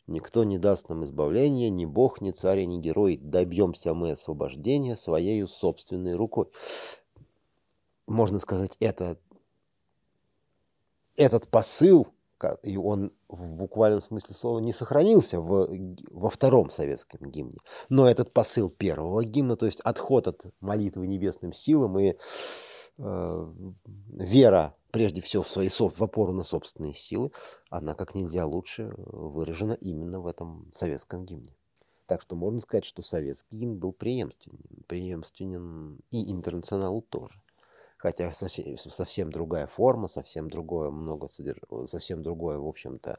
Никто 0.07 0.45
не 0.45 0.59
даст 0.59 0.89
нам 0.89 1.05
избавления, 1.05 1.71
ни 1.71 1.85
бог, 1.85 2.21
ни 2.21 2.31
царь, 2.31 2.65
ни 2.65 2.79
герой. 2.79 3.17
Добьемся 3.17 3.95
мы 3.95 4.13
освобождения 4.13 4.97
своей 4.97 5.47
собственной 5.47 6.17
рукой. 6.17 6.47
Можно 8.07 8.41
сказать, 8.41 8.77
это, 8.81 9.19
этот 11.17 11.47
посыл, 11.49 12.09
и 12.63 12.77
он 12.77 13.13
в 13.29 13.55
буквальном 13.55 14.03
смысле 14.03 14.35
слова 14.35 14.59
не 14.59 14.73
сохранился 14.73 15.41
в, 15.41 15.69
во 16.11 16.31
втором 16.31 16.71
советском 16.71 17.31
гимне. 17.31 17.59
Но 17.89 18.09
этот 18.09 18.33
посыл 18.33 18.71
первого 18.71 19.25
гимна, 19.25 19.57
то 19.57 19.67
есть 19.67 19.81
отход 19.81 20.27
от 20.27 20.47
молитвы 20.61 21.07
небесным 21.07 21.53
силам 21.53 21.99
и 21.99 22.17
э, 22.99 23.53
вера 23.87 24.75
прежде 24.91 25.21
всего 25.21 25.43
в 25.43 25.49
свои 25.49 25.69
в 25.69 26.03
опору 26.03 26.33
на 26.33 26.45
собственные 26.45 26.95
силы, 26.95 27.31
она 27.69 27.95
как 27.95 28.15
нельзя 28.15 28.47
лучше 28.47 28.93
выражена 28.97 29.73
именно 29.73 30.21
в 30.21 30.27
этом 30.27 30.69
советском 30.73 31.25
гимне. 31.25 31.55
Так 32.07 32.23
что 32.23 32.35
можно 32.35 32.61
сказать, 32.61 32.85
что 32.85 33.03
советский 33.03 33.59
гимн 33.59 33.79
был 33.79 33.93
преемственен, 33.93 34.59
преемственен 34.89 36.01
и 36.11 36.33
интернационалу 36.33 37.03
тоже. 37.03 37.41
Хотя 37.99 38.33
совсем, 38.33 38.79
совсем 38.79 39.31
другая 39.31 39.67
форма, 39.67 40.09
совсем 40.09 40.49
другое 40.49 40.91
много 40.91 41.29
содерж... 41.29 41.61
совсем 41.85 42.23
другое, 42.23 42.59
в 42.59 42.67
общем-то, 42.67 43.19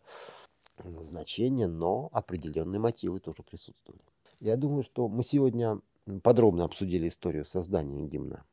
значение, 0.84 1.68
но 1.68 2.10
определенные 2.12 2.80
мотивы 2.80 3.20
тоже 3.20 3.44
присутствовали. 3.44 4.02
Я 4.40 4.58
думаю, 4.58 4.84
что 4.84 5.08
мы 5.08 5.24
сегодня 5.24 5.80
подробно 6.24 6.66
обсудили 6.66 7.08
историю 7.08 7.46
создания 7.46 8.04
гимна, 8.08 8.44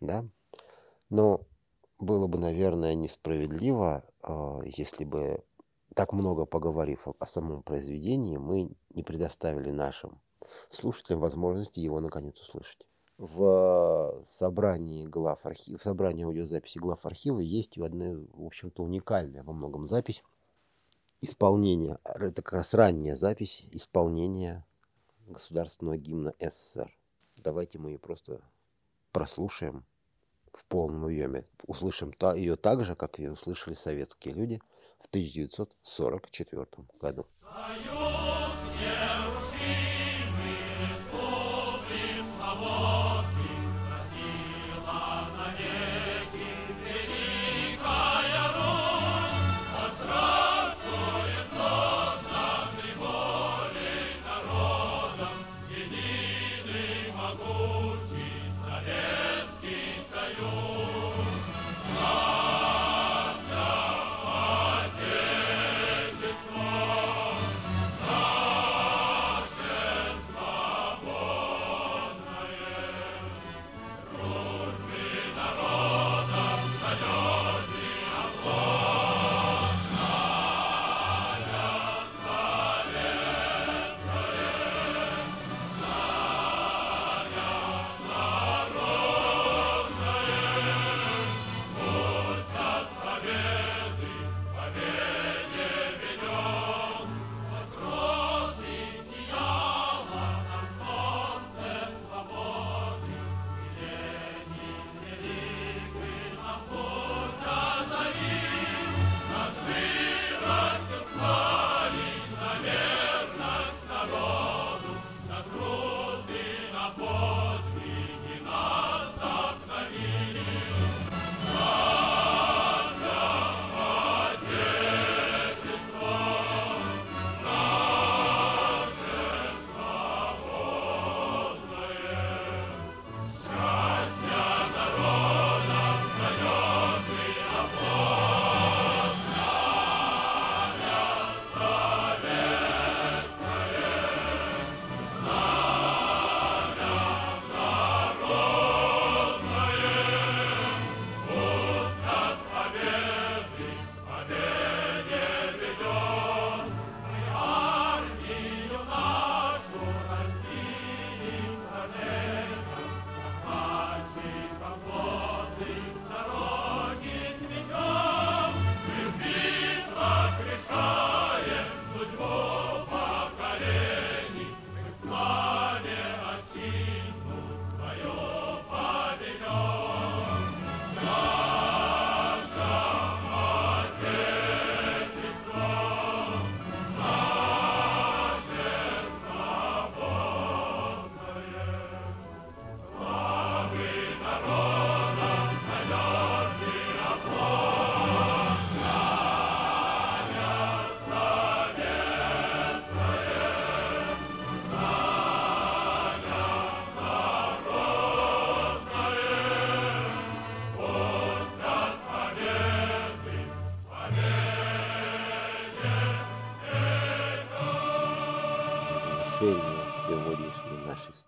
да, 0.00 0.24
но 1.10 1.42
было 2.00 2.26
бы, 2.26 2.38
наверное, 2.38 2.94
несправедливо, 2.94 4.04
а, 4.22 4.60
если 4.64 5.04
бы, 5.04 5.44
так 5.94 6.12
много 6.12 6.46
поговорив 6.46 7.06
о 7.06 7.26
самом 7.26 7.62
произведении, 7.62 8.36
мы 8.36 8.70
не 8.94 9.02
предоставили 9.02 9.70
нашим 9.70 10.20
слушателям 10.68 11.20
возможности 11.20 11.80
его 11.80 12.00
наконец 12.00 12.40
услышать. 12.40 12.86
В 13.18 14.22
собрании 14.26 15.06
глав 15.06 15.44
архива, 15.44 15.76
в 15.76 15.82
собрании 15.82 16.24
аудиозаписи 16.24 16.78
глав 16.78 17.04
архива 17.04 17.38
есть 17.40 17.76
одна, 17.78 18.14
в 18.32 18.46
общем-то, 18.46 18.82
уникальная 18.82 19.42
во 19.42 19.52
многом 19.52 19.86
запись 19.86 20.24
исполнения, 21.20 21.98
это 22.04 22.40
как 22.40 22.54
раз 22.54 22.72
ранняя 22.72 23.14
запись 23.14 23.66
исполнения 23.72 24.64
государственного 25.26 25.98
гимна 25.98 26.32
СССР. 26.40 26.90
Давайте 27.36 27.78
мы 27.78 27.90
ее 27.90 27.98
просто 27.98 28.40
прослушаем 29.12 29.84
в 30.52 30.64
полном 30.66 31.04
объеме. 31.04 31.44
Услышим 31.66 32.12
ее 32.36 32.56
так 32.56 32.84
же, 32.84 32.94
как 32.94 33.18
ее 33.18 33.32
услышали 33.32 33.74
советские 33.74 34.34
люди 34.34 34.60
в 34.98 35.06
1944 35.06 36.66
году. 37.00 37.26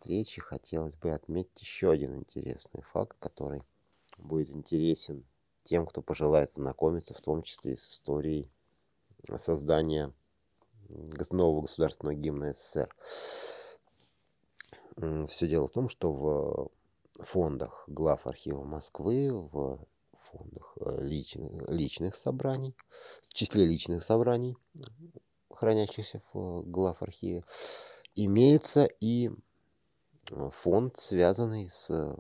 Встречи 0.03 0.41
хотелось 0.41 0.97
бы 0.97 1.13
отметить 1.13 1.61
еще 1.61 1.93
один 1.93 2.17
интересный 2.17 2.83
факт, 2.83 3.17
который 3.21 3.63
будет 4.19 4.51
интересен 4.51 5.25
тем, 5.63 5.87
кто 5.87 6.03
пожелает 6.03 6.53
знакомиться, 6.53 7.15
в 7.15 7.21
том 7.21 7.45
числе 7.45 7.75
и 7.75 7.77
с 7.77 7.89
историей 7.89 8.51
создания 9.39 10.13
нового 11.31 11.63
государственного 11.63 12.17
гимна 12.17 12.53
СССР. 12.53 12.93
Все 15.29 15.47
дело 15.49 15.69
в 15.69 15.71
том, 15.71 15.89
что 15.89 16.13
в 16.13 16.71
фондах 17.21 17.85
глав 17.87 18.27
архива 18.27 18.65
Москвы, 18.65 19.31
в 19.33 19.87
фондах 20.15 20.77
э, 20.81 21.05
личных, 21.05 21.69
личных 21.71 22.17
собраний, 22.17 22.75
в 23.29 23.35
числе 23.35 23.67
личных 23.67 24.03
собраний, 24.03 24.57
хранящихся 25.49 26.21
в 26.33 26.63
глав 26.63 27.03
архиве, 27.03 27.45
имеется 28.17 28.89
и 29.01 29.31
фонд, 30.53 30.97
связанный 30.97 31.69
с 31.69 32.17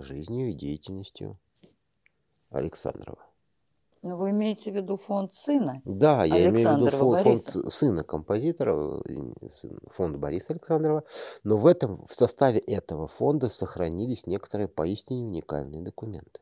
жизнью 0.00 0.50
и 0.50 0.54
деятельностью 0.54 1.38
Александрова. 2.50 3.26
Но 4.02 4.16
вы 4.16 4.30
имеете 4.30 4.70
в 4.70 4.76
виду 4.76 4.96
фонд 4.96 5.34
сына? 5.34 5.82
Да, 5.84 6.24
я 6.24 6.48
имею 6.48 6.74
в 6.74 6.76
виду 6.76 6.90
фонд, 6.90 7.22
фонд 7.22 7.72
сына 7.72 8.04
композитора, 8.04 9.02
фонд 9.90 10.16
Бориса 10.18 10.52
Александрова. 10.52 11.02
Но 11.42 11.56
в, 11.56 11.66
этом, 11.66 12.06
в 12.06 12.14
составе 12.14 12.60
этого 12.60 13.08
фонда 13.08 13.48
сохранились 13.48 14.26
некоторые 14.26 14.68
поистине 14.68 15.24
уникальные 15.24 15.82
документы. 15.82 16.40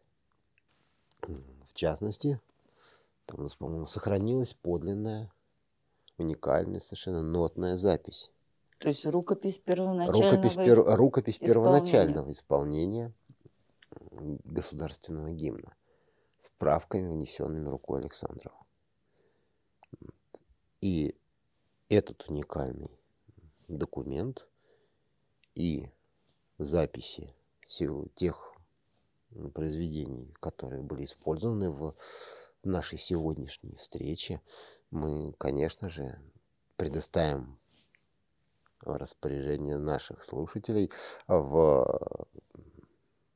В 1.22 1.72
частности, 1.72 2.38
там 3.24 3.40
у 3.40 3.42
нас, 3.44 3.54
по-моему, 3.54 3.86
сохранилась 3.86 4.52
подлинная, 4.52 5.32
уникальная 6.18 6.80
совершенно 6.80 7.22
нотная 7.22 7.78
запись. 7.78 8.30
То 8.84 8.90
есть 8.90 9.06
рукопись 9.06 9.58
первоначального, 9.58 10.36
рукопись, 10.36 10.56
пер, 10.56 10.84
рукопись 10.84 11.38
первоначального 11.38 12.30
исполнения 12.30 13.14
государственного 14.44 15.30
гимна 15.30 15.74
справками, 16.38 17.10
внесенными 17.10 17.66
рукой 17.66 18.00
Александрова. 18.00 18.58
И 20.82 21.16
этот 21.88 22.28
уникальный 22.28 22.90
документ 23.68 24.48
и 25.54 25.88
записи 26.58 27.34
тех 28.14 28.52
произведений, 29.54 30.34
которые 30.40 30.82
были 30.82 31.04
использованы 31.04 31.70
в 31.70 31.96
нашей 32.62 32.98
сегодняшней 32.98 33.76
встрече, 33.76 34.42
мы, 34.90 35.32
конечно 35.38 35.88
же, 35.88 36.20
предоставим 36.76 37.58
распоряжение 38.84 39.78
наших 39.78 40.22
слушателей 40.22 40.90
в 41.26 42.26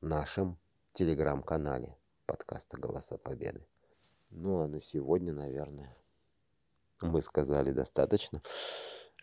нашем 0.01 0.57
телеграм-канале 0.93 1.95
подкаста 2.25 2.77
«Голоса 2.77 3.17
Победы». 3.17 3.65
Ну, 4.29 4.59
а 4.61 4.67
на 4.67 4.79
сегодня, 4.79 5.33
наверное, 5.33 5.95
мы 7.01 7.21
сказали 7.21 7.71
достаточно. 7.71 8.41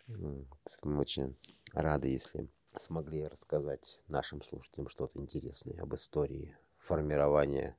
Мы 0.07 0.45
очень 0.83 1.37
рады, 1.73 2.09
если 2.09 2.49
смогли 2.77 3.27
рассказать 3.27 3.99
нашим 4.07 4.43
слушателям 4.43 4.89
что-то 4.89 5.19
интересное 5.19 5.81
об 5.81 5.95
истории 5.95 6.57
формирования 6.77 7.77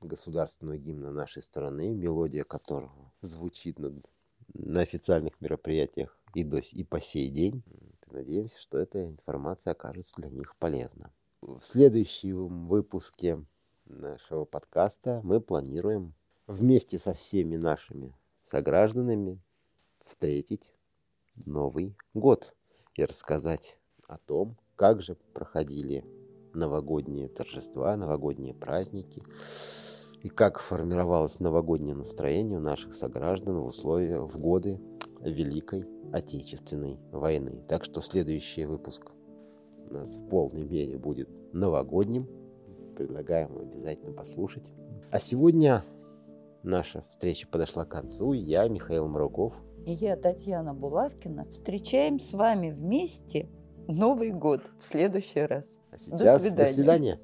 государственного 0.00 0.78
гимна 0.78 1.10
нашей 1.10 1.42
страны, 1.42 1.90
мелодия 1.90 2.44
которого 2.44 3.12
звучит 3.20 3.78
на, 3.78 3.92
на 4.54 4.80
официальных 4.80 5.40
мероприятиях 5.40 6.18
и, 6.34 6.44
до, 6.44 6.58
и 6.58 6.84
по 6.84 7.00
сей 7.00 7.28
день. 7.28 7.62
Надеемся, 8.10 8.60
что 8.60 8.78
эта 8.78 9.08
информация 9.08 9.72
окажется 9.72 10.20
для 10.20 10.30
них 10.30 10.56
полезна. 10.56 11.10
В 11.40 11.60
следующем 11.62 12.68
выпуске 12.68 13.44
нашего 13.86 14.44
подкаста 14.44 15.20
мы 15.24 15.40
планируем 15.40 16.14
вместе 16.46 16.98
со 16.98 17.14
всеми 17.14 17.56
нашими 17.56 18.14
согражданами 18.44 19.40
встретить 20.04 20.70
Новый 21.46 21.96
год 22.12 22.54
и 22.94 23.04
рассказать 23.04 23.78
о 24.06 24.18
том, 24.18 24.58
как 24.76 25.00
же 25.00 25.14
проходили 25.32 26.04
новогодние 26.52 27.28
торжества, 27.28 27.96
новогодние 27.96 28.54
праздники, 28.54 29.22
и 30.22 30.28
как 30.28 30.60
формировалось 30.60 31.40
новогоднее 31.40 31.96
настроение 31.96 32.58
у 32.58 32.62
наших 32.62 32.94
сограждан 32.94 33.58
в 33.58 33.64
условиях, 33.64 34.30
в 34.30 34.38
годы 34.38 34.80
Великой 35.22 35.86
Отечественной 36.12 36.98
войны. 37.10 37.62
Так 37.68 37.84
что 37.84 38.00
следующий 38.00 38.64
выпуск 38.64 39.12
у 39.88 39.94
нас 39.94 40.16
в 40.16 40.28
полной 40.28 40.64
мере 40.64 40.98
будет 40.98 41.28
новогодним, 41.52 42.28
предлагаем 42.96 43.56
обязательно 43.58 44.12
послушать. 44.12 44.72
А 45.10 45.18
сегодня 45.18 45.84
наша 46.62 47.04
встреча 47.08 47.46
подошла 47.48 47.84
к 47.84 47.90
концу. 47.90 48.32
Я, 48.32 48.68
Михаил 48.68 49.08
Маруков. 49.08 49.54
И 49.86 49.92
я, 49.92 50.16
Татьяна 50.16 50.74
Булавкина. 50.74 51.46
Встречаем 51.50 52.20
с 52.20 52.32
вами 52.34 52.70
вместе 52.70 53.48
Новый 53.88 54.32
год 54.32 54.60
в 54.78 54.84
следующий 54.84 55.40
раз. 55.40 55.80
А 55.90 55.98
сейчас 55.98 56.42
до 56.42 56.48
свидания. 56.48 56.68
До 56.68 56.72
свидания. 56.72 57.20